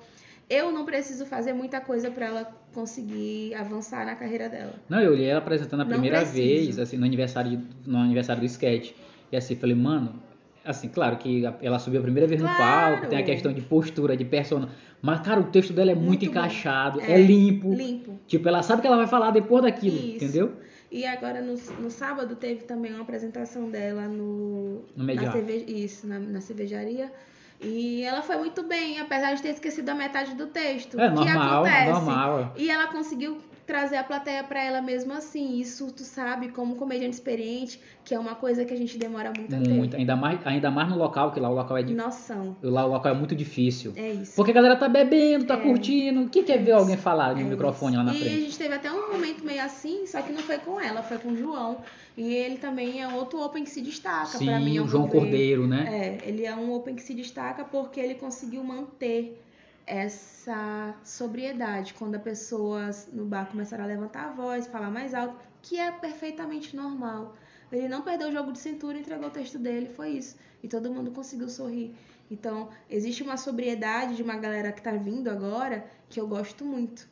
Eu 0.49 0.71
não 0.71 0.85
preciso 0.85 1.25
fazer 1.25 1.51
muita 1.51 1.81
coisa 1.81 2.09
para 2.09 2.25
ela 2.25 2.57
conseguir 2.73 3.53
avançar 3.53 4.05
na 4.05 4.15
carreira 4.15 4.47
dela. 4.47 4.73
Não, 4.87 5.01
eu 5.01 5.11
olhei 5.11 5.27
ela 5.27 5.39
apresentando 5.39 5.81
a 5.81 5.85
primeira 5.85 6.23
vez, 6.23 6.79
assim, 6.79 6.95
no 6.95 7.05
aniversário, 7.05 7.61
no 7.85 7.97
aniversário 7.97 8.39
do 8.41 8.45
sketch. 8.45 8.93
E 9.29 9.35
assim, 9.35 9.57
falei, 9.57 9.75
mano, 9.75 10.23
assim, 10.63 10.87
claro 10.87 11.17
que 11.17 11.43
ela 11.61 11.77
subiu 11.79 11.99
a 11.99 12.03
primeira 12.03 12.25
vez 12.27 12.41
no 12.41 12.47
Claro. 12.47 12.95
palco, 12.95 13.07
tem 13.07 13.19
a 13.19 13.23
questão 13.23 13.51
de 13.51 13.59
postura, 13.59 14.15
de 14.15 14.23
persona. 14.23 14.69
Mas, 15.01 15.19
cara, 15.19 15.41
o 15.41 15.45
texto 15.45 15.73
dela 15.73 15.91
é 15.91 15.95
muito, 15.95 16.07
Muito 16.07 16.25
encaixado, 16.25 17.01
é, 17.01 17.11
É, 17.11 17.21
limpo. 17.21 17.73
Limpo. 17.73 18.17
Tipo, 18.25 18.47
ela 18.47 18.63
sabe 18.63 18.81
que 18.81 18.87
ela 18.87 18.97
vai 18.97 19.07
falar 19.07 19.31
depois 19.31 19.63
daquilo, 19.63 19.97
Isso. 19.97 20.15
entendeu? 20.15 20.53
E 20.89 21.05
agora 21.05 21.41
no, 21.41 21.53
no 21.53 21.91
sábado 21.91 22.35
teve 22.35 22.63
também 22.63 22.93
uma 22.93 23.01
apresentação 23.01 23.69
dela 23.69 24.07
no, 24.07 24.85
No 24.95 25.13
na, 25.13 25.31
cerve, 25.31 25.65
isso, 25.67 26.07
na, 26.07 26.17
na 26.17 26.41
cervejaria. 26.41 27.11
E 27.59 28.03
ela 28.03 28.21
foi 28.21 28.37
muito 28.37 28.63
bem, 28.63 28.99
apesar 28.99 29.33
de 29.33 29.41
ter 29.41 29.49
esquecido 29.49 29.89
a 29.89 29.95
metade 29.95 30.35
do 30.35 30.47
texto. 30.47 30.99
É 30.99 31.09
que 31.09 31.15
normal, 31.15 31.65
acontece. 31.65 31.91
normal. 31.91 32.53
E 32.55 32.69
ela 32.69 32.87
conseguiu 32.87 33.37
trazer 33.67 33.97
a 33.97 34.03
plateia 34.03 34.41
pra 34.45 34.63
ela 34.63 34.81
mesmo 34.81 35.11
assim. 35.13 35.59
Isso 35.59 35.91
tu 35.91 36.03
sabe, 36.03 36.47
como 36.47 36.75
comediante 36.75 37.13
experiente, 37.15 37.79
que 38.03 38.15
é 38.15 38.19
uma 38.19 38.33
coisa 38.33 38.63
que 38.63 38.73
a 38.73 38.77
gente 38.77 38.97
demora 38.97 39.31
muito 39.37 39.53
a 39.53 39.59
ter. 39.59 39.69
Muito, 39.69 39.95
ainda 39.97 40.15
mais, 40.15 40.39
ainda 40.47 40.71
mais 40.71 40.89
no 40.89 40.97
local, 40.97 41.31
que 41.33 41.39
lá 41.39 41.49
o 41.49 41.53
local 41.53 41.77
é, 41.77 41.83
di- 41.83 41.93
Noção. 41.93 42.55
lá 42.63 42.85
o 42.85 42.89
local 42.93 43.11
é 43.13 43.15
muito 43.15 43.35
difícil. 43.35 43.91
É 43.97 44.09
isso. 44.13 44.33
Porque 44.37 44.51
a 44.51 44.53
galera 44.53 44.77
tá 44.77 44.87
bebendo, 44.87 45.45
tá 45.45 45.55
É. 45.55 45.57
curtindo. 45.57 46.29
Quem 46.29 46.43
quer 46.45 46.57
ver 46.63 46.71
alguém 46.71 46.95
falar 46.95 47.35
no 47.35 47.41
É 47.41 47.43
microfone 47.43 47.95
isso. 47.97 48.05
lá 48.05 48.11
na 48.11 48.13
e 48.13 48.21
a 48.21 48.25
frente? 48.25 48.41
gente 48.45 48.57
teve 48.57 48.73
até 48.73 48.89
um 48.91 49.11
momento 49.11 49.43
meio 49.43 49.61
assim, 49.61 50.07
só 50.07 50.21
que 50.21 50.31
não 50.31 50.39
foi 50.41 50.57
com 50.59 50.79
ela, 50.79 51.03
foi 51.03 51.17
com 51.17 51.29
o 51.33 51.35
João. 51.37 51.77
E 52.17 52.33
ele 52.33 52.57
também 52.57 53.01
é 53.01 53.07
outro 53.09 53.39
Open 53.43 53.63
que 53.65 53.69
se 53.69 53.81
destaca 53.81 54.37
pra 54.39 54.59
mim. 54.59 54.71
Sim, 54.71 54.77
ao 54.79 54.85
o 54.85 54.87
João. 54.87 55.07
Cordeiro, 55.09 55.67
né? 55.67 56.17
É, 56.23 56.29
ele 56.29 56.45
é 56.45 56.55
um 56.55 56.71
Open 56.73 56.95
que 56.95 57.03
se 57.03 57.13
destaca 57.13 57.65
porque 57.65 57.99
ele 57.99 58.15
conseguiu 58.15 58.63
manter 58.63 59.43
essa 59.87 60.93
sobriedade 61.03 61.93
quando 61.93 62.15
a 62.15 62.19
pessoa 62.19 62.91
no 63.13 63.25
bar 63.25 63.49
começar 63.49 63.79
a 63.79 63.85
levantar 63.85 64.25
a 64.25 64.31
voz, 64.31 64.67
falar 64.67 64.91
mais 64.91 65.13
alto, 65.13 65.35
que 65.61 65.79
é 65.79 65.89
perfeitamente 65.91 66.75
normal. 66.75 67.35
Ele 67.71 67.87
não 67.87 68.01
perdeu 68.01 68.27
o 68.27 68.31
jogo 68.31 68.51
de 68.51 68.59
cintura, 68.59 68.97
entregou 68.97 69.27
o 69.27 69.31
texto 69.31 69.57
dele, 69.57 69.87
foi 69.87 70.09
isso. 70.11 70.35
E 70.61 70.67
todo 70.67 70.91
mundo 70.91 71.11
conseguiu 71.11 71.49
sorrir. 71.49 71.95
Então, 72.29 72.69
existe 72.89 73.23
uma 73.23 73.37
sobriedade 73.37 74.15
de 74.15 74.23
uma 74.23 74.35
galera 74.35 74.71
que 74.71 74.81
tá 74.81 74.91
vindo 74.91 75.29
agora 75.29 75.85
que 76.09 76.19
eu 76.19 76.27
gosto 76.27 76.65
muito. 76.65 77.07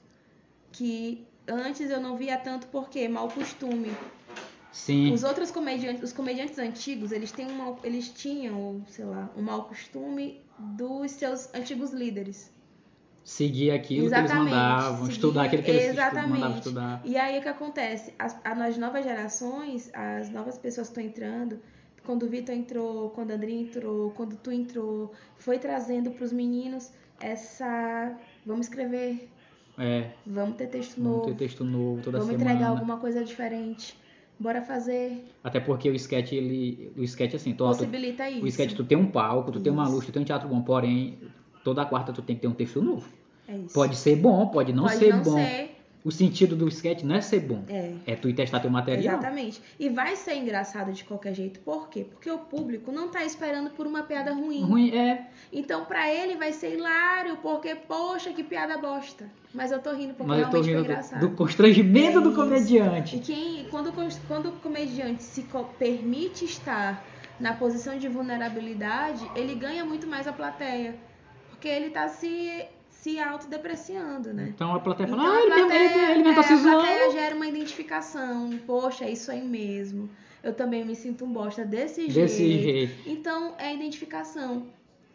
Que 0.71 1.25
antes 1.47 1.89
eu 1.89 2.01
não 2.01 2.17
via 2.17 2.37
tanto 2.37 2.67
porque 2.67 3.07
mau 3.07 3.29
costume. 3.29 3.91
Sim. 4.71 5.13
Os 5.13 5.23
outros 5.23 5.51
comediantes, 5.51 6.03
os 6.03 6.11
comediantes 6.11 6.57
antigos, 6.59 7.13
eles 7.13 7.31
têm 7.31 7.47
um 7.47 7.55
mau- 7.55 7.79
eles 7.81 8.09
tinham, 8.09 8.83
sei 8.89 9.05
lá, 9.05 9.29
um 9.37 9.41
mau 9.41 9.63
costume 9.65 10.41
dos 10.57 11.11
seus 11.11 11.53
antigos 11.53 11.91
líderes. 11.91 12.51
Seguir 13.25 13.71
aquilo 13.71 14.01
que 14.01 14.05
Exatamente, 14.05 14.35
eles 14.37 14.51
mandavam, 14.51 14.97
seguir- 14.99 15.11
estudar 15.13 15.43
aquilo 15.45 15.63
que 15.63 15.71
eles 15.71 15.85
exatamente. 15.87 16.29
mandavam 16.29 16.57
estudar. 16.59 17.01
E 17.03 17.17
aí 17.17 17.39
o 17.39 17.41
que 17.41 17.49
acontece? 17.49 18.13
As, 18.19 18.37
a- 18.45 18.53
nas 18.53 18.77
novas 18.77 19.03
gerações, 19.03 19.89
as 19.95 20.29
novas 20.29 20.59
pessoas 20.59 20.89
que 20.89 20.99
estão 21.01 21.03
entrando, 21.03 21.59
quando 22.05 22.23
o 22.23 22.29
Vitor 22.29 22.53
entrou, 22.53 23.09
quando 23.09 23.31
a 23.31 23.33
André 23.33 23.51
entrou, 23.51 24.11
quando 24.11 24.35
tu 24.37 24.51
entrou, 24.51 25.11
foi 25.37 25.57
trazendo 25.57 26.11
para 26.11 26.23
os 26.23 26.31
meninos 26.31 26.91
essa, 27.19 28.15
vamos 28.45 28.67
escrever, 28.67 29.27
É, 29.77 30.11
vamos 30.25 30.55
ter 30.57 30.67
texto 30.67 30.97
vamos 31.01 31.11
novo, 31.17 31.25
ter 31.25 31.35
texto 31.35 31.63
novo 31.65 32.01
toda 32.03 32.19
vamos 32.19 32.31
semana. 32.33 32.51
entregar 32.51 32.69
alguma 32.69 32.97
coisa 32.97 33.23
diferente, 33.23 33.97
bora 34.39 34.61
fazer, 34.61 35.25
Até 35.43 35.59
porque 35.59 35.89
o 35.89 35.95
sketch, 35.95 36.31
ele. 36.33 36.91
O 36.95 37.01
sketch, 37.03 37.33
assim, 37.33 37.53
tu, 37.53 37.63
tu, 37.63 37.67
possibilita 37.69 38.29
isso. 38.29 38.43
o 38.43 38.47
sketch 38.47 38.73
tu 38.75 38.83
tem 38.83 38.97
um 38.97 39.07
palco, 39.07 39.51
tu 39.51 39.59
tem 39.59 39.73
uma 39.73 39.83
Isso. 39.85 39.91
luz, 39.93 40.05
tu 40.05 40.11
tem 40.11 40.21
um 40.21 40.25
teatro 40.25 40.47
bom, 40.47 40.61
porém, 40.61 41.17
toda 41.65 41.83
quarta 41.83 42.13
tu 42.13 42.21
tem 42.21 42.35
que 42.35 42.43
ter 42.43 42.47
um 42.47 42.53
texto 42.53 42.81
novo. 42.81 43.09
É 43.47 43.57
isso. 43.57 43.73
Pode 43.73 43.95
ser 43.97 44.15
bom, 44.15 44.47
pode 44.47 44.71
não 44.71 44.83
Pode 44.83 44.97
ser 44.97 45.13
não 45.13 45.23
bom. 45.23 45.35
ser. 45.35 45.71
O 46.03 46.11
sentido 46.11 46.55
do 46.55 46.67
sketch 46.67 47.01
não 47.01 47.15
é 47.15 47.21
ser 47.21 47.39
bom. 47.39 47.63
É. 47.67 47.93
É 48.05 48.15
tu 48.15 48.29
ir 48.29 48.33
testar 48.35 48.59
teu 48.59 48.69
material. 48.69 49.15
Exatamente. 49.15 49.59
E 49.79 49.89
vai 49.89 50.15
ser 50.15 50.35
engraçado 50.35 50.93
de 50.93 51.03
qualquer 51.03 51.33
jeito. 51.33 51.59
Por 51.61 51.89
quê? 51.89 52.05
Porque 52.07 52.29
o 52.29 52.37
público 52.37 52.91
não 52.91 53.09
tá 53.09 53.25
esperando 53.25 53.71
por 53.71 53.87
uma 53.87 54.03
piada 54.03 54.31
ruim. 54.31 54.61
Ruim 54.61 54.95
é, 54.95 55.25
Então, 55.51 55.83
pra 55.85 56.13
ele 56.13 56.35
vai 56.35 56.53
ser 56.53 56.75
hilário, 56.75 57.37
porque, 57.37 57.73
poxa, 57.73 58.31
que 58.31 58.43
piada 58.43 58.77
bosta. 58.77 59.27
Mas 59.51 59.71
eu 59.71 59.79
tô 59.81 59.93
rindo 59.93 60.13
porque 60.13 60.27
mas 60.29 60.41
eu 60.41 60.45
tô 60.45 60.51
realmente 60.61 60.65
foi 60.65 60.73
rindo 60.75 60.85
engraçado. 60.91 61.19
do, 61.21 61.27
do 61.29 61.35
constrangimento 61.35 62.19
É 62.19 62.21
do 62.21 62.35
comediante. 62.35 63.15
E 63.15 63.19
quem, 63.19 63.65
quando, 63.71 63.91
quando 64.27 64.49
o 64.49 64.51
comediante 64.59 65.23
se 65.23 65.43
permite 65.79 66.45
estar 66.45 67.03
na 67.39 67.53
posição 67.53 67.97
de 67.97 68.07
vulnerabilidade, 68.07 69.27
ele 69.35 69.55
ganha 69.55 69.83
muito 69.83 70.05
mais 70.05 70.27
a 70.27 70.33
plateia. 70.33 70.95
Porque 71.65 71.75
ele 71.75 71.89
tá 71.89 72.07
se, 72.07 72.63
se 72.91 73.19
autodepreciando, 73.19 74.31
né? 74.31 74.49
Então 74.53 74.75
a 74.75 74.79
plateia 74.79 75.09
fala, 75.09 75.23
Então, 75.23 75.33
ah, 75.33 75.37
a 75.37 75.41
ele, 75.41 75.55
plateia- 75.55 76.11
ele, 76.11 76.21
ele 76.21 76.35
tá 76.35 76.41
é, 76.41 76.43
se 76.43 76.53
A 76.53 76.57
zoando. 76.57 76.77
plateia 76.77 77.11
gera 77.11 77.35
uma 77.35 77.47
identificação. 77.47 78.59
Poxa, 78.67 79.05
é 79.05 79.11
isso 79.11 79.31
aí 79.31 79.43
mesmo. 79.43 80.07
Eu 80.43 80.53
também 80.53 80.85
me 80.85 80.93
sinto 80.95 81.25
um 81.25 81.33
bosta 81.33 81.65
desse 81.65 82.01
jeito. 82.01 82.13
Desse 82.13 82.61
jeito. 82.61 83.09
Então, 83.09 83.55
é 83.57 83.73
identificação. 83.73 84.67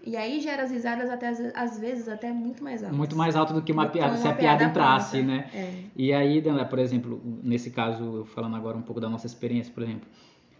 E 0.04 0.16
aí 0.16 0.40
gera 0.40 0.64
as 0.64 0.72
risadas 0.72 1.08
até, 1.08 1.28
às- 1.54 1.78
vezes, 1.78 2.08
até 2.08 2.32
muito 2.32 2.64
mais 2.64 2.82
altas. 2.82 2.98
Muito 2.98 3.14
mais 3.14 3.36
alto 3.36 3.54
do 3.54 3.62
que 3.62 3.70
uma 3.70 3.84
Do 3.86 3.92
piada, 3.92 4.16
se 4.16 4.26
a 4.26 4.32
piada 4.32 4.40
piada 4.58 4.64
entrasse, 4.64 5.18
pronta. 5.18 5.32
né? 5.32 5.50
É. 5.54 5.74
E 5.94 6.12
aí, 6.12 6.42
por 6.68 6.80
exemplo, 6.80 7.20
nesse 7.44 7.70
caso, 7.70 8.24
falando 8.34 8.56
agora 8.56 8.76
um 8.76 8.82
pouco 8.82 9.00
da 9.00 9.08
nossa 9.08 9.26
experiência, 9.28 9.72
por 9.72 9.84
exemplo, 9.84 10.08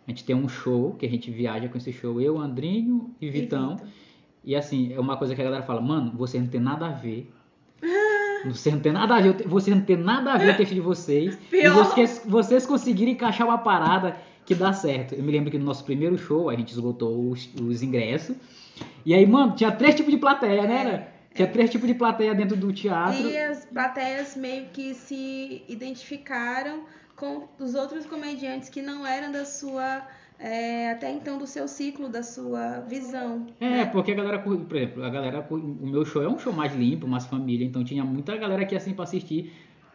a 0.07 0.11
gente 0.13 0.23
tem 0.23 0.37
um 0.37 0.49
show 0.49 0.93
que 0.97 1.05
a 1.05 1.09
gente 1.11 1.33
viaja 1.33 1.69
com 1.69 1.77
esse 1.77 1.93
show, 1.93 2.21
eu, 2.21 2.39
Andrinho 2.39 3.13
e 3.21 3.29
Vitão. 3.29 3.71
Vitor. 3.75 3.89
E 4.45 4.57
assim, 4.57 4.93
é 4.93 5.01
uma 5.01 5.17
coisa 5.17 5.35
que 5.35 5.41
a 5.41 5.45
galera 5.45 5.63
fala, 5.63 5.81
mano, 5.81 6.13
você 6.17 6.39
não 6.39 6.47
tem 6.47 6.61
nada 6.61 6.87
a 6.87 6.93
ver. 6.93 7.31
Você 8.47 8.71
não 8.71 8.81
tem 8.81 8.91
nada 8.91 9.17
a 9.17 9.21
ver, 9.21 9.47
você 9.47 9.71
não 9.71 9.83
tem 9.83 9.99
nada 9.99 10.33
a 10.33 10.39
ver 10.39 10.47
com 10.47 10.53
o 10.53 10.57
texto 10.57 10.73
de 10.73 10.81
vocês. 10.81 11.35
E 11.35 11.37
Pior. 11.37 11.75
vocês, 11.75 12.23
vocês 12.25 12.65
conseguiram 12.65 13.13
encaixar 13.13 13.47
uma 13.47 13.59
parada 13.59 14.17
que 14.47 14.55
dá 14.55 14.73
certo. 14.73 15.15
Eu 15.15 15.23
me 15.23 15.31
lembro 15.31 15.51
que 15.51 15.59
no 15.59 15.65
nosso 15.67 15.85
primeiro 15.85 16.17
show 16.17 16.49
a 16.49 16.55
gente 16.55 16.73
esgotou 16.73 17.31
os, 17.31 17.51
os 17.61 17.83
ingressos. 17.83 18.35
E 19.05 19.15
aí, 19.15 19.27
mano, 19.27 19.55
tinha 19.55 19.71
três 19.71 19.95
tipos 19.95 20.11
de 20.11 20.19
plateia, 20.19 20.63
né? 20.63 20.85
né? 20.85 21.09
Tinha 21.35 21.47
três 21.47 21.71
tipos 21.71 21.87
de 21.87 21.95
plateia 21.95 22.35
dentro 22.35 22.57
do 22.57 22.73
teatro. 22.73 23.29
E 23.29 23.37
as 23.37 23.65
plateias 23.67 24.37
meio 24.37 24.67
que 24.73 24.95
se 24.95 25.63
identificaram 25.69 26.85
com 27.15 27.47
os 27.59 27.75
outros 27.75 28.07
comediantes 28.07 28.69
que 28.69 28.83
não 28.83 29.07
eram 29.07 29.31
da 29.31 29.45
sua. 29.45 30.03
É, 30.43 30.91
até 30.91 31.13
então 31.13 31.37
do 31.39 31.47
seu 31.47 31.69
ciclo, 31.69 32.09
da 32.09 32.23
sua 32.23 32.81
visão. 32.81 33.47
É, 33.61 33.85
porque 33.85 34.13
a 34.13 34.15
galera, 34.15 34.39
por 34.39 34.77
exemplo, 34.77 35.05
a 35.05 35.11
galera, 35.11 35.47
o 35.51 35.87
meu 35.87 36.05
show 36.05 36.23
é 36.23 36.29
um 36.29 36.39
show 36.39 36.53
mais 36.53 36.75
limpo, 36.75 37.07
mais 37.07 37.27
família, 37.27 37.65
então 37.67 37.85
tinha 37.85 38.03
muita 38.03 38.37
galera 38.37 38.63
aqui 38.63 38.75
assim 38.75 38.95
pra 38.95 39.05
assistir. 39.05 39.53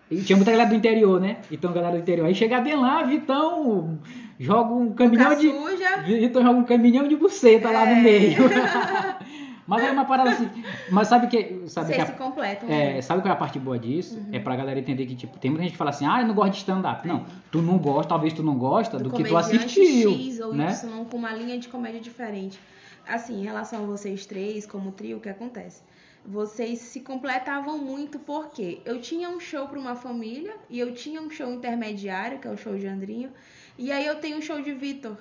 E 0.09 0.21
tinha 0.21 0.35
muita 0.35 0.51
galera 0.51 0.69
do 0.69 0.75
interior, 0.75 1.19
né? 1.19 1.37
Então, 1.51 1.73
galera 1.73 1.95
do 1.95 2.01
interior. 2.01 2.27
Aí 2.27 2.35
chega 2.35 2.61
bem 2.61 2.75
lá, 2.75 3.01
Vitão 3.01 3.97
joga 4.39 4.71
um 4.73 4.93
caminhão 4.93 5.35
de. 5.35 5.49
suja. 5.49 5.97
Vitor 6.05 6.43
joga 6.43 6.59
um 6.59 6.63
caminhão 6.63 7.07
de 7.07 7.15
buceta 7.15 7.71
lá 7.71 7.85
no 7.87 7.91
É. 7.93 8.01
meio. 8.01 8.37
mas 9.67 9.83
é 9.83 9.91
uma 9.91 10.05
parada 10.05 10.31
assim. 10.31 10.49
Mas 10.91 11.07
sabe 11.07 11.27
que. 11.27 11.67
Sabe 11.67 11.87
Vocês 11.87 12.03
que 12.03 12.05
se 12.05 12.11
a, 12.11 12.15
completam. 12.15 12.69
é, 12.69 12.93
né? 12.95 13.01
sabe 13.01 13.21
qual 13.21 13.31
é 13.31 13.33
a 13.33 13.39
parte 13.39 13.57
boa 13.57 13.79
disso? 13.79 14.17
Uhum. 14.17 14.29
É 14.31 14.39
pra 14.39 14.55
galera 14.55 14.79
entender 14.79 15.05
que, 15.07 15.15
tipo, 15.15 15.39
tem 15.39 15.49
muita 15.49 15.63
gente 15.63 15.71
que 15.71 15.77
fala 15.77 15.89
assim, 15.89 16.05
ah, 16.05 16.21
eu 16.21 16.27
não 16.27 16.35
gosto 16.35 16.51
de 16.51 16.57
stand-up. 16.59 17.07
Não, 17.07 17.25
tu 17.51 17.61
não 17.61 17.77
gosta, 17.77 18.09
talvez 18.09 18.33
tu 18.33 18.43
não 18.43 18.57
gosta 18.57 18.99
do, 18.99 19.09
que 19.09 19.23
tu 19.23 19.35
assistiu. 19.35 20.11
X 20.11 20.39
ou 20.39 20.53
né? 20.53 20.71
Y 20.71 21.05
com 21.05 21.17
uma 21.17 21.33
linha 21.33 21.57
de 21.57 21.67
comédia 21.67 21.99
diferente. 21.99 22.59
Assim, 23.07 23.41
em 23.41 23.43
relação 23.43 23.83
a 23.83 23.85
vocês 23.85 24.25
três, 24.25 24.65
como 24.65 24.91
trio, 24.91 25.17
o 25.17 25.19
que 25.19 25.29
acontece? 25.29 25.81
Vocês 26.23 26.79
se 26.79 27.01
completavam 27.01 27.77
muito 27.77 28.17
porque 28.17 28.81
eu 28.83 28.99
tinha 28.99 29.29
um 29.29 29.39
show 29.39 29.67
para 29.67 29.79
uma 29.79 29.95
família 29.95 30.55
e 30.69 30.79
eu 30.79 30.91
tinha 30.93 31.21
um 31.21 31.29
show 31.29 31.51
intermediário, 31.51 32.39
que 32.39 32.47
é 32.47 32.51
o 32.51 32.57
show 32.57 32.75
de 32.75 32.87
Andrinho, 32.87 33.31
e 33.77 33.91
aí 33.91 34.05
eu 34.05 34.15
tenho 34.15 34.37
um 34.37 34.41
show 34.41 34.59
de 34.59 34.73
Vitor, 34.73 35.17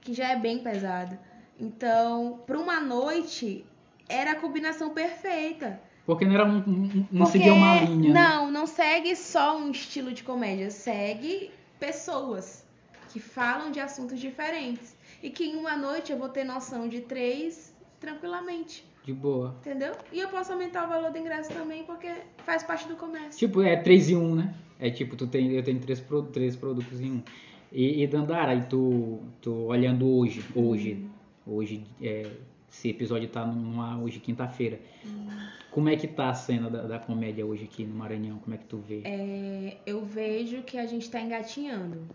que 0.00 0.12
já 0.12 0.30
é 0.30 0.36
bem 0.36 0.58
pesado. 0.58 1.16
Então, 1.60 2.40
para 2.44 2.58
uma 2.58 2.80
noite, 2.80 3.64
era 4.12 4.32
a 4.32 4.36
combinação 4.36 4.90
perfeita. 4.90 5.80
Porque 6.04 6.24
não 6.24 6.34
era 6.34 6.44
um. 6.44 6.58
um- 6.58 7.06
não 7.12 7.24
Porque- 7.26 7.38
seguia 7.38 7.54
uma 7.54 7.80
linha. 7.80 8.12
né? 8.12 8.20
Não, 8.20 8.50
não 8.50 8.66
segue 8.66 9.14
só 9.14 9.56
um 9.56 9.70
estilo 9.70 10.12
de 10.12 10.22
comédia, 10.24 10.70
segue 10.70 11.50
pessoas 11.78 12.66
que 13.12 13.20
falam 13.20 13.70
de 13.70 13.78
assuntos 13.80 14.18
diferentes. 14.20 14.96
E 15.22 15.30
que 15.30 15.44
em 15.44 15.54
uma 15.56 15.76
noite 15.76 16.10
eu 16.10 16.18
vou 16.18 16.28
ter 16.28 16.42
noção 16.44 16.88
de 16.88 17.00
três 17.02 17.72
tranquilamente, 18.00 18.84
De 19.04 19.12
boa. 19.12 19.54
entendeu? 19.60 19.92
E 20.12 20.18
eu 20.18 20.28
posso 20.28 20.52
aumentar 20.52 20.84
o 20.84 20.88
valor 20.88 21.10
do 21.12 21.18
ingresso 21.18 21.52
também, 21.52 21.84
porque 21.84 22.10
faz 22.44 22.62
parte 22.64 22.88
do 22.88 22.96
comércio. 22.96 23.38
Tipo, 23.38 23.62
é 23.62 23.76
3 23.76 24.10
em 24.10 24.16
1, 24.16 24.34
né? 24.34 24.54
É 24.80 24.90
tipo, 24.90 25.14
tu 25.14 25.28
tem, 25.28 25.52
eu 25.52 25.62
tenho 25.62 25.78
três, 25.78 26.00
pro- 26.00 26.24
três 26.24 26.56
produtos 26.56 27.00
em 27.00 27.12
um. 27.12 27.22
E, 27.70 28.02
e 28.02 28.06
Dandara, 28.08 28.54
e 28.54 28.62
tu, 28.62 29.20
tu 29.40 29.52
olhando 29.66 30.06
hoje, 30.08 30.44
hoje, 30.54 31.06
hoje, 31.46 31.84
é, 32.02 32.26
esse 32.72 32.88
episódio 32.88 33.28
tá 33.28 33.44
numa, 33.46 33.98
hoje 33.98 34.18
quinta-feira. 34.18 34.80
Como 35.70 35.88
é 35.90 35.96
que 35.96 36.08
tá 36.08 36.30
a 36.30 36.34
cena 36.34 36.70
da, 36.70 36.82
da 36.82 36.98
comédia 36.98 37.44
hoje 37.44 37.64
aqui 37.64 37.84
no 37.84 37.94
Maranhão? 37.94 38.38
Como 38.38 38.54
é 38.54 38.58
que 38.58 38.64
tu 38.64 38.78
vê? 38.78 39.02
É, 39.04 39.76
eu 39.84 40.04
vejo 40.04 40.62
que 40.62 40.78
a 40.78 40.86
gente 40.86 41.02
está 41.02 41.20
engatinhando 41.20 42.08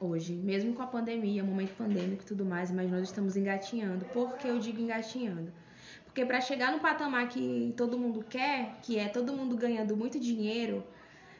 hoje, 0.00 0.34
mesmo 0.34 0.72
com 0.72 0.82
a 0.82 0.86
pandemia, 0.86 1.42
momento 1.42 1.74
pandêmico 1.76 2.22
e 2.22 2.26
tudo 2.26 2.44
mais, 2.44 2.70
mas 2.70 2.90
nós 2.90 3.02
estamos 3.02 3.36
engatinhando. 3.36 4.04
Por 4.06 4.36
que 4.36 4.48
eu 4.48 4.58
digo 4.58 4.80
engatinhando? 4.80 5.52
Porque 6.04 6.24
para 6.24 6.40
chegar 6.40 6.72
no 6.72 6.78
patamar 6.78 7.28
que 7.28 7.74
todo 7.76 7.98
mundo 7.98 8.24
quer, 8.28 8.78
que 8.82 8.98
é 8.98 9.08
todo 9.08 9.32
mundo 9.32 9.56
ganhando 9.56 9.96
muito 9.96 10.18
dinheiro 10.18 10.84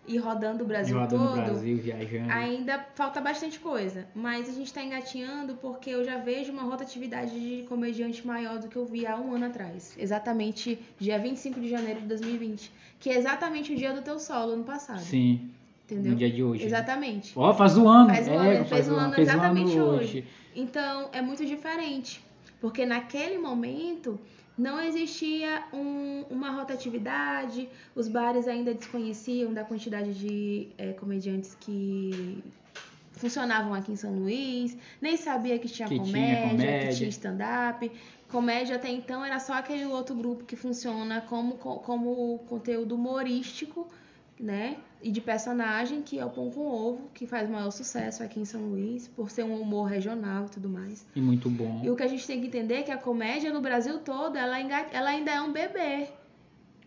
e 0.07 0.19
rodando 0.19 0.65
o 0.65 0.67
Brasil 0.67 0.99
Rodando 0.99 1.25
todo, 1.25 1.37
no 1.37 1.43
Brasil, 1.43 1.77
viajando. 1.77 2.31
ainda 2.31 2.85
falta 2.95 3.21
bastante 3.21 3.59
coisa. 3.61 4.07
Mas 4.15 4.49
a 4.49 4.53
gente 4.53 4.67
está 4.67 4.83
engatinhando 4.83 5.55
porque 5.55 5.91
eu 5.91 6.05
já 6.05 6.19
vejo 6.19 6.53
uma 6.53 6.63
rotatividade 6.63 7.39
de 7.39 7.63
comediante 7.69 8.27
maior 8.27 8.59
do 8.59 8.69
que 8.69 8.77
eu 8.77 8.85
vi 8.85 9.07
há 9.07 9.17
um 9.17 9.35
ano 9.35 9.47
atrás. 9.47 9.95
Exatamente 9.97 10.79
dia 10.99 11.19
25 11.19 11.61
de 11.61 11.69
janeiro 11.69 12.01
de 12.01 12.07
2020. 12.09 12.71
Que 12.99 13.11
é 13.11 13.17
exatamente 13.17 13.73
o 13.73 13.77
dia 13.77 13.93
do 13.93 14.03
teu 14.03 14.19
solo 14.19 14.53
ano 14.53 14.65
passado. 14.65 15.01
Sim, 15.01 15.51
Entendeu? 15.85 16.13
no 16.13 16.19
dia 16.19 16.31
de 16.31 16.43
hoje. 16.43 16.65
Exatamente. 16.65 17.33
Ó, 17.37 17.53
faz 17.55 17.77
um 17.77 17.89
ano. 17.89 18.09
Faz 18.13 18.29
um 18.29 18.39
ano, 18.39 18.51
é, 18.51 18.55
ele 18.57 18.65
fez 18.65 18.89
um 18.89 18.97
ano 18.97 19.15
fez 19.15 19.29
exatamente 19.29 19.79
hoje. 19.79 20.25
Então 20.55 21.09
é 21.13 21.23
muito 21.23 21.45
diferente. 21.45 22.21
Porque 22.61 22.87
naquele 22.87 23.39
momento 23.39 24.19
não 24.59 24.81
existia 24.81 25.65
um- 25.73 26.25
uma 26.31 26.51
rotatividade, 26.51 27.69
os 27.95 28.09
bares 28.09 28.47
ainda 28.47 28.75
desconheciam 28.75 29.53
da 29.53 29.65
quantidade 29.65 30.13
de 30.15 30.69
eh, 30.79 30.93
comediantes 30.93 31.57
que 31.59 32.43
funcionavam 33.13 33.73
aqui 33.75 33.93
em 33.93 33.97
São 33.97 34.15
Luís, 34.19 34.77
nem 35.01 35.17
sabia 35.17 35.59
que 35.59 35.69
tinha 35.69 35.89
Que 35.89 35.95
tinha 35.95 36.07
comédia, 36.07 36.49
comédia. 36.51 36.89
que 36.89 36.97
tinha 36.97 37.09
stand-up. 37.09 37.93
Comédia 38.29 38.77
até 38.77 38.89
então 38.91 39.23
era 39.25 39.39
só 39.39 39.53
aquele 39.55 39.85
outro 39.85 40.15
grupo 40.15 40.45
que 40.45 40.57
funciona 40.57 41.21
como, 41.21 41.57
co- 41.57 41.79
como 41.81 42.39
conteúdo 42.49 42.95
humorístico, 42.95 43.87
né? 44.43 44.77
E 45.01 45.11
de 45.11 45.21
personagem, 45.21 46.03
que 46.03 46.19
é 46.19 46.25
o 46.25 46.31
Pão 46.31 46.51
com 46.51 46.67
Ovo, 46.67 47.09
que 47.15 47.27
faz 47.27 47.49
maior 47.49 47.71
sucesso 47.71 48.23
aqui 48.23 48.41
em 48.41 48.45
São 48.45 48.61
Luís, 48.69 49.07
por 49.09 49.31
ser 49.31 49.45
um 49.45 49.61
humor 49.61 49.85
regional 49.89 50.47
e 50.47 50.49
tudo 50.51 50.69
mais. 50.69 51.07
E 51.15 51.21
muito 51.21 51.49
bom. 51.49 51.81
E 51.85 51.91
o 51.91 51.97
que 51.97 52.03
a 52.03 52.09
gente 52.09 52.27
tem 52.27 52.41
que 52.41 52.49
entender 52.49 52.75
é 52.75 52.83
que 52.83 52.91
a 52.91 52.99
comédia 52.99 53.53
no 53.53 53.61
Brasil 53.61 53.99
todo, 54.01 54.37
ela, 54.37 54.55
ainda- 54.57 54.87
ela 54.93 55.11
ainda 55.11 55.31
é 55.31 55.41
um 55.41 55.53
bebê. 55.53 56.09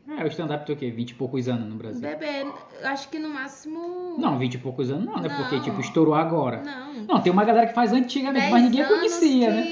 É, 0.07 0.23
o 0.23 0.27
stand-up 0.27 0.65
tem 0.67 0.75
o 0.75 0.77
quê? 0.77 0.91
20 0.91 1.11
e 1.11 1.13
poucos 1.15 1.47
anos 1.47 1.67
no 1.67 1.75
Brasil. 1.77 1.99
bebê, 2.01 2.45
acho 2.83 3.09
que 3.09 3.17
no 3.17 3.29
máximo... 3.29 4.15
Não, 4.19 4.37
20 4.37 4.53
e 4.53 4.57
poucos 4.59 4.91
anos 4.91 5.05
não, 5.05 5.17
né? 5.19 5.29
Porque, 5.35 5.55
Não. 5.55 5.63
tipo, 5.63 5.81
estourou 5.81 6.13
agora. 6.13 6.61
Não. 6.61 6.93
Não, 7.05 7.21
tem 7.21 7.31
uma 7.33 7.43
galera 7.43 7.65
que 7.67 7.73
faz 7.73 7.91
antigamente, 7.91 8.51
mas 8.51 8.63
ninguém 8.63 8.85
conhecia, 8.85 9.49
né? 9.49 9.65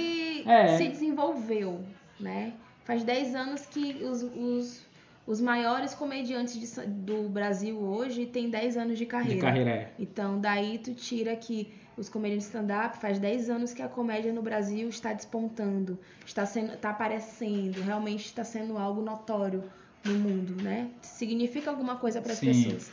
É. 0.45 0.77
se 0.77 0.88
desenvolveu, 0.89 1.81
né? 2.19 2.53
Faz 2.84 3.03
10 3.03 3.36
anos 3.36 3.65
que 3.67 4.03
os, 4.03 4.23
os, 4.23 4.81
os 5.26 5.39
maiores 5.39 5.93
comediantes 5.93 6.59
de 6.59 6.86
do 6.88 7.30
Brasil 7.30 7.78
hoje 7.80 8.26
têm 8.26 8.49
10 8.49 8.78
anos 8.78 8.97
de 8.97 9.05
carreira. 9.05 9.36
De 9.36 9.41
carreira, 9.41 9.69
é. 9.69 9.91
Então, 9.97 10.39
daí 10.39 10.78
tu 10.78 10.93
tira 10.93 11.36
que 11.36 11.74
os 11.95 12.09
comediantes 12.09 12.47
de 12.47 12.53
stand-up 12.53 12.97
faz 12.97 13.19
10 13.19 13.49
anos 13.49 13.74
que 13.74 13.82
a 13.82 13.88
comédia 13.88 14.34
no 14.34 14.41
Brasil 14.41 14.89
está 14.89 15.13
despontando, 15.13 15.97
está 16.26 16.45
sendo, 16.45 16.74
está 16.74 16.89
aparecendo, 16.89 17.82
realmente 17.82 18.26
está 18.26 18.43
sendo 18.43 18.78
algo 18.78 19.01
notório 19.01 19.63
no 20.03 20.15
mundo, 20.15 20.61
né? 20.61 20.89
Significa 21.01 21.69
alguma 21.69 21.95
coisa 21.95 22.21
para 22.21 22.34
as 22.34 22.39
pessoas. 22.39 22.91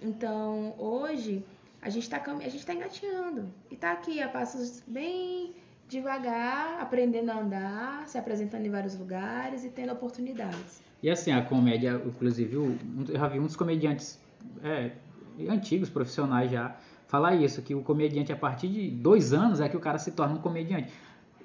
Então, 0.00 0.74
hoje 0.78 1.44
a 1.82 1.90
gente 1.90 2.04
está 2.04 2.18
tá 2.18 2.74
engatinhando 2.74 3.52
e 3.70 3.74
está 3.74 3.92
aqui 3.92 4.22
a 4.22 4.28
passos 4.28 4.82
bem 4.86 5.54
devagar, 5.88 6.80
aprendendo 6.80 7.30
a 7.30 7.38
andar, 7.38 8.08
se 8.08 8.18
apresentando 8.18 8.66
em 8.66 8.70
vários 8.70 8.96
lugares 8.98 9.64
e 9.64 9.68
tendo 9.68 9.92
oportunidades. 9.92 10.80
E 11.02 11.10
assim, 11.10 11.30
a 11.30 11.42
comédia, 11.42 12.00
inclusive, 12.04 12.54
eu 12.54 12.76
já 13.12 13.28
vi 13.28 13.38
uns 13.38 13.54
comediantes 13.54 14.18
é, 14.62 14.92
antigos, 15.48 15.88
profissionais 15.88 16.50
já, 16.50 16.76
falar 17.06 17.36
isso, 17.36 17.62
que 17.62 17.74
o 17.74 17.82
comediante, 17.82 18.32
a 18.32 18.36
partir 18.36 18.68
de 18.68 18.90
dois 18.90 19.32
anos, 19.32 19.60
é 19.60 19.68
que 19.68 19.76
o 19.76 19.80
cara 19.80 19.98
se 19.98 20.10
torna 20.10 20.34
um 20.34 20.38
comediante. 20.38 20.92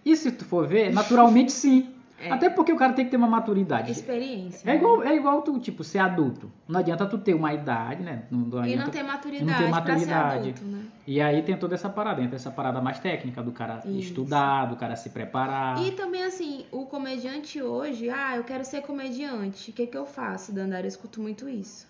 E 0.03 0.15
se 0.15 0.31
tu 0.31 0.45
for 0.45 0.67
ver, 0.67 0.91
naturalmente 0.91 1.51
sim. 1.51 1.90
É. 2.21 2.31
Até 2.31 2.49
porque 2.49 2.71
o 2.71 2.77
cara 2.77 2.93
tem 2.93 3.05
que 3.05 3.11
ter 3.11 3.17
uma 3.17 3.27
maturidade. 3.27 3.91
Experiência. 3.91 4.69
É 4.69 4.73
né? 4.73 4.77
igual, 4.77 5.03
é 5.03 5.15
igual 5.15 5.41
tu, 5.41 5.57
tipo, 5.59 5.83
ser 5.83 5.99
adulto. 5.99 6.51
Não 6.67 6.79
adianta 6.79 7.05
tu 7.07 7.17
ter 7.17 7.33
uma 7.33 7.53
idade, 7.53 8.03
né? 8.03 8.23
Não, 8.29 8.39
não 8.39 8.65
E 8.65 8.75
não 8.75 8.89
ter 8.89 9.03
maturidade, 9.03 9.51
não 9.51 9.57
ter 9.57 9.69
maturidade. 9.69 10.49
adulto, 10.49 10.65
né? 10.65 10.85
E 11.07 11.19
aí 11.19 11.41
tem 11.41 11.57
toda 11.57 11.73
essa 11.73 11.89
parada, 11.89 12.21
entra 12.21 12.35
essa 12.35 12.51
parada 12.51 12.79
mais 12.79 12.99
técnica 12.99 13.41
do 13.41 13.51
cara 13.51 13.81
Isso. 13.85 13.97
estudar, 13.97 14.65
do 14.65 14.75
cara 14.75 14.95
se 14.95 15.09
preparar. 15.09 15.81
E 15.81 15.91
também, 15.91 16.23
assim, 16.23 16.65
o 16.71 16.85
comediante 16.85 17.61
hoje, 17.61 18.09
ah, 18.09 18.37
eu 18.37 18.43
quero 18.43 18.63
ser 18.63 18.81
comediante. 18.81 19.71
O 19.71 19.73
que 19.73 19.87
que 19.87 19.97
eu 19.97 20.05
faço, 20.05 20.53
Dandara? 20.53 20.83
Eu 20.85 20.89
escuto 20.89 21.19
muito 21.19 21.49
isso. 21.49 21.87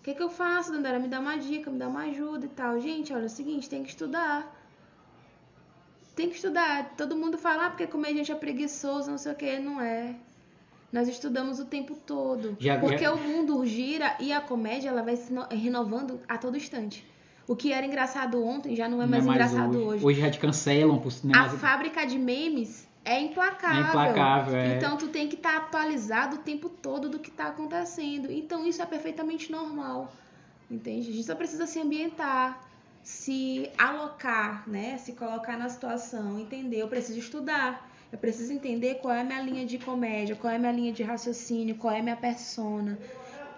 O 0.00 0.04
que 0.04 0.14
que 0.14 0.22
eu 0.22 0.30
faço, 0.30 0.70
Dandara? 0.70 1.00
Me 1.00 1.08
dá 1.08 1.18
uma 1.18 1.36
dica, 1.36 1.70
me 1.70 1.78
dá 1.78 1.88
uma 1.88 2.02
ajuda 2.02 2.46
e 2.46 2.48
tal. 2.50 2.80
Gente, 2.80 3.12
olha, 3.12 3.22
é 3.22 3.26
o 3.26 3.28
seguinte, 3.28 3.68
tem 3.68 3.82
que 3.82 3.88
estudar. 3.90 4.55
Tem 6.16 6.28
que 6.30 6.34
estudar. 6.36 6.94
Todo 6.96 7.14
mundo 7.14 7.36
fala, 7.38 7.66
ah, 7.66 7.70
porque 7.70 7.86
comediante 7.86 8.32
é 8.32 8.34
preguiçoso, 8.34 9.10
não 9.10 9.18
sei 9.18 9.32
o 9.32 9.34
que. 9.36 9.58
Não 9.60 9.80
é. 9.80 10.14
Nós 10.92 11.08
estudamos 11.08 11.60
o 11.60 11.66
tempo 11.66 11.94
todo. 11.94 12.56
Já- 12.58 12.78
porque 12.78 12.98
já- 13.04 13.12
o 13.12 13.18
mundo 13.18 13.64
gira 13.66 14.16
e 14.18 14.32
a 14.32 14.40
comédia, 14.40 14.88
ela 14.88 15.02
vai 15.02 15.16
se 15.16 15.32
no- 15.32 15.46
renovando 15.50 16.18
a 16.26 16.38
todo 16.38 16.56
instante. 16.56 17.06
O 17.46 17.54
que 17.54 17.72
era 17.72 17.84
engraçado 17.86 18.42
ontem 18.44 18.74
já 18.74 18.88
não 18.88 18.98
é 19.00 19.04
Não 19.04 19.10
mais 19.10 19.24
engraçado 19.26 19.78
hoje. 19.78 20.04
Hoje 20.04 20.20
já 20.20 20.30
te 20.30 20.38
cancelam 20.38 20.98
por 20.98 21.12
cinema. 21.12 21.44
A 21.44 21.50
fábrica 21.50 22.04
de 22.06 22.18
memes 22.18 22.88
é 23.04 23.20
implacável. 23.20 23.84
É 23.84 23.88
implacável, 23.88 24.56
é. 24.56 24.76
Então 24.76 24.96
tu 24.96 25.08
tem 25.08 25.28
que 25.28 25.36
estar 25.36 25.56
atualizado 25.58 26.36
o 26.36 26.38
tempo 26.38 26.68
todo 26.68 27.08
do 27.10 27.18
que 27.18 27.28
está 27.28 27.48
acontecendo. 27.48 28.32
Então 28.32 28.66
isso 28.66 28.80
é 28.82 28.86
perfeitamente 28.86 29.52
normal. 29.52 30.10
Entende? 30.68 31.10
A 31.10 31.12
gente 31.12 31.26
só 31.26 31.34
precisa 31.36 31.66
se 31.66 31.78
ambientar, 31.80 32.60
se 33.06 33.70
alocar, 33.78 34.68
né? 34.68 34.98
Se 34.98 35.12
colocar 35.12 35.56
na 35.56 35.68
situação, 35.68 36.40
entender. 36.40 36.78
Eu 36.82 36.88
preciso 36.88 37.20
estudar. 37.20 37.88
Eu 38.10 38.18
preciso 38.18 38.52
entender 38.52 38.96
qual 38.96 39.14
é 39.14 39.20
a 39.20 39.24
minha 39.24 39.40
linha 39.42 39.64
de 39.64 39.78
comédia, 39.78 40.34
qual 40.34 40.52
é 40.52 40.56
a 40.56 40.58
minha 40.58 40.72
linha 40.72 40.92
de 40.92 41.04
raciocínio, 41.04 41.76
qual 41.76 41.94
é 41.94 42.00
a 42.00 42.02
minha 42.02 42.16
persona, 42.16 42.98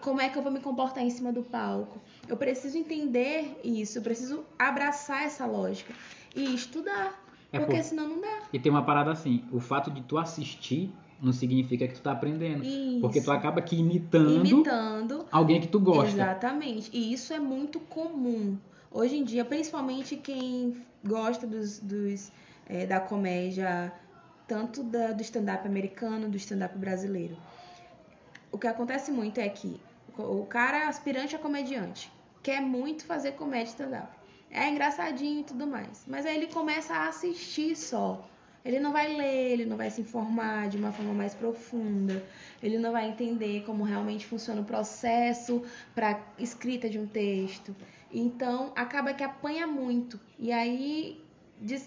como 0.02 0.20
é 0.20 0.28
que 0.28 0.36
eu 0.36 0.42
vou 0.42 0.52
me 0.52 0.60
comportar 0.60 1.02
em 1.02 1.08
cima 1.08 1.32
do 1.32 1.42
palco. 1.42 1.98
Eu 2.28 2.36
preciso 2.36 2.76
entender 2.76 3.58
isso, 3.64 3.96
eu 3.98 4.02
preciso 4.02 4.44
abraçar 4.58 5.22
essa 5.24 5.46
lógica 5.46 5.94
e 6.36 6.54
estudar. 6.54 7.24
É 7.50 7.58
porque 7.58 7.76
por- 7.76 7.82
senão 7.84 8.06
não 8.06 8.20
dá. 8.20 8.40
E 8.52 8.58
tem 8.58 8.70
uma 8.70 8.84
parada 8.84 9.10
assim, 9.12 9.44
o 9.50 9.60
fato 9.60 9.90
de 9.90 10.02
tu 10.02 10.18
assistir 10.18 10.92
não 11.22 11.32
significa 11.32 11.88
que 11.88 11.94
tu 11.94 12.02
tá 12.02 12.12
aprendendo. 12.12 12.62
Isso. 12.64 13.00
Porque 13.00 13.20
tu 13.22 13.30
acaba 13.30 13.62
que 13.62 13.76
imitando, 13.76 14.46
Imitando. 14.46 15.24
alguém 15.32 15.58
que 15.58 15.68
tu 15.68 15.80
gosta. 15.80 16.10
Exatamente. 16.10 16.90
E 16.92 17.12
isso 17.14 17.32
é 17.32 17.38
muito 17.40 17.80
comum. 17.80 18.58
Hoje 18.90 19.16
em 19.16 19.24
dia, 19.24 19.44
principalmente 19.44 20.16
quem 20.16 20.82
gosta 21.04 21.46
dos, 21.46 21.78
dos, 21.78 22.32
eh, 22.66 22.86
da 22.86 22.98
comédia, 22.98 23.92
tanto 24.46 24.82
da- 24.82 25.12
do 25.12 25.22
stand-up 25.22 25.66
americano, 25.66 26.28
do 26.28 26.36
stand-up 26.38 26.76
brasileiro. 26.78 27.36
O 28.50 28.58
que 28.58 28.66
acontece 28.66 29.10
muito 29.10 29.38
é 29.40 29.48
que 29.48 29.78
o 30.16 30.44
cara 30.46 30.88
aspirante 30.88 31.36
a 31.36 31.38
comediante 31.38 32.10
quer 32.42 32.62
muito 32.62 33.04
fazer 33.04 33.32
comédia 33.32 33.70
stand-up. 33.70 34.08
É 34.50 34.68
engraçadinho 34.70 35.40
e 35.40 35.44
tudo 35.44 35.66
mais. 35.66 36.04
Mas 36.06 36.24
aí 36.24 36.36
ele 36.36 36.46
começa 36.46 36.94
a 36.94 37.08
assistir 37.08 37.76
só. 37.76 38.26
Ele 38.64 38.80
não 38.80 38.92
vai 38.92 39.14
ler, 39.14 39.52
ele 39.52 39.66
não 39.66 39.76
vai 39.76 39.90
se 39.90 40.00
informar 40.00 40.68
de 40.68 40.78
uma 40.78 40.90
forma 40.90 41.12
mais 41.12 41.34
profunda. 41.34 42.22
Ele 42.62 42.78
não 42.78 42.90
vai 42.90 43.08
entender 43.08 43.64
como 43.64 43.84
realmente 43.84 44.26
funciona 44.26 44.62
o 44.62 44.64
processo 44.64 45.62
para 45.94 46.18
escrita 46.38 46.88
de 46.88 46.98
um 46.98 47.06
texto. 47.06 47.76
Então, 48.12 48.72
acaba 48.74 49.12
que 49.12 49.22
apanha 49.22 49.66
muito. 49.66 50.18
E 50.38 50.50
aí, 50.52 51.20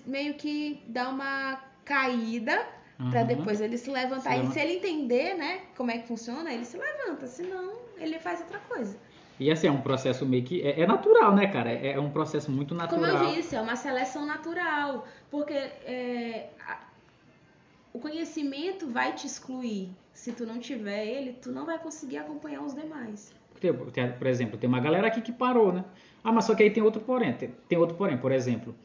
meio 0.05 0.33
que 0.35 0.81
dá 0.87 1.09
uma 1.09 1.61
caída 1.83 2.65
para 3.09 3.21
Uhum. 3.21 3.27
depois 3.27 3.59
ele 3.59 3.77
se 3.77 3.89
levantar. 3.89 4.35
Se 4.37 4.45
E 4.45 4.51
se 4.53 4.59
ele 4.59 4.73
entender, 4.73 5.33
né, 5.35 5.61
como 5.75 5.89
é 5.89 5.97
que 5.97 6.07
funciona, 6.07 6.53
ele 6.53 6.65
se 6.65 6.77
levanta. 6.77 7.25
Senão, 7.25 7.73
ele 7.97 8.19
faz 8.19 8.39
outra 8.41 8.59
coisa. 8.59 8.95
E 9.39 9.49
assim, 9.49 9.65
é 9.67 9.71
um 9.71 9.81
processo 9.81 10.23
meio 10.25 10.43
que. 10.43 10.61
É, 10.61 10.81
é 10.81 10.85
natural, 10.85 11.33
né, 11.33 11.47
cara? 11.47 11.71
É, 11.71 11.93
é 11.93 11.99
um 11.99 12.11
processo 12.11 12.51
muito 12.51 12.75
Como 12.75 13.01
natural. 13.01 13.23
eu 13.25 13.35
disse, 13.35 13.55
é 13.55 13.61
uma 13.61 13.75
seleção 13.75 14.23
natural. 14.25 15.07
Porque 15.31 15.53
é, 15.53 16.49
a- 16.67 16.81
o 17.91 17.97
conhecimento 17.99 18.87
vai 18.87 19.13
te 19.13 19.25
excluir. 19.25 19.89
Se 20.13 20.31
tu 20.31 20.45
não 20.45 20.59
tiver 20.59 21.03
ele, 21.07 21.33
tu 21.33 21.51
não 21.51 21.65
vai 21.65 21.79
conseguir 21.79 22.17
acompanhar 22.19 22.61
os 22.61 22.75
demais. 22.75 23.33
Por 24.19 24.27
exemplo, 24.27 24.57
tem 24.59 24.67
uma 24.67 24.79
galera 24.79 25.07
aqui 25.07 25.21
que 25.21 25.31
parou, 25.31 25.71
né? 25.73 25.83
Ah, 26.23 26.31
mas 26.31 26.45
só 26.45 26.55
que 26.55 26.63
aí 26.63 26.69
tem 26.69 26.83
outro 26.83 27.01
porém. 27.01 27.33
Tem, 27.33 27.49
tem 27.67 27.77
outro 27.77 27.95
porém, 27.95 28.17
por 28.17 28.31
exemplo. 28.31 28.75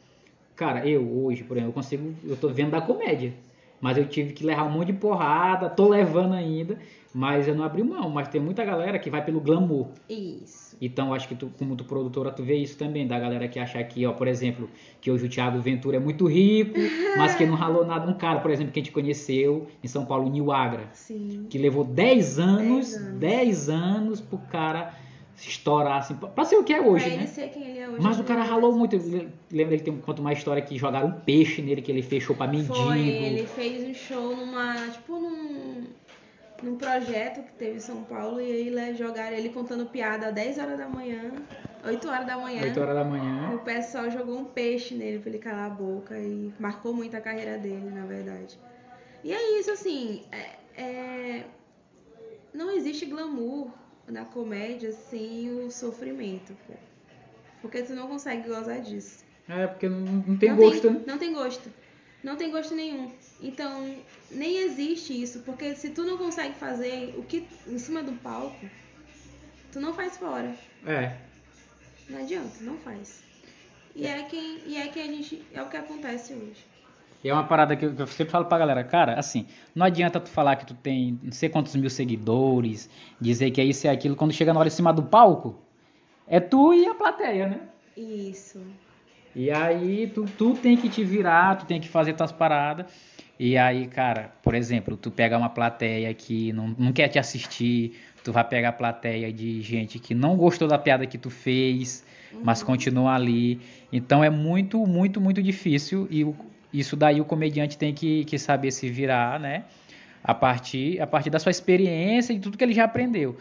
Cara, 0.55 0.87
eu 0.87 1.23
hoje, 1.23 1.43
por 1.43 1.55
exemplo, 1.55 1.69
eu 1.69 1.73
consigo. 1.73 2.13
Eu 2.23 2.35
tô 2.35 2.49
vendo 2.49 2.71
da 2.71 2.81
comédia. 2.81 3.33
Mas 3.79 3.95
eu 3.97 4.07
tive 4.07 4.33
que 4.33 4.43
levar 4.43 4.63
um 4.63 4.71
monte 4.71 4.87
de 4.87 4.93
porrada, 4.93 5.69
tô 5.69 5.87
levando 5.87 6.33
ainda. 6.33 6.79
Mas 7.13 7.47
eu 7.47 7.55
não 7.55 7.63
abri 7.63 7.83
mão. 7.83 8.09
Mas 8.09 8.27
tem 8.27 8.41
muita 8.41 8.65
galera 8.65 8.97
que 8.97 9.09
vai 9.09 9.23
pelo 9.23 9.39
glamour. 9.39 9.87
Isso. 10.09 10.75
Então, 10.81 11.13
acho 11.13 11.27
que 11.27 11.35
tu, 11.35 11.51
como 11.57 11.75
tu 11.75 11.83
produtora, 11.83 12.31
tu 12.31 12.43
vê 12.43 12.55
isso 12.55 12.77
também, 12.77 13.07
da 13.07 13.19
galera 13.19 13.47
que 13.47 13.59
acha 13.59 13.83
que, 13.83 14.05
ó, 14.05 14.13
por 14.13 14.27
exemplo, 14.27 14.69
que 15.01 15.09
hoje 15.09 15.25
o 15.25 15.29
Thiago 15.29 15.59
Ventura 15.59 15.97
é 15.97 15.99
muito 15.99 16.27
rico, 16.27 16.73
mas 17.17 17.35
que 17.35 17.45
não 17.45 17.55
ralou 17.55 17.85
nada. 17.85 18.09
Um 18.09 18.13
cara, 18.15 18.39
por 18.39 18.51
exemplo, 18.51 18.71
que 18.71 18.79
a 18.79 18.83
gente 18.83 18.91
conheceu 18.91 19.67
em 19.83 19.87
São 19.87 20.05
Paulo, 20.05 20.27
o 20.27 20.29
Nil 20.29 20.51
Agra, 20.51 20.87
Sim. 20.93 21.45
que 21.49 21.57
levou 21.57 21.83
10 21.83 22.39
anos, 22.39 22.91
10 22.91 22.95
anos. 22.95 23.19
10 23.19 23.69
anos 23.69 24.21
pro 24.21 24.37
cara 24.37 24.93
se 25.37 25.49
estourar, 25.49 25.99
assim, 25.99 26.15
pra 26.15 26.43
ser 26.43 26.57
o 26.57 26.63
que 26.63 26.73
é 26.73 26.81
hoje, 26.81 27.05
pra 27.05 27.13
ele 27.13 27.21
né? 27.21 27.27
ser 27.27 27.49
quem 27.49 27.63
ele 27.63 27.79
é 27.79 27.87
hoje. 27.87 28.01
Mas 28.01 28.19
o 28.19 28.23
cara 28.23 28.41
ele 28.41 28.49
ralou 28.49 28.75
muito. 28.75 28.97
Lembra 29.51 29.77
que 29.77 29.83
tem 29.83 29.95
conta 29.99 30.19
uma 30.19 30.33
história 30.33 30.61
que 30.63 30.75
jogaram 30.77 31.09
um 31.09 31.19
peixe 31.21 31.61
nele, 31.61 31.81
que 31.81 31.91
ele 31.91 32.01
fechou 32.01 32.35
pra 32.35 32.47
mendigo. 32.47 32.73
Foi, 32.73 32.99
ele 32.99 33.45
fez 33.45 33.87
um 33.87 33.93
show 33.93 34.35
numa, 34.35 34.75
tipo 34.89 35.13
num, 35.19 35.83
num 36.63 36.75
projeto 36.75 37.43
que 37.43 37.51
teve 37.53 37.77
em 37.77 37.79
São 37.79 38.03
Paulo 38.03 38.41
e 38.41 38.51
aí 38.51 38.71
né, 38.71 38.95
jogaram 38.95 39.37
ele 39.37 39.49
contando 39.49 39.85
piada 39.85 40.29
às 40.29 40.33
10 40.33 40.57
horas 40.57 40.77
da 40.79 40.89
manhã, 40.89 41.31
8 41.85 42.09
horas 42.09 42.25
da 42.25 42.37
manhã. 42.37 42.63
8 42.63 42.79
horas 42.79 42.95
da 42.95 43.03
manhã. 43.03 43.51
O 43.53 43.59
pessoal 43.59 44.09
jogou 44.09 44.39
um 44.39 44.45
peixe 44.45 44.95
nele 44.95 45.19
pra 45.19 45.29
ele 45.29 45.37
calar 45.37 45.67
a 45.67 45.69
boca 45.69 46.17
e 46.17 46.51
marcou 46.59 46.95
muito 46.95 47.15
a 47.15 47.21
carreira 47.21 47.59
dele, 47.59 47.91
na 47.91 48.07
verdade. 48.07 48.57
E 49.23 49.31
é 49.31 49.59
isso, 49.59 49.69
assim, 49.69 50.23
é- 50.31 50.81
é- 50.81 51.43
não 52.51 52.71
existe 52.71 53.05
glamour 53.05 53.69
na 54.07 54.25
comédia 54.25 54.91
sem 54.91 55.49
o 55.51 55.69
sofrimento, 55.69 56.55
pô. 56.65 56.73
Porque 57.61 57.83
tu 57.83 57.93
não 57.93 58.07
consegue 58.07 58.47
gozar 58.47 58.81
disso. 58.81 59.25
É, 59.47 59.67
porque 59.67 59.89
não, 59.89 59.99
não 59.99 60.37
tem 60.37 60.49
não 60.49 60.57
gosto, 60.57 60.81
tem, 60.81 60.91
né? 60.91 61.03
Não 61.05 61.17
tem 61.17 61.33
gosto. 61.33 61.73
Não 62.23 62.35
tem 62.35 62.51
gosto 62.51 62.75
nenhum. 62.75 63.11
Então, 63.41 63.95
nem 64.31 64.57
existe 64.57 65.21
isso, 65.21 65.39
porque 65.41 65.75
se 65.75 65.89
tu 65.91 66.03
não 66.03 66.17
consegue 66.17 66.55
fazer 66.55 67.13
o 67.17 67.23
que 67.23 67.47
em 67.67 67.77
cima 67.77 68.01
do 68.03 68.13
palco, 68.13 68.69
tu 69.71 69.79
não 69.79 69.93
faz 69.93 70.17
fora. 70.17 70.55
É. 70.85 71.15
Não 72.09 72.19
adianta, 72.19 72.57
não 72.61 72.77
faz. 72.77 73.23
E 73.95 74.05
é 74.05 74.23
quem, 74.23 74.61
e 74.65 74.77
é 74.77 74.87
que 74.87 74.99
a 74.99 75.05
gente, 75.05 75.43
é 75.53 75.61
o 75.61 75.69
que 75.69 75.77
acontece 75.77 76.33
hoje. 76.33 76.65
E 77.27 77.29
é 77.29 77.33
uma 77.33 77.43
parada 77.43 77.75
que 77.75 77.83
eu 77.85 77.93
que 77.93 78.01
eu 78.01 78.07
sempre 78.07 78.31
falo 78.31 78.45
pra 78.45 78.57
galera, 78.57 78.85
cara, 78.85 79.19
assim, 79.19 79.45
não 79.75 79.85
adianta 79.85 80.17
tu 80.17 80.29
falar 80.29 80.55
que 80.55 80.65
tu 80.65 80.73
tem 80.73 81.19
não 81.21 81.33
sei 81.33 81.49
quantos 81.49 81.75
mil 81.75 81.89
seguidores, 81.89 82.89
dizer 83.19 83.51
que 83.51 83.59
é 83.59 83.65
isso 83.65 83.85
e 83.85 83.89
aquilo, 83.89 84.15
quando 84.15 84.31
chega 84.31 84.53
na 84.53 84.59
hora 84.61 84.67
em 84.69 84.71
cima 84.71 84.93
do 84.93 85.03
palco, 85.03 85.61
é 86.25 86.39
tu 86.39 86.73
e 86.73 86.87
a 86.87 86.93
plateia, 86.95 87.47
né? 87.49 87.59
Isso. 87.97 88.61
E 89.35 89.51
aí 89.51 90.07
tu, 90.07 90.23
tu 90.37 90.53
tem 90.53 90.77
que 90.77 90.87
te 90.87 91.03
virar, 91.03 91.57
tu 91.57 91.65
tem 91.65 91.81
que 91.81 91.89
fazer 91.89 92.13
tuas 92.13 92.31
paradas. 92.31 92.85
E 93.37 93.57
aí, 93.57 93.87
cara, 93.87 94.31
por 94.41 94.55
exemplo, 94.55 94.95
tu 94.95 95.11
pega 95.11 95.37
uma 95.37 95.49
plateia 95.49 96.13
que 96.13 96.53
não, 96.53 96.73
não 96.77 96.93
quer 96.93 97.09
te 97.09 97.19
assistir, 97.19 97.99
tu 98.23 98.31
vai 98.31 98.43
pegar 98.45 98.69
a 98.69 98.73
plateia 98.73 99.33
de 99.33 99.61
gente 99.61 99.99
que 99.99 100.15
não 100.15 100.37
gostou 100.37 100.65
da 100.67 100.77
piada 100.79 101.05
que 101.05 101.17
tu 101.17 101.29
fez, 101.29 102.05
mas 102.41 102.63
continua 102.63 103.13
ali. 103.13 103.59
Então 103.91 104.23
é 104.23 104.29
muito, 104.29 104.79
muito, 104.87 105.19
muito 105.19 105.43
difícil 105.43 106.07
e 106.09 106.23
o- 106.23 106.35
isso 106.73 106.95
daí 106.95 107.21
o 107.21 107.25
comediante 107.25 107.77
tem 107.77 107.93
que, 107.93 108.25
que 108.25 108.37
saber 108.37 108.71
se 108.71 108.89
virar, 108.89 109.39
né? 109.39 109.63
A 110.23 110.33
partir, 110.33 110.99
a 111.01 111.07
partir 111.07 111.29
da 111.29 111.39
sua 111.39 111.51
experiência 111.51 112.33
e 112.33 112.35
de 112.35 112.41
tudo 112.41 112.57
que 112.57 112.63
ele 112.63 112.73
já 112.73 112.83
aprendeu. 112.83 113.37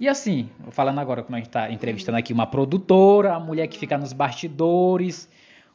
E 0.00 0.08
assim, 0.08 0.48
falando 0.70 0.98
agora 0.98 1.22
como 1.22 1.36
a 1.36 1.38
gente 1.38 1.48
está 1.48 1.70
entrevistando 1.70 2.18
aqui 2.18 2.32
uma 2.32 2.46
produtora, 2.46 3.34
a 3.34 3.40
mulher 3.40 3.66
que 3.68 3.78
fica 3.78 3.96
nos 3.98 4.12
bastidores, 4.12 5.28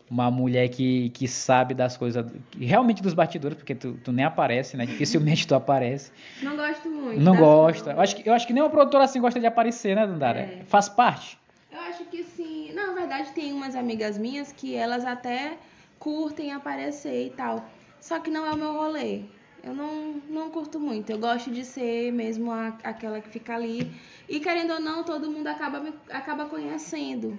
uma 0.10 0.32
mulher 0.32 0.70
que, 0.70 1.10
que 1.10 1.28
sabe 1.28 1.74
das 1.74 1.98
coisas, 1.98 2.26
realmente 2.60 3.02
dos 3.02 3.14
bastidores, 3.14 3.58
porque 3.58 3.76
tu, 3.76 3.94
tu 4.04 4.12
nem 4.12 4.26
aparece, 4.26 4.78
né? 4.78 4.86
Dificilmente 4.86 5.48
tu 5.48 5.56
aparece. 5.56 6.12
Não 6.42 6.56
gosto 6.56 6.90
muito. 6.90 7.22
Não 7.22 7.36
gosta. 7.36 7.92
não. 7.92 7.98
Eu 7.98 8.02
acho, 8.02 8.16
que, 8.16 8.30
eu 8.30 8.34
acho 8.34 8.48
que 8.48 8.54
nem 8.54 8.64
uma 8.64 8.70
produtora 8.70 9.04
assim 9.04 9.22
gosta 9.22 9.40
de 9.40 9.46
aparecer, 9.46 9.96
né, 9.96 10.08
Dandara? 10.08 10.40
É. 10.40 10.62
Faz 10.66 10.90
parte. 10.90 11.38
Eu 11.72 11.80
acho 11.80 12.06
que 12.06 12.24
sim. 12.24 12.72
Na 12.74 12.94
verdade, 12.94 13.32
tem 13.32 13.54
umas 13.54 13.76
amigas 13.76 14.18
minhas 14.18 14.52
que 14.52 14.76
elas 14.76 15.06
até 15.06 15.58
curtem 16.00 16.52
aparecer 16.54 17.28
e 17.28 17.30
tal. 17.32 17.68
Só 18.00 18.20
que 18.20 18.30
não 18.30 18.46
é 18.46 18.52
o 18.52 18.58
meu 18.58 18.74
rolê. 18.74 19.22
Eu 19.64 19.74
não, 19.74 20.22
não 20.30 20.50
curto 20.50 20.80
muito. 20.80 21.10
Eu 21.10 21.18
gosto 21.18 21.50
de 21.52 21.66
ser 21.66 22.12
mesmo 22.14 22.52
a- 22.52 22.78
aquela 22.84 23.20
que 23.20 23.30
fica 23.30 23.56
ali. 23.56 23.92
E 24.30 24.40
querendo 24.40 24.74
ou 24.74 24.80
não, 24.80 25.04
todo 25.04 25.30
mundo 25.32 25.48
acaba, 25.48 25.80
me- 25.80 25.94
acaba 26.10 26.46
conhecendo. 26.46 27.38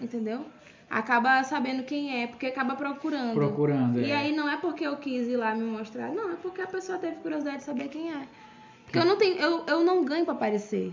Entendeu? 0.00 0.44
acaba 0.88 1.42
sabendo 1.42 1.82
quem 1.82 2.22
é, 2.22 2.28
porque 2.28 2.46
acaba 2.46 2.76
procurando. 2.76 3.34
Procurando, 3.34 3.98
E 4.00 4.08
é. 4.12 4.16
aí 4.16 4.36
não 4.36 4.48
é 4.48 4.56
porque 4.56 4.86
eu 4.86 4.96
quis 4.98 5.26
ir 5.26 5.36
lá 5.36 5.52
me 5.52 5.64
mostrar, 5.64 6.12
não, 6.14 6.30
é 6.30 6.36
porque 6.36 6.60
a 6.62 6.66
pessoa 6.68 6.96
teve 6.96 7.16
curiosidade 7.16 7.56
de 7.56 7.64
saber 7.64 7.88
quem 7.88 8.12
é. 8.12 8.22
Porque 8.84 9.00
eu 9.00 9.04
não 9.04 9.16
tenho, 9.16 9.36
eu, 9.36 9.64
eu 9.66 9.82
não 9.82 10.04
ganho 10.04 10.24
pra 10.24 10.34
aparecer. 10.34 10.92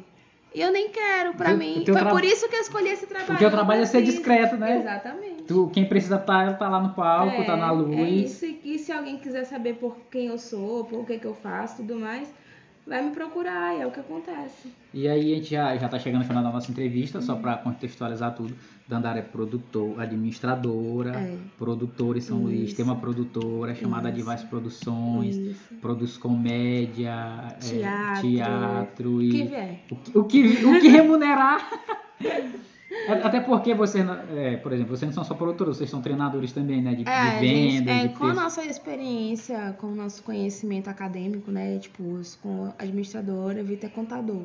E 0.54 0.62
eu 0.62 0.72
nem 0.72 0.90
quero, 0.90 1.34
pra 1.34 1.48
O 1.48 1.50
teu- 1.50 1.58
mim. 1.58 1.82
o 1.82 1.86
Foi 1.86 1.94
tra- 1.96 2.10
por 2.12 2.24
isso 2.24 2.48
que 2.48 2.56
eu 2.56 2.62
escolhi 2.62 2.90
esse 2.90 3.08
trabalho. 3.08 3.34
O 3.40 3.44
eu 3.44 3.50
não 3.50 3.50
trabalho 3.50 3.82
é 3.82 3.86
ser 3.86 4.04
discreto, 4.04 4.56
né? 4.56 4.78
Exatamente. 4.78 5.44
Tu, 5.44 5.70
quem 5.74 5.86
precisa 5.86 6.18
estar 6.18 6.58
tá, 6.58 6.70
lá 6.70 6.80
no 6.80 6.94
palco, 6.94 7.42
É, 7.42 7.44
tá 7.44 7.58
na 7.58 7.70
É 7.70 7.72
luz. 7.72 8.32
isso. 8.44 8.46
E 8.64 8.78
se 8.78 8.92
alguém 8.92 9.18
quiser 9.18 9.46
saber 9.46 9.76
por 9.76 9.98
quem 10.12 10.28
eu 10.28 10.38
sou, 10.38 10.86
por 10.86 11.06
que, 11.06 11.18
que 11.18 11.26
eu 11.26 11.34
faço 11.34 11.78
tudo 11.78 11.96
mais, 11.96 12.32
vai 12.86 13.02
me 13.02 13.12
procurar, 13.12 13.76
e 13.78 13.82
é 13.82 13.88
o 13.88 13.92
que 13.92 14.00
acontece. 14.00 14.70
E 14.94 15.08
aí 15.08 15.34
a 15.34 15.36
gente 15.38 15.50
já, 15.52 15.76
já 15.78 15.88
tá 15.90 15.98
chegando 15.98 16.22
no 16.22 16.28
final 16.28 16.44
da 16.44 16.52
nossa 16.52 16.70
entrevista, 16.70 17.18
Uhum. 17.20 17.24
só 17.24 17.36
pra 17.36 17.58
contextualizar 17.58 18.36
tudo. 18.36 18.54
Dandara 18.88 19.20
é 19.20 19.22
produtor, 19.22 20.00
administradora, 20.00 21.12
É. 21.18 21.38
produtora 21.58 22.18
em 22.18 22.22
São 22.22 22.40
Luís, 22.44 22.68
Isso. 22.68 22.76
tem 22.76 22.84
uma 22.86 22.98
produtora 22.98 23.74
chamada 23.74 24.10
Isso. 24.10 24.30
Advice 24.30 24.48
Produções, 24.50 25.36
Isso. 25.38 25.76
produz 25.82 26.18
comédia, 26.18 27.14
é, 27.54 27.56
Teatro, 27.60 28.22
teatro 28.30 29.12
O 29.16 29.22
e 29.22 29.30
que 29.32 29.44
o 29.94 29.98
que, 29.98 30.18
o 30.20 30.24
que, 30.26 30.66
o 30.66 30.82
que 30.82 30.88
remunerar. 30.90 31.68
Até 33.24 33.40
porque 33.42 33.74
você, 33.74 34.00
é, 34.36 34.58
por 34.58 34.72
exemplo, 34.72 34.96
vocês 34.96 35.08
não 35.10 35.14
são 35.14 35.24
só 35.24 35.34
produtores, 35.34 35.78
vocês 35.78 35.90
são 35.90 36.02
treinadores 36.02 36.52
também, 36.54 36.82
né? 36.82 36.94
De, 36.94 37.04
É, 37.08 37.12
a 37.12 37.40
de 37.40 37.48
gente- 37.48 37.78
venda, 37.80 37.92
é, 37.92 38.08
de 38.08 38.14
com 38.16 38.26
a 38.26 38.28
texto. 38.30 38.42
nossa 38.44 38.66
experiência, 38.66 39.76
com 39.80 39.88
o 39.88 39.96
nosso 39.96 40.24
conhecimento 40.24 40.90
acadêmico, 40.90 41.52
né? 41.52 41.80
Tipo, 41.80 42.24
sou 42.24 42.74
administradora, 42.80 43.64
Vitor 43.64 43.90
é 43.90 43.94
contador. 43.94 44.44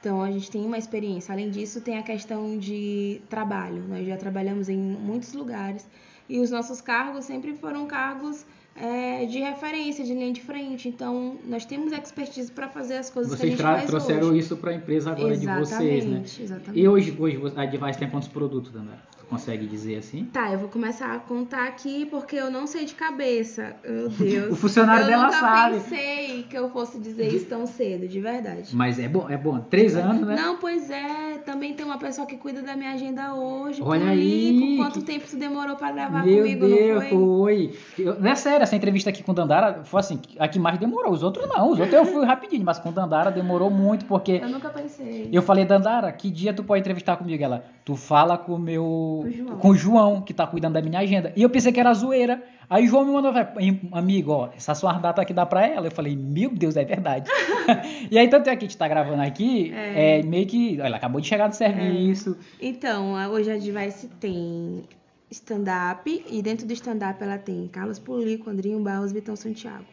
Então 0.00 0.22
a 0.22 0.30
gente 0.30 0.50
tem 0.50 0.64
uma 0.64 0.78
experiência. 0.78 1.32
Além 1.32 1.50
disso, 1.50 1.80
tem 1.80 1.98
a 1.98 2.02
questão 2.02 2.56
de 2.58 3.20
trabalho. 3.28 3.82
Nós 3.88 4.06
já 4.06 4.16
trabalhamos 4.16 4.68
em 4.68 4.78
muitos 4.78 5.32
lugares 5.34 5.86
e 6.28 6.38
os 6.40 6.50
nossos 6.50 6.80
cargos 6.80 7.24
sempre 7.24 7.54
foram 7.54 7.86
cargos 7.86 8.46
é, 8.80 9.26
de 9.26 9.38
referência, 9.40 10.04
de 10.04 10.14
linha 10.14 10.32
de 10.32 10.40
frente. 10.40 10.88
Então 10.88 11.36
nós 11.46 11.64
temos 11.64 11.92
expertise 11.92 12.50
para 12.50 12.68
fazer 12.68 12.96
as 12.96 13.10
coisas 13.10 13.32
que 13.32 13.36
a 13.36 13.40
Vocês 13.40 13.52
gente 13.52 13.62
faz 13.62 13.86
trouxeram 13.86 14.28
hoje. 14.28 14.38
isso 14.38 14.56
para 14.56 14.70
a 14.70 14.74
empresa 14.74 15.12
agora 15.12 15.36
de 15.36 15.46
vocês, 15.46 16.04
né? 16.06 16.22
Exatamente, 16.24 16.42
exatamente. 16.42 16.80
E 16.80 16.88
hoje, 16.88 17.16
hoje 17.18 17.40
a 17.56 17.62
Advice 17.62 17.98
tem 17.98 18.08
quantos 18.08 18.28
produtos, 18.28 18.72
Dandara? 18.72 19.09
Consegue 19.30 19.64
dizer 19.66 19.96
assim? 19.96 20.24
Tá, 20.24 20.50
eu 20.52 20.58
vou 20.58 20.68
começar 20.68 21.14
a 21.14 21.18
contar 21.20 21.68
aqui 21.68 22.04
porque 22.06 22.34
eu 22.36 22.50
não 22.50 22.66
sei 22.66 22.84
de 22.84 22.94
cabeça. 22.94 23.76
Meu 23.88 24.08
Deus. 24.18 24.52
O 24.52 24.56
funcionário 24.56 25.04
eu 25.04 25.08
dela 25.08 25.24
nunca 25.26 25.38
sabe. 25.38 25.74
pensei 25.76 26.42
que 26.42 26.58
eu 26.58 26.68
fosse 26.70 26.98
dizer 26.98 27.28
isso 27.32 27.46
tão 27.46 27.64
cedo, 27.66 28.08
de 28.08 28.20
verdade. 28.20 28.74
Mas 28.74 28.98
é 28.98 29.08
bom, 29.08 29.26
é 29.30 29.36
bom. 29.36 29.60
Três 29.60 29.94
anos, 29.96 30.26
né? 30.26 30.34
Não, 30.34 30.56
pois 30.58 30.90
é. 30.90 31.38
Também 31.46 31.72
tem 31.74 31.86
uma 31.86 31.96
pessoa 31.98 32.26
que 32.26 32.36
cuida 32.36 32.60
da 32.60 32.76
minha 32.76 32.90
agenda 32.92 33.32
hoje. 33.34 33.80
Olha 33.82 34.00
comigo. 34.00 34.20
aí, 34.20 34.76
Quanto 34.76 34.98
que- 35.00 35.06
tempo 35.06 35.24
tu 35.28 35.36
demorou 35.36 35.76
pra 35.76 35.92
gravar 35.92 36.24
Meu 36.24 36.38
comigo, 36.38 36.66
Deus, 36.66 36.94
não 36.94 37.00
foi? 37.08 37.70
foi. 37.96 38.04
Eu- 38.04 38.26
é 38.26 38.34
sério, 38.34 38.62
essa 38.64 38.74
entrevista 38.76 39.10
aqui 39.10 39.22
com 39.22 39.32
o 39.32 39.34
Dandara 39.34 39.84
foi 39.84 40.00
assim, 40.00 40.20
a 40.38 40.48
que 40.48 40.58
mais 40.58 40.78
demorou. 40.78 41.12
Os 41.12 41.22
outros 41.22 41.48
não, 41.48 41.70
os 41.70 41.78
outros 41.78 41.94
eu 41.94 42.04
fui 42.04 42.24
rapidinho, 42.26 42.64
mas 42.64 42.78
com 42.78 42.88
o 42.88 42.92
Dandara 42.92 43.30
demorou 43.30 43.70
muito, 43.70 44.04
porque 44.06 44.32
Eu 44.42 44.48
nunca 44.48 44.68
pensei. 44.70 45.28
eu 45.32 45.40
falei, 45.42 45.64
Dandara, 45.64 46.10
que 46.12 46.30
dia 46.30 46.52
tu 46.52 46.64
pode 46.64 46.80
entrevistar 46.80 47.16
comigo? 47.16 47.42
Ela, 47.42 47.64
tu 47.90 47.96
fala 47.96 48.38
com 48.38 48.54
o 48.54 48.58
meu. 48.58 48.84
O 48.84 49.30
João. 49.30 49.58
com 49.58 49.68
o 49.70 49.74
João, 49.74 50.20
que 50.22 50.32
tá 50.32 50.46
cuidando 50.46 50.74
da 50.74 50.82
minha 50.82 50.98
agenda. 51.00 51.32
E 51.34 51.42
eu 51.42 51.50
pensei 51.50 51.72
que 51.72 51.80
era 51.80 51.92
zoeira. 51.92 52.42
Aí 52.68 52.84
o 52.84 52.88
João 52.88 53.04
me 53.04 53.12
mandou, 53.12 53.32
"Em- 53.58 53.80
amigo, 53.90 54.30
ó, 54.30 54.48
essa 54.56 54.74
sua 54.76 54.92
data 54.92 55.20
aqui 55.20 55.32
dá 55.34 55.44
pra 55.44 55.66
ela. 55.66 55.88
Eu 55.88 55.90
falei, 55.90 56.14
meu 56.14 56.50
Deus, 56.50 56.76
é 56.76 56.84
verdade. 56.84 57.28
e 58.10 58.16
aí, 58.16 58.28
tanto 58.28 58.48
é 58.48 58.54
que 58.54 58.64
a 58.64 58.68
gente 58.68 58.76
tá 58.76 58.86
gravando 58.86 59.22
aqui, 59.22 59.72
é, 59.74 60.20
É. 60.20 60.22
meio 60.22 60.46
que. 60.46 60.80
Ela 60.80 60.96
acabou 60.96 61.20
de 61.20 61.26
chegar 61.26 61.48
do 61.48 61.56
serviço. 61.56 62.36
Então, 62.62 63.16
a- 63.16 63.28
hoje 63.28 63.50
a 63.50 63.56
Device 63.56 64.06
tem 64.20 64.84
stand-up 65.32 66.24
e 66.30 66.42
dentro 66.42 66.64
do 66.66 66.72
stand-up 66.72 67.20
ela 67.22 67.38
tem 67.38 67.66
Carlos 67.68 67.98
Pulico, 67.98 68.48
Andrinho 68.48 68.78
Barros, 68.80 69.10
Vitão 69.12 69.34
Santiago. 69.34 69.84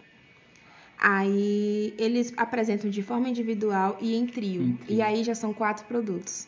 Aí 0.99 1.93
eles 1.97 2.33
apresentam 2.37 2.89
de 2.89 3.01
forma 3.03 3.29
individual 3.29 3.97
e 4.01 4.15
em 4.15 4.25
trio. 4.25 4.61
Em 4.63 4.73
trio. 4.73 4.97
E 4.97 5.01
aí 5.01 5.23
já 5.23 5.35
são 5.35 5.53
quatro 5.53 5.85
produtos. 5.85 6.47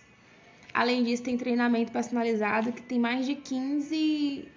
Além 0.74 1.04
disso, 1.04 1.24
tem 1.24 1.38
treinamento 1.38 1.92
personalizado 1.92 2.72
que 2.72 2.82
tem 2.82 3.00
mais 3.00 3.26
de 3.26 3.36
15 3.36 4.48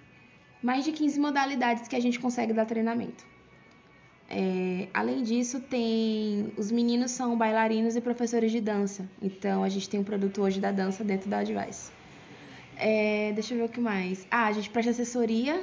mais 0.61 0.85
de 0.85 0.93
15 0.93 1.19
modalidades 1.19 1.87
que 1.89 1.95
a 1.95 1.99
gente 1.99 2.19
consegue 2.19 2.53
dar 2.53 2.65
treinamento. 2.65 3.25
É, 4.29 4.87
além 4.93 5.21
disso, 5.21 5.59
tem 5.59 6.51
os 6.57 6.71
meninos 6.71 7.11
são 7.11 7.37
bailarinos 7.37 7.95
e 7.95 8.01
professores 8.01 8.51
de 8.51 8.61
dança. 8.61 9.07
Então 9.21 9.63
a 9.63 9.69
gente 9.69 9.89
tem 9.89 9.99
um 9.99 10.03
produto 10.03 10.41
hoje 10.41 10.59
da 10.59 10.71
dança 10.71 11.03
dentro 11.03 11.29
da 11.29 11.39
Advice. 11.39 11.91
É, 12.77 13.31
deixa 13.33 13.53
eu 13.53 13.59
ver 13.59 13.65
o 13.65 13.69
que 13.69 13.79
mais. 13.79 14.25
Ah, 14.31 14.47
a 14.47 14.51
gente 14.51 14.69
presta 14.69 14.91
assessoria 14.91 15.61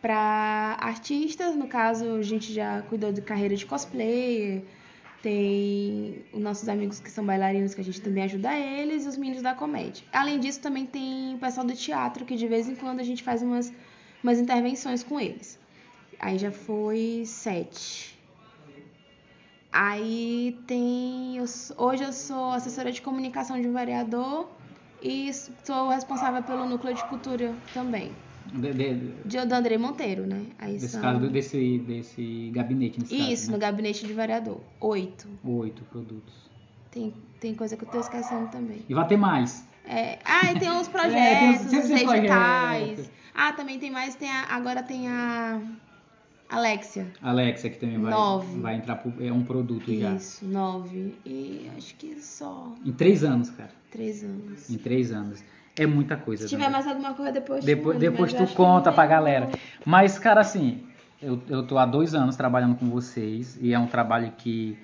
para 0.00 0.76
artistas. 0.80 1.56
No 1.56 1.66
caso, 1.66 2.16
a 2.16 2.22
gente 2.22 2.52
já 2.52 2.82
cuidou 2.82 3.12
de 3.12 3.22
carreira 3.22 3.56
de 3.56 3.64
cosplayer. 3.64 4.62
Tem 5.22 6.24
os 6.32 6.40
nossos 6.40 6.68
amigos 6.68 6.98
que 6.98 7.08
são 7.08 7.24
bailarinos 7.24 7.74
que 7.74 7.80
a 7.80 7.84
gente 7.84 8.02
também 8.02 8.24
ajuda 8.24 8.52
eles 8.58 9.04
e 9.04 9.08
os 9.08 9.16
meninos 9.16 9.40
da 9.40 9.54
comédia. 9.54 10.04
Além 10.12 10.40
disso, 10.40 10.60
também 10.60 10.84
tem 10.84 11.36
o 11.36 11.38
pessoal 11.38 11.64
do 11.64 11.74
teatro 11.74 12.24
que 12.24 12.34
de 12.34 12.48
vez 12.48 12.68
em 12.68 12.74
quando 12.74 12.98
a 12.98 13.04
gente 13.04 13.22
faz 13.22 13.40
umas, 13.40 13.72
umas 14.22 14.40
intervenções 14.40 15.04
com 15.04 15.20
eles. 15.20 15.60
Aí 16.18 16.38
já 16.38 16.50
foi 16.50 17.22
sete. 17.24 18.18
Aí 19.70 20.60
tem. 20.66 21.36
eu 21.36 21.44
hoje 21.78 22.02
eu 22.02 22.12
sou 22.12 22.50
assessora 22.50 22.90
de 22.90 23.00
comunicação 23.00 23.60
de 23.60 23.68
um 23.68 23.72
vereador 23.72 24.50
e 25.00 25.32
sou 25.32 25.88
responsável 25.88 26.42
pelo 26.42 26.66
núcleo 26.66 26.94
de 26.94 27.04
cultura 27.04 27.56
também. 27.72 28.12
De- 28.52 28.72
de- 28.72 29.12
De 29.24 29.46
do 29.46 29.54
André 29.54 29.78
Monteiro, 29.78 30.26
né? 30.26 30.46
Aí 30.58 30.72
desse 30.74 30.88
são. 30.88 31.00
caso, 31.00 31.28
desse, 31.30 31.78
desse 31.80 32.50
gabinete, 32.54 33.00
nesse 33.00 33.14
Isso, 33.14 33.26
caso, 33.28 33.46
no 33.52 33.58
né? 33.58 33.66
gabinete 33.66 34.06
de 34.06 34.12
vereador. 34.12 34.60
Oito. 34.80 35.28
Oito 35.44 35.84
produtos. 35.84 36.34
Tem, 36.90 37.14
tem 37.40 37.54
coisa 37.54 37.76
que 37.76 37.84
eu 37.84 37.88
tô 37.88 37.98
esquecendo 38.00 38.48
também. 38.48 38.80
E 38.88 38.94
vai 38.94 39.06
ter 39.06 39.16
mais. 39.16 39.66
É, 39.86 40.18
ah, 40.24 40.52
e 40.52 40.58
tem 40.58 40.68
É, 40.68 40.84
projetos, 40.84 41.66
tem 41.70 41.78
os- 41.80 41.90
editais. 41.90 42.84
projetos. 42.84 43.10
Ah, 43.34 43.52
também 43.52 43.78
tem 43.78 43.90
mais, 43.90 44.14
tem 44.14 44.28
a- 44.30 44.46
agora 44.50 44.82
tem 44.82 45.08
a 45.08 45.60
Alexia. 46.48 47.10
Alexa, 47.22 47.70
que 47.70 47.78
também 47.78 47.98
vai, 47.98 48.10
Nove. 48.10 48.60
vai 48.60 48.76
entrar 48.76 48.96
pro, 48.96 49.24
é 49.24 49.32
um 49.32 49.42
produto 49.42 49.92
já. 49.98 50.14
Isso, 50.14 50.44
nove. 50.44 51.14
E 51.24 51.70
acho 51.78 51.94
que 51.94 52.20
só 52.20 52.74
Em 52.84 52.92
três 52.92 53.24
anos, 53.24 53.48
cara. 53.50 53.70
três 53.90 54.22
anos. 54.22 54.68
Em 54.68 54.76
três 54.76 55.10
anos. 55.12 55.42
É 55.76 55.86
muita 55.86 56.16
coisa. 56.16 56.44
Se 56.44 56.50
tiver 56.50 56.64
né? 56.64 56.70
mais 56.70 56.86
alguma 56.86 57.14
coisa, 57.14 57.32
depois 57.32 57.64
Depois, 57.64 57.98
te 57.98 58.04
mando, 58.04 58.10
depois 58.10 58.32
tu 58.32 58.46
conta 58.54 58.92
pra 58.92 59.06
galera. 59.06 59.48
Mas, 59.86 60.18
cara, 60.18 60.40
assim, 60.40 60.86
eu, 61.20 61.40
eu 61.48 61.66
tô 61.66 61.78
há 61.78 61.86
dois 61.86 62.14
anos 62.14 62.36
trabalhando 62.36 62.76
com 62.76 62.90
vocês 62.90 63.58
e 63.60 63.72
é 63.72 63.78
um 63.78 63.86
trabalho 63.86 64.32
que. 64.36 64.78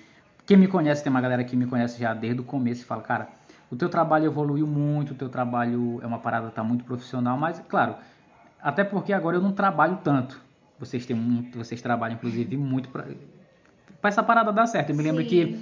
Quem 0.45 0.57
me 0.57 0.67
conhece, 0.67 1.03
tem 1.03 1.11
uma 1.11 1.21
galera 1.21 1.43
que 1.43 1.55
me 1.55 1.67
conhece 1.67 1.99
já 1.99 2.11
desde 2.11 2.41
o 2.41 2.43
começo 2.43 2.81
e 2.81 2.85
fala, 2.85 3.03
cara, 3.03 3.29
o 3.69 3.75
teu 3.75 3.87
trabalho 3.87 4.25
evoluiu 4.25 4.65
muito, 4.65 5.11
o 5.11 5.15
teu 5.15 5.29
trabalho 5.29 5.99
é 6.01 6.07
uma 6.07 6.17
parada 6.17 6.49
tá 6.49 6.63
muito 6.63 6.83
profissional, 6.83 7.37
mas, 7.37 7.61
claro, 7.69 7.95
até 8.59 8.83
porque 8.83 9.13
agora 9.13 9.37
eu 9.37 9.41
não 9.41 9.51
trabalho 9.51 9.99
tanto. 10.03 10.41
Vocês 10.79 11.05
têm 11.05 11.15
muito, 11.15 11.55
vocês 11.55 11.81
trabalham, 11.81 12.15
inclusive, 12.15 12.57
muito 12.57 12.89
pra, 12.89 13.05
pra 14.01 14.07
essa 14.07 14.23
parada 14.23 14.51
dar 14.51 14.65
certo. 14.65 14.89
Eu 14.89 14.95
me 14.95 15.03
lembro 15.03 15.21
Sim. 15.21 15.29
que 15.29 15.59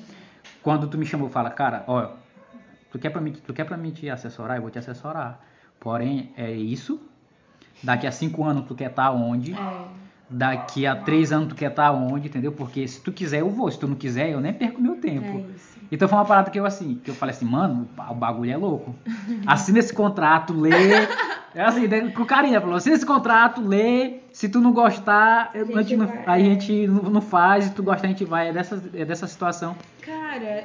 quando 0.64 0.88
tu 0.88 0.98
me 0.98 1.06
chamou, 1.06 1.28
fala, 1.30 1.50
cara, 1.50 1.84
ó, 1.86 2.12
tu 2.92 3.00
quer 3.00 3.10
pra 3.10 3.22
mim, 3.22 3.32
tu 3.34 3.54
quer 3.54 3.64
pra 3.64 3.78
mim 3.78 3.92
te 3.92 4.10
assessorar? 4.10 4.58
Eu 4.58 4.62
vou 4.62 4.72
te 4.72 4.80
assessorar. 4.80 5.40
Porém, 5.80 6.32
é 6.38 6.52
isso. 6.52 7.00
Daqui 7.84 8.08
a 8.08 8.12
cinco 8.12 8.44
anos 8.44 8.66
tu 8.68 8.74
quer 8.76 8.90
estar 8.90 9.12
onde? 9.12 9.54
É, 9.54 9.58
Daqui 10.30 10.86
a 10.86 10.96
três 10.96 11.32
anos 11.32 11.48
tu 11.50 11.56
quer 11.56 11.70
estar 11.70 11.92
onde, 11.92 12.28
entendeu? 12.28 12.52
Porque 12.52 12.86
se 12.88 13.00
tu 13.02 13.12
quiser, 13.14 13.40
eu 13.42 13.50
vou. 13.50 13.72
Se 13.72 13.80
tu 13.80 13.88
não 13.88 13.96
quiser, 13.96 14.30
eu 14.32 14.42
nem 14.42 14.52
perco 14.54 14.82
meu 14.82 14.96
tempo. 14.98 15.26
é. 15.40 15.78
Então 15.90 16.06
foi 16.06 16.18
uma 16.18 16.26
parada 16.26 16.50
que 16.52 16.60
eu 16.60 16.66
assim, 16.66 16.96
que 17.02 17.10
eu 17.12 17.16
falei 17.16 17.34
assim, 17.34 17.46
mano, 17.46 17.88
o 18.10 18.14
bagulho 18.14 18.52
é 18.52 18.58
louco. 18.58 18.94
Assina 19.46 19.80
esse 19.80 19.94
contrato, 19.94 20.52
lê. 20.54 20.70
É 21.56 21.62
assim, 21.64 21.88
né, 21.88 22.10
com 22.10 22.26
carinho, 22.26 22.60
falou, 22.60 22.76
assina 22.76 22.94
esse 22.96 23.06
contrato, 23.06 23.62
lê. 23.62 24.20
Se 24.34 24.50
tu 24.50 24.60
não 24.60 24.74
gostar, 24.74 25.52
a 25.56 25.58
gente 25.82 25.96
não- 25.96 26.06
vai, 26.08 26.24
aí 26.26 26.42
a 26.42 26.50
gente 26.54 26.88
não, 26.88 27.04
não 27.04 27.22
faz, 27.22 27.64
se 27.66 27.72
tu 27.74 27.82
gostar, 27.82 28.08
a 28.08 28.10
gente 28.10 28.26
vai. 28.26 28.50
É 28.50 28.54
dessa, 28.54 28.84
é 28.94 29.06
dessa 29.06 29.28
situação. 29.28 29.78
Cara, 30.02 30.17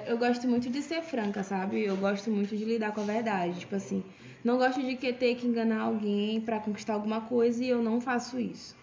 eu 0.07 0.19
gosto 0.19 0.49
muito 0.49 0.71
de 0.71 0.83
ser 0.83 1.03
franca, 1.03 1.43
sabe? 1.43 1.85
Eu 1.85 1.97
gosto 1.97 2.31
muito 2.31 2.57
de 2.57 2.65
lidar 2.65 2.93
com 2.93 3.01
a 3.01 3.05
verdade. 3.05 3.61
Tipo 3.61 3.77
assim, 3.77 4.03
não 4.45 4.59
gosto 4.59 4.83
de 4.83 4.97
que 4.97 5.13
ter 5.13 5.35
que 5.37 5.47
enganar 5.47 5.83
alguém 5.83 6.41
pra 6.41 6.61
conquistar 6.61 6.95
alguma 6.95 7.23
coisa 7.23 7.63
e 7.63 7.69
eu 7.69 7.83
não 7.83 8.01
faço 8.01 8.39
isso. 8.39 8.75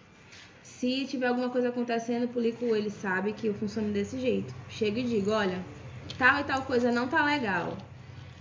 Se 0.62 1.04
tiver 1.06 1.26
alguma 1.26 1.50
coisa 1.50 1.68
acontecendo, 1.68 2.24
o 2.24 2.28
público 2.28 2.74
ele 2.74 2.90
sabe 2.90 3.32
que 3.32 3.46
eu 3.46 3.54
funciono 3.54 3.92
desse 3.92 4.18
jeito. 4.18 4.54
Chego 4.68 4.98
e 4.98 5.02
digo, 5.02 5.30
olha, 5.30 5.64
tal 6.18 6.40
e 6.40 6.44
tal 6.44 6.62
coisa 6.62 6.90
não 6.90 7.06
tá 7.08 7.24
legal. 7.24 7.76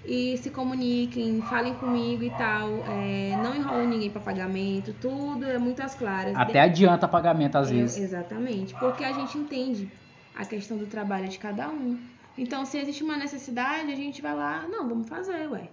E 0.06 0.38
se 0.38 0.50
comuniquem, 0.50 1.42
falem 1.42 1.74
comigo 1.74 2.24
e 2.24 2.30
tal. 2.32 2.84
É, 2.88 3.36
não 3.44 3.56
enrolem 3.56 3.88
ninguém 3.88 4.10
pra 4.10 4.22
pagamento, 4.22 4.94
tudo 4.94 5.46
é 5.46 5.58
muito 5.58 5.82
às 5.82 5.96
claras. 5.96 6.36
Até 6.38 6.62
adianta 6.62 7.08
pagamento 7.08 7.58
às 7.58 7.70
É, 7.70 7.74
vezes. 7.74 7.98
Exatamente, 7.98 8.74
porque 8.76 9.04
a 9.04 9.12
gente 9.12 9.38
entende 9.38 9.90
a 10.36 10.46
questão 10.46 10.78
do 10.78 10.88
trabalho 10.88 11.28
de 11.28 11.38
cada 11.38 11.70
um. 11.70 12.00
Então, 12.38 12.66
se 12.66 12.78
existe 12.78 13.04
uma 13.04 13.18
necessidade, 13.18 13.92
a 13.92 13.96
gente 13.96 14.22
vai 14.22 14.34
lá, 14.36 14.66
não, 14.68 14.88
vamos 14.88 15.10
fazer, 15.10 15.50
ué. 15.52 15.70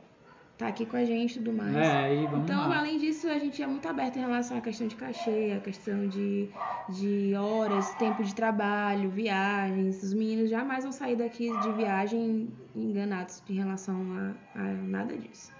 tá 0.59 0.69
aqui 0.69 0.85
com 0.87 0.97
a 0.97 1.05
gente 1.05 1.33
e 1.33 1.39
tudo 1.39 1.53
mais. 1.53 1.77
É, 1.77 2.15
e 2.15 2.27
vamos 2.27 2.45
Então, 2.45 2.69
lá. 2.69 2.79
além 2.79 2.99
disso, 2.99 3.29
a 3.29 3.39
gente 3.39 3.63
é 3.63 3.67
muito 3.67 3.87
aberto 3.87 4.17
em 4.17 4.21
relação 4.21 4.57
à 4.57 4.61
questão 4.61 4.87
de 4.89 4.97
cachê, 4.97 5.53
a 5.57 5.61
questão 5.61 6.09
de, 6.09 6.49
de 6.89 7.35
horas, 7.35 7.95
tempo 7.97 8.25
de 8.25 8.35
trabalho, 8.35 9.11
viagens. 9.11 10.03
Os 10.03 10.15
meninos 10.15 10.49
jamais 10.51 10.83
vão 10.83 10.93
sair 10.93 11.15
daqui 11.17 11.51
de 11.61 11.73
viagem 11.73 12.49
enganados 12.75 13.43
em 13.49 13.55
relação 13.55 13.97
a, 14.55 14.61
a 14.61 14.63
nada 14.73 15.17
disso. 15.17 15.53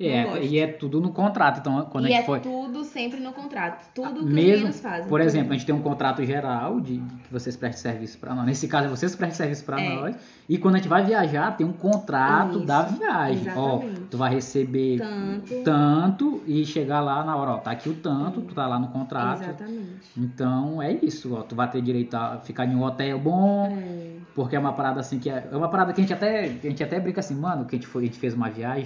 É, 0.00 0.22
não 0.22 0.30
gosto. 0.30 0.44
e 0.44 0.58
é 0.60 0.66
tudo 0.68 1.00
no 1.00 1.10
contrato. 1.10 1.58
Então, 1.58 1.84
quando 1.90 2.06
e 2.06 2.12
a 2.12 2.14
é 2.14 2.16
gente 2.18 2.26
foi. 2.26 2.38
tudo 2.40 2.84
sempre 2.84 3.18
no 3.18 3.32
contrato. 3.32 3.84
Tudo 3.92 4.12
que 4.14 4.18
os 4.20 4.24
Mesmo, 4.26 4.50
meninos 4.52 4.80
fazem. 4.80 5.08
por 5.08 5.20
exemplo, 5.20 5.50
a 5.52 5.56
gente 5.56 5.66
tem 5.66 5.74
um 5.74 5.80
contrato 5.82 6.24
geral 6.24 6.80
de 6.80 6.98
que 7.24 7.32
vocês 7.32 7.56
prestem 7.56 7.90
serviço 7.92 8.16
para 8.18 8.32
nós. 8.34 8.46
Nesse 8.46 8.68
caso, 8.68 8.86
é 8.86 8.88
vocês 8.88 9.16
prestem 9.16 9.36
serviço 9.36 9.64
para 9.64 9.80
É. 9.80 9.94
nós. 9.96 10.16
E 10.48 10.56
quando 10.56 10.76
a 10.76 10.78
gente 10.78 10.88
vai 10.88 11.04
viajar, 11.04 11.56
tem 11.56 11.66
um 11.66 11.72
contrato 11.72 12.58
Isso, 12.58 12.66
da 12.66 12.82
viagem. 12.82 13.48
Ó, 13.56 13.76
exatamente. 13.78 14.00
tu 14.02 14.16
vai 14.16 14.32
receber 14.34 14.98
Tanto. 14.98 15.64
tanto 15.64 16.42
e 16.46 16.64
chegar 16.64 17.00
lá 17.00 17.24
na 17.24 17.36
hora, 17.36 17.50
ó, 17.52 17.56
tá 17.58 17.72
aqui 17.72 17.88
o 17.88 17.94
tanto, 17.94 18.40
tu 18.42 18.54
tá 18.54 18.66
lá 18.66 18.78
no 18.78 18.88
contrato. 18.88 19.42
Exatamente. 19.42 19.88
Então 20.16 20.80
é 20.80 20.92
isso, 20.92 21.34
ó, 21.34 21.42
tu 21.42 21.54
vai 21.56 21.68
ter 21.70 21.82
direito 21.82 22.14
a 22.14 22.38
ficar 22.38 22.64
em 22.66 22.74
um 22.76 22.82
hotel 22.82 23.18
bom, 23.18 23.66
É. 23.76 24.17
porque 24.38 24.54
é 24.54 24.58
uma 24.58 24.72
parada 24.72 25.00
assim 25.00 25.18
que 25.18 25.28
é, 25.28 25.48
é 25.50 25.56
uma 25.56 25.68
parada 25.68 25.92
que 25.92 26.00
a 26.00 26.04
gente 26.04 26.12
até 26.14 26.44
a 26.44 26.46
gente 26.46 26.84
até 26.84 27.00
brinca 27.00 27.18
assim, 27.18 27.34
mano, 27.34 27.64
que 27.64 27.74
a 27.74 27.78
gente 27.78 27.88
foi, 27.88 28.04
a 28.04 28.06
gente 28.06 28.20
fez 28.20 28.34
uma 28.34 28.48
viagem, 28.48 28.84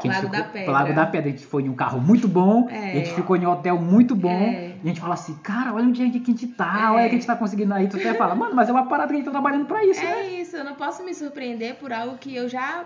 que 0.00 0.08
Lago 0.08 0.28
da 0.28 0.38
ficou- 0.38 0.52
Pedra. 0.52 0.72
Lago 0.72 0.92
da 0.92 1.06
Pedra, 1.06 1.28
a 1.28 1.30
gente 1.32 1.46
foi 1.46 1.62
em 1.62 1.68
um 1.68 1.74
carro 1.74 2.00
muito 2.00 2.26
bom, 2.26 2.68
É. 2.68 2.90
a 2.90 2.94
gente 2.96 3.12
ficou 3.14 3.36
em 3.36 3.46
um 3.46 3.50
hotel 3.50 3.78
muito 3.78 4.16
bom, 4.16 4.28
É. 4.30 4.70
e 4.70 4.80
a 4.84 4.88
gente 4.88 5.00
fala 5.00 5.14
assim, 5.14 5.34
cara, 5.36 5.72
olha 5.72 5.86
onde 5.86 6.02
é 6.02 6.10
que 6.10 6.18
a 6.18 6.24
gente 6.24 6.48
tá, 6.48 6.80
É. 6.82 6.90
olha 6.90 7.02
que 7.08 7.14
a 7.14 7.18
gente 7.18 7.26
tá 7.28 7.36
conseguindo 7.36 7.72
aí, 7.72 7.86
tu 7.88 7.96
até 7.96 8.12
fala, 8.14 8.34
mano, 8.34 8.56
mas 8.56 8.68
é 8.68 8.72
uma 8.72 8.86
parada 8.88 9.06
que 9.10 9.14
a 9.14 9.16
gente 9.18 9.24
tá 9.26 9.30
trabalhando 9.30 9.66
pra 9.66 9.84
isso, 9.84 10.02
né? 10.02 10.10
É 10.26 10.40
isso, 10.40 10.56
eu 10.56 10.64
não 10.64 10.74
posso 10.74 11.04
me 11.04 11.14
surpreender 11.14 11.76
por 11.76 11.92
algo 11.92 12.18
que 12.18 12.34
eu 12.34 12.48
já 12.48 12.84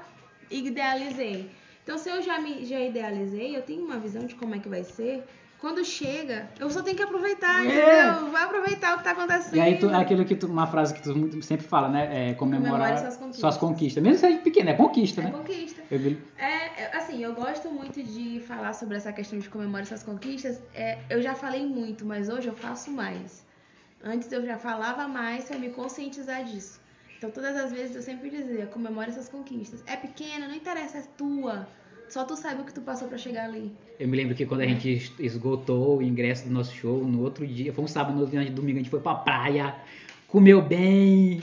idealizei. 0.50 1.50
Então, 1.82 1.96
se 1.98 2.08
eu 2.08 2.20
já 2.22 2.38
me 2.40 2.64
já 2.66 2.80
idealizei, 2.80 3.56
eu 3.56 3.62
tenho 3.62 3.84
uma 3.84 3.96
visão 3.96 4.26
de 4.26 4.34
como 4.34 4.54
é 4.54 4.58
que 4.58 4.68
vai 4.68 4.82
ser. 4.84 5.24
Quando 5.58 5.82
chega, 5.84 6.50
eu 6.60 6.68
só 6.68 6.82
tenho 6.82 6.96
que 6.96 7.02
aproveitar, 7.02 7.64
É. 7.64 7.66
entendeu? 7.66 8.30
Vai 8.30 8.42
aproveitar 8.44 8.94
o 8.94 8.98
que 8.98 9.04
tá 9.04 9.12
acontecendo. 9.12 9.56
E 9.56 9.60
aí, 9.60 9.78
tu, 9.78 9.88
é 9.88 9.96
aquilo 9.96 10.24
que 10.24 10.36
tu, 10.36 10.46
uma 10.46 10.66
frase 10.66 10.92
que 10.92 11.02
tu 11.02 11.42
sempre 11.42 11.66
fala, 11.66 11.88
né? 11.88 12.30
É 12.30 12.34
comemorar 12.34 12.98
suas 12.98 13.16
conquistas. 13.16 13.40
suas 13.40 13.56
conquistas. 13.56 14.02
Mesmo 14.02 14.18
se 14.18 14.26
seja 14.26 14.38
pequena, 14.38 14.70
é 14.70 14.74
conquista, 14.74 15.22
É 15.22 15.24
né? 15.24 15.30
conquista. 15.30 15.82
Eu 15.90 16.16
É, 16.36 16.82
é, 16.82 16.96
assim, 16.96 17.22
eu 17.22 17.34
gosto 17.34 17.70
muito 17.70 18.02
de 18.02 18.40
falar 18.40 18.74
sobre 18.74 18.96
essa 18.96 19.12
questão 19.12 19.38
de 19.38 19.48
comemore 19.48 19.86
suas 19.86 20.02
conquistas. 20.02 20.60
É, 20.74 20.98
eu 21.08 21.22
já 21.22 21.34
falei 21.34 21.66
muito, 21.66 22.04
mas 22.04 22.28
hoje 22.28 22.48
eu 22.48 22.54
faço 22.54 22.90
mais. 22.90 23.44
Antes 24.04 24.30
eu 24.30 24.44
já 24.44 24.58
falava 24.58 25.08
mais 25.08 25.46
pra 25.46 25.58
me 25.58 25.70
conscientizar 25.70 26.44
disso. 26.44 26.80
Então 27.16 27.30
todas 27.30 27.56
as 27.56 27.72
vezes 27.72 27.96
eu 27.96 28.02
sempre 28.02 28.28
dizia, 28.28 28.66
comemore 28.66 29.08
essas 29.10 29.28
conquistas. 29.28 29.82
É 29.86 29.96
pequena, 29.96 30.46
não 30.46 30.54
interessa, 30.54 30.98
é 30.98 31.02
tua. 31.16 31.66
Só 32.08 32.24
tu 32.24 32.36
sabe 32.36 32.62
o 32.62 32.64
que 32.64 32.72
tu 32.72 32.80
passou 32.80 33.08
pra 33.08 33.18
chegar 33.18 33.44
ali. 33.44 33.72
Eu 33.98 34.06
me 34.08 34.16
lembro 34.16 34.34
que 34.34 34.46
quando 34.46 34.60
a 34.60 34.66
gente 34.66 34.92
es- 34.92 35.12
esgotou 35.18 35.98
o 35.98 36.02
ingresso 36.02 36.46
do 36.46 36.52
nosso 36.52 36.74
show, 36.74 37.04
no 37.04 37.22
outro 37.22 37.46
dia, 37.46 37.72
foi 37.72 37.84
um 37.84 37.88
sábado, 37.88 38.14
no 38.14 38.20
outro 38.22 38.38
dia, 38.38 38.50
domingo, 38.50 38.78
a 38.78 38.82
gente 38.82 38.90
foi 38.90 39.00
pra 39.00 39.14
praia, 39.14 39.74
comeu 40.28 40.62
bem, 40.62 41.40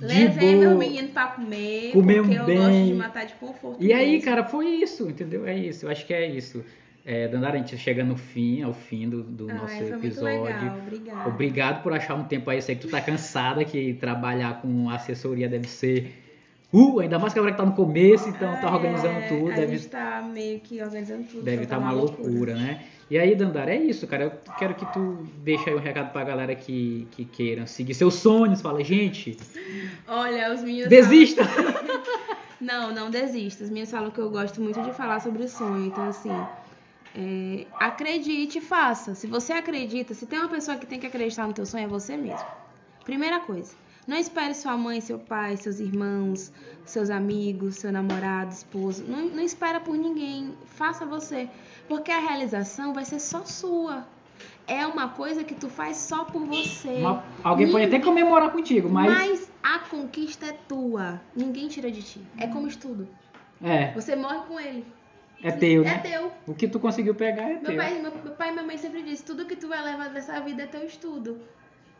Levei 0.00 0.56
meu 0.56 0.76
menino 0.76 1.08
pra 1.08 1.28
comer, 1.28 1.92
Comeu 1.92 2.24
porque 2.24 2.38
eu 2.38 2.44
bem. 2.46 2.56
gosto 2.58 2.84
de 2.86 2.94
matar 2.94 3.24
de 3.26 3.34
conforto. 3.34 3.82
E 3.82 3.92
aí, 3.92 4.12
mesmo. 4.12 4.24
cara, 4.24 4.44
foi 4.44 4.66
isso, 4.66 5.08
entendeu? 5.08 5.46
É 5.46 5.56
isso, 5.56 5.86
eu 5.86 5.90
acho 5.90 6.04
que 6.04 6.12
é 6.12 6.28
isso. 6.28 6.64
É, 7.06 7.28
Dandara, 7.28 7.54
a 7.54 7.58
gente 7.58 7.76
chega 7.78 8.02
no 8.02 8.16
fim, 8.16 8.62
ao 8.62 8.72
fim 8.72 9.08
do, 9.08 9.22
do 9.22 9.48
Ai, 9.50 9.56
nosso 9.56 9.76
foi 9.76 9.90
muito 9.90 10.06
episódio. 10.06 10.44
legal, 10.54 10.78
obrigada. 10.78 11.28
Obrigado 11.28 11.82
por 11.82 11.92
achar 11.92 12.14
um 12.16 12.24
tempo 12.24 12.50
aí. 12.50 12.58
Eu 12.58 12.62
sei 12.62 12.74
que 12.74 12.80
tu 12.82 12.88
tá 12.88 13.00
cansada, 13.00 13.64
que 13.64 13.94
trabalhar 13.94 14.60
com 14.60 14.88
assessoria 14.90 15.48
deve 15.48 15.68
ser. 15.68 16.23
Uh, 16.74 17.00
ainda 17.00 17.18
mais 17.20 17.32
que 17.32 17.38
agora 17.38 17.52
que 17.52 17.58
tá 17.58 17.64
no 17.64 17.72
começo, 17.72 18.28
então 18.28 18.52
tá 18.60 18.72
organizando 18.74 19.18
É, 19.20 19.28
tudo. 19.28 19.52
A 19.52 19.54
Deve 19.54 19.76
gente 19.76 19.88
tá 19.88 20.22
meio 20.22 20.58
que 20.60 20.82
organizando 20.82 21.24
tudo. 21.24 21.42
Deve 21.44 21.62
estar 21.62 21.76
tá 21.76 21.82
uma 21.82 21.92
loucura, 21.92 22.54
né? 22.56 22.82
E 23.10 23.16
aí, 23.18 23.34
Dandara, 23.36 23.72
é 23.74 23.78
isso, 23.78 24.06
cara. 24.06 24.24
Eu 24.24 24.32
quero 24.58 24.74
que 24.74 24.84
tu 24.92 25.26
deixe 25.44 25.68
aí 25.70 25.76
um 25.76 25.78
recado 25.78 26.10
pra 26.10 26.24
galera 26.24 26.54
que, 26.54 27.06
que 27.12 27.24
queiram 27.26 27.66
seguir 27.66 27.94
seus 27.94 28.14
sonhos. 28.14 28.60
Fala, 28.60 28.82
gente, 28.82 29.36
Olha, 30.08 30.52
os 30.52 30.62
meninos. 30.62 30.88
desista! 30.88 31.44
falam- 31.44 31.74
Não, 32.60 32.92
não 32.94 33.10
desista. 33.10 33.62
Os 33.62 33.68
meninos 33.68 33.90
falam 33.90 34.10
que 34.10 34.18
eu 34.18 34.30
gosto 34.30 34.60
muito 34.60 34.80
de 34.82 34.92
falar 34.92 35.20
sobre 35.20 35.44
o 35.44 35.48
sonho. 35.48 35.86
Então, 35.86 36.08
assim. 36.08 36.30
é, 37.14 37.66
acredite 37.78 38.58
e 38.58 38.60
faça. 38.60 39.14
Se 39.14 39.26
você 39.26 39.52
acredita, 39.52 40.14
se 40.14 40.24
tem 40.26 40.38
uma 40.38 40.48
pessoa 40.48 40.76
que 40.76 40.86
tem 40.86 40.98
que 40.98 41.06
acreditar 41.06 41.46
no 41.46 41.52
teu 41.52 41.66
sonho, 41.66 41.84
é 41.84 41.88
você 41.88 42.16
mesmo. 42.16 42.46
Primeira 43.04 43.40
coisa. 43.40 43.74
Não 44.06 44.16
espere 44.18 44.54
sua 44.54 44.76
mãe, 44.76 45.00
seu 45.00 45.18
pai, 45.18 45.56
seus 45.56 45.80
irmãos, 45.80 46.52
seus 46.84 47.08
amigos, 47.10 47.76
seu 47.76 47.90
namorado, 47.90 48.52
esposo. 48.52 49.04
Não, 49.08 49.26
não 49.28 49.42
espera 49.42 49.80
por 49.80 49.96
ninguém. 49.96 50.52
Faça 50.66 51.06
você. 51.06 51.48
Porque 51.88 52.10
a 52.10 52.18
realização 52.18 52.92
vai 52.92 53.04
ser 53.04 53.18
só 53.20 53.44
sua. 53.44 54.06
É 54.66 54.86
uma 54.86 55.08
coisa 55.08 55.42
que 55.44 55.54
tu 55.54 55.68
faz 55.68 55.96
só 55.96 56.24
por 56.24 56.44
você. 56.44 56.88
Uma- 56.98 57.24
alguém 57.42 57.70
pode 57.70 57.84
até 57.86 57.98
comemorar 57.98 58.50
contigo, 58.50 58.88
mas. 58.90 59.10
Mas 59.12 59.50
a 59.62 59.78
conquista 59.80 60.46
é 60.46 60.52
tua. 60.52 61.20
Ninguém 61.34 61.68
tira 61.68 61.90
de 61.90 62.02
ti. 62.02 62.20
É 62.38 62.46
como 62.46 62.66
estudo. 62.68 63.08
É, 63.62 63.92
Você 63.92 64.14
morre 64.16 64.40
com 64.48 64.60
ele. 64.60 64.84
é 65.42 65.50
teu, 65.50 65.82
É 65.82 65.84
né? 65.84 65.98
teu. 65.98 66.30
O 66.46 66.54
que 66.54 66.66
tu 66.68 66.78
conseguiu 66.80 67.14
pegar 67.14 67.44
é 67.44 67.54
Meu 67.54 67.62
teu. 67.64 67.76
pai, 67.76 67.94
meu, 68.00 68.12
meu 68.22 68.32
pai 68.34 68.48
e 68.50 68.52
minha 68.52 68.64
mãe 68.64 68.76
sempre 68.76 69.02
dizem, 69.02 69.24
tudo 69.24 69.46
que 69.46 69.56
tu 69.56 69.68
vai 69.68 69.82
levar 69.82 70.08
dessa 70.10 70.40
vida 70.40 70.62
é 70.64 70.66
teu 70.66 70.84
estudo. 70.84 71.38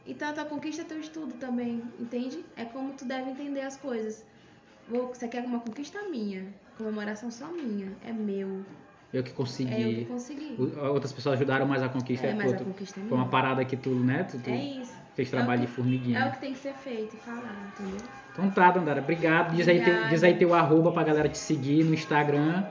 Então 0.06 0.28
a 0.28 0.32
tua 0.32 0.44
conquista 0.44 0.82
é 0.82 0.84
teu 0.84 1.00
estudo 1.00 1.34
também, 1.34 1.82
entende? 1.98 2.44
É 2.56 2.64
como 2.64 2.92
tu 2.92 3.04
deve 3.04 3.30
entender 3.30 3.62
as 3.62 3.76
coisas. 3.76 4.24
Você 4.88 5.26
quer 5.28 5.42
uma 5.44 5.60
conquista 5.60 6.02
minha, 6.10 6.44
comemoração 6.76 7.30
só 7.30 7.46
minha, 7.46 7.90
é 8.06 8.12
meu, 8.12 8.48
Eu 8.48 8.64
que 9.12 9.16
é 9.16 9.18
eu 9.18 9.22
que 9.24 9.32
consegui. 9.32 10.04
consegui. 10.04 10.56
Outras 10.78 11.10
pessoas 11.12 11.36
ajudaram, 11.36 11.64
mas 11.66 11.82
a 11.82 11.88
conquista 11.88 12.26
é, 12.26 12.30
É, 12.30 12.34
mas 12.34 12.52
a 12.52 12.58
conquista 12.58 13.00
é 13.00 13.04
Foi 13.04 13.16
uma 13.16 13.28
parada 13.28 13.64
que 13.64 13.76
tu, 13.78 13.90
né? 13.90 14.24
Tu, 14.24 14.38
tu 14.40 14.50
É 14.50 14.56
isso. 14.56 14.92
fez 15.14 15.28
É 15.28 15.30
trabalho 15.30 15.62
de 15.62 15.66
que- 15.68 15.72
formiguinha. 15.72 16.18
É 16.18 16.28
o 16.28 16.32
que 16.32 16.38
tem 16.40 16.52
que 16.52 16.58
ser 16.58 16.74
feito 16.74 17.14
e 17.16 17.18
falar, 17.20 17.56
entendeu? 17.78 18.06
Então 18.32 18.50
tá, 18.50 18.70
Dandara, 18.72 19.00
obrigado. 19.00 19.54
Diz 19.56 19.66
aí, 19.68 19.82
teu, 19.82 20.08
diz 20.08 20.22
aí 20.22 20.36
teu 20.36 20.52
arroba 20.52 20.92
pra 20.92 21.02
galera 21.04 21.28
te 21.30 21.38
seguir 21.38 21.82
no 21.84 21.94
Instagram. 21.94 22.64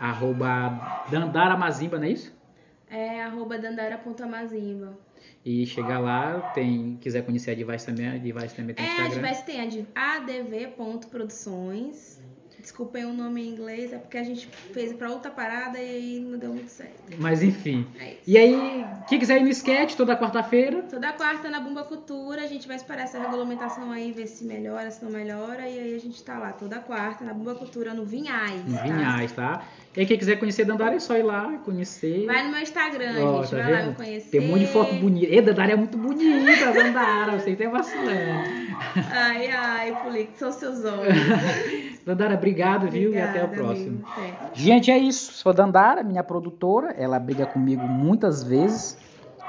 Arroba 0.00 1.04
Dandara 1.10 1.56
Mazimba, 1.56 1.98
não 1.98 2.06
é 2.06 2.10
isso? 2.10 2.34
É 2.90 3.22
arroba 3.22 3.58
dandara.amazimba. 3.58 4.98
E 5.46 5.64
chegar 5.64 6.00
lá, 6.00 6.50
tem, 6.54 6.98
quiser 7.00 7.24
conhecer 7.24 7.52
a 7.52 7.54
Device 7.54 7.86
também, 7.86 8.08
a 8.08 8.18
Device 8.18 8.52
também 8.52 8.74
tem 8.74 8.84
É, 8.84 8.88
a 8.88 8.90
Instagram. 8.90 9.22
Device 9.22 9.44
tem 9.44 9.60
a 9.60 9.66
de 9.66 9.86
adv.produções. 9.94 12.16
Desculpem 12.58 13.04
o 13.04 13.12
nome 13.12 13.46
em 13.46 13.50
inglês, 13.50 13.92
é 13.92 13.98
porque 13.98 14.18
a 14.18 14.24
gente 14.24 14.48
fez 14.48 14.92
pra 14.92 15.08
outra 15.08 15.30
parada 15.30 15.78
e 15.78 15.88
aí 15.88 16.18
não 16.18 16.36
deu 16.36 16.52
muito 16.52 16.68
certo. 16.68 17.00
Mas 17.16 17.40
enfim. 17.40 17.86
É. 18.00 18.16
E 18.26 18.36
aí, 18.36 18.84
quem 19.08 19.20
quiser 19.20 19.40
ir 19.40 19.44
no 19.44 19.50
sketch 19.50 19.94
toda 19.94 20.16
quarta-feira, 20.16 20.82
Toda 20.82 21.12
quarta 21.12 21.48
na 21.48 21.60
Bumba 21.60 21.84
Cultura, 21.84 22.42
a 22.42 22.48
gente 22.48 22.66
vai 22.66 22.74
esperar 22.74 23.04
essa 23.04 23.20
regulamentação 23.20 23.92
aí, 23.92 24.10
ver 24.10 24.26
se 24.26 24.44
melhora, 24.44 24.90
se 24.90 25.04
não 25.04 25.12
melhora. 25.12 25.62
E 25.68 25.78
aí 25.78 25.94
a 25.94 26.00
gente 26.00 26.20
tá 26.24 26.40
lá 26.40 26.52
toda 26.52 26.80
quarta 26.80 27.24
na 27.24 27.32
Bumba 27.32 27.54
Cultura, 27.54 27.94
no 27.94 28.04
Vinhais. 28.04 28.68
em 28.68 28.74
tá? 28.74 28.82
Vinhais, 28.82 29.30
tá? 29.30 29.64
E 29.96 30.04
quem 30.04 30.18
quiser 30.18 30.36
conhecer 30.38 30.64
Dandara, 30.66 30.94
é 30.94 30.98
só 30.98 31.16
ir 31.16 31.22
lá 31.22 31.54
conhecer. 31.64 32.26
Vai 32.26 32.44
no 32.44 32.50
meu 32.50 32.60
Instagram, 32.60 33.14
Ó, 33.24 33.42
gente. 33.42 33.50
tá 33.50 33.56
vai 33.62 33.72
lá 33.72 33.78
vendo? 33.78 33.88
me 33.90 33.94
conhecer. 33.94 34.30
Tem 34.30 34.40
um 34.40 34.48
monte 34.48 34.60
de 34.60 34.66
foto 34.66 34.94
bonita. 34.96 35.34
E 35.34 35.40
Dandara 35.40 35.72
é 35.72 35.76
muito 35.76 35.96
bonita, 35.96 36.72
Dandara. 36.72 37.38
Você 37.38 37.56
tem 37.56 37.68
vacilando. 37.70 38.66
Ai, 39.10 39.46
ai, 39.50 39.96
Pulic, 40.02 40.30
são 40.38 40.52
seus 40.52 40.84
olhos. 40.84 41.16
Dandara, 42.04 42.34
obrigado, 42.34 42.88
viu? 42.88 43.12
e 43.12 43.18
até 43.18 43.40
o 43.40 43.44
Obrigada, 43.44 43.56
próximo. 43.56 44.04
Até. 44.06 44.32
Gente, 44.54 44.90
é 44.90 44.98
isso. 44.98 45.32
Sou 45.32 45.52
Dandara, 45.52 46.02
minha 46.02 46.22
produtora. 46.22 46.94
Ela 46.98 47.18
briga 47.18 47.46
comigo 47.46 47.82
muitas 47.86 48.42
vezes, 48.44 48.98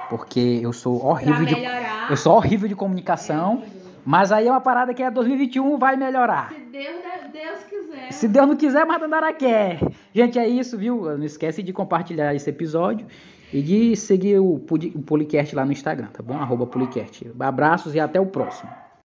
porque 0.10 0.60
eu 0.64 0.72
sou 0.72 1.00
Pra 1.00 1.10
horrível 1.10 1.46
de 1.46 1.56
melhorar. 1.56 2.08
eu 2.10 2.16
sou 2.18 2.34
horrível 2.36 2.68
de 2.70 2.76
comunicação. 2.76 3.64
Mas 4.10 4.32
aí 4.32 4.48
é 4.48 4.50
uma 4.52 4.62
parada 4.62 4.94
que 4.94 5.04
é 5.04 5.12
2021 5.12 5.78
vai 5.78 5.98
melhorar. 5.98 6.54
Se 6.54 6.60
Deus, 6.62 6.96
Deus 7.34 7.60
quiser. 7.70 8.12
Se 8.14 8.28
Deus 8.30 8.48
não 8.48 8.56
quiser, 8.56 8.86
mas 8.86 9.02
Dandara 9.02 9.34
quer. 9.34 9.80
Gente, 10.18 10.40
é 10.40 10.48
isso, 10.48 10.76
viu? 10.76 11.16
Não 11.16 11.24
esquece 11.24 11.62
de 11.62 11.72
compartilhar 11.72 12.34
esse 12.34 12.50
episódio 12.50 13.06
e 13.54 13.62
de 13.62 13.96
seguir 13.96 14.40
o, 14.40 14.58
Policast 14.58 15.56
lá 15.56 15.64
no 15.64 15.72
Instagram, 15.72 16.08
tá 16.08 16.24
bom? 16.24 16.34
Arroba 16.34 16.66
Policast. 16.66 17.30
Abraços 17.40 17.94
e 17.94 18.00
até 18.00 18.20
o 18.20 18.26
próximo. 18.26 18.68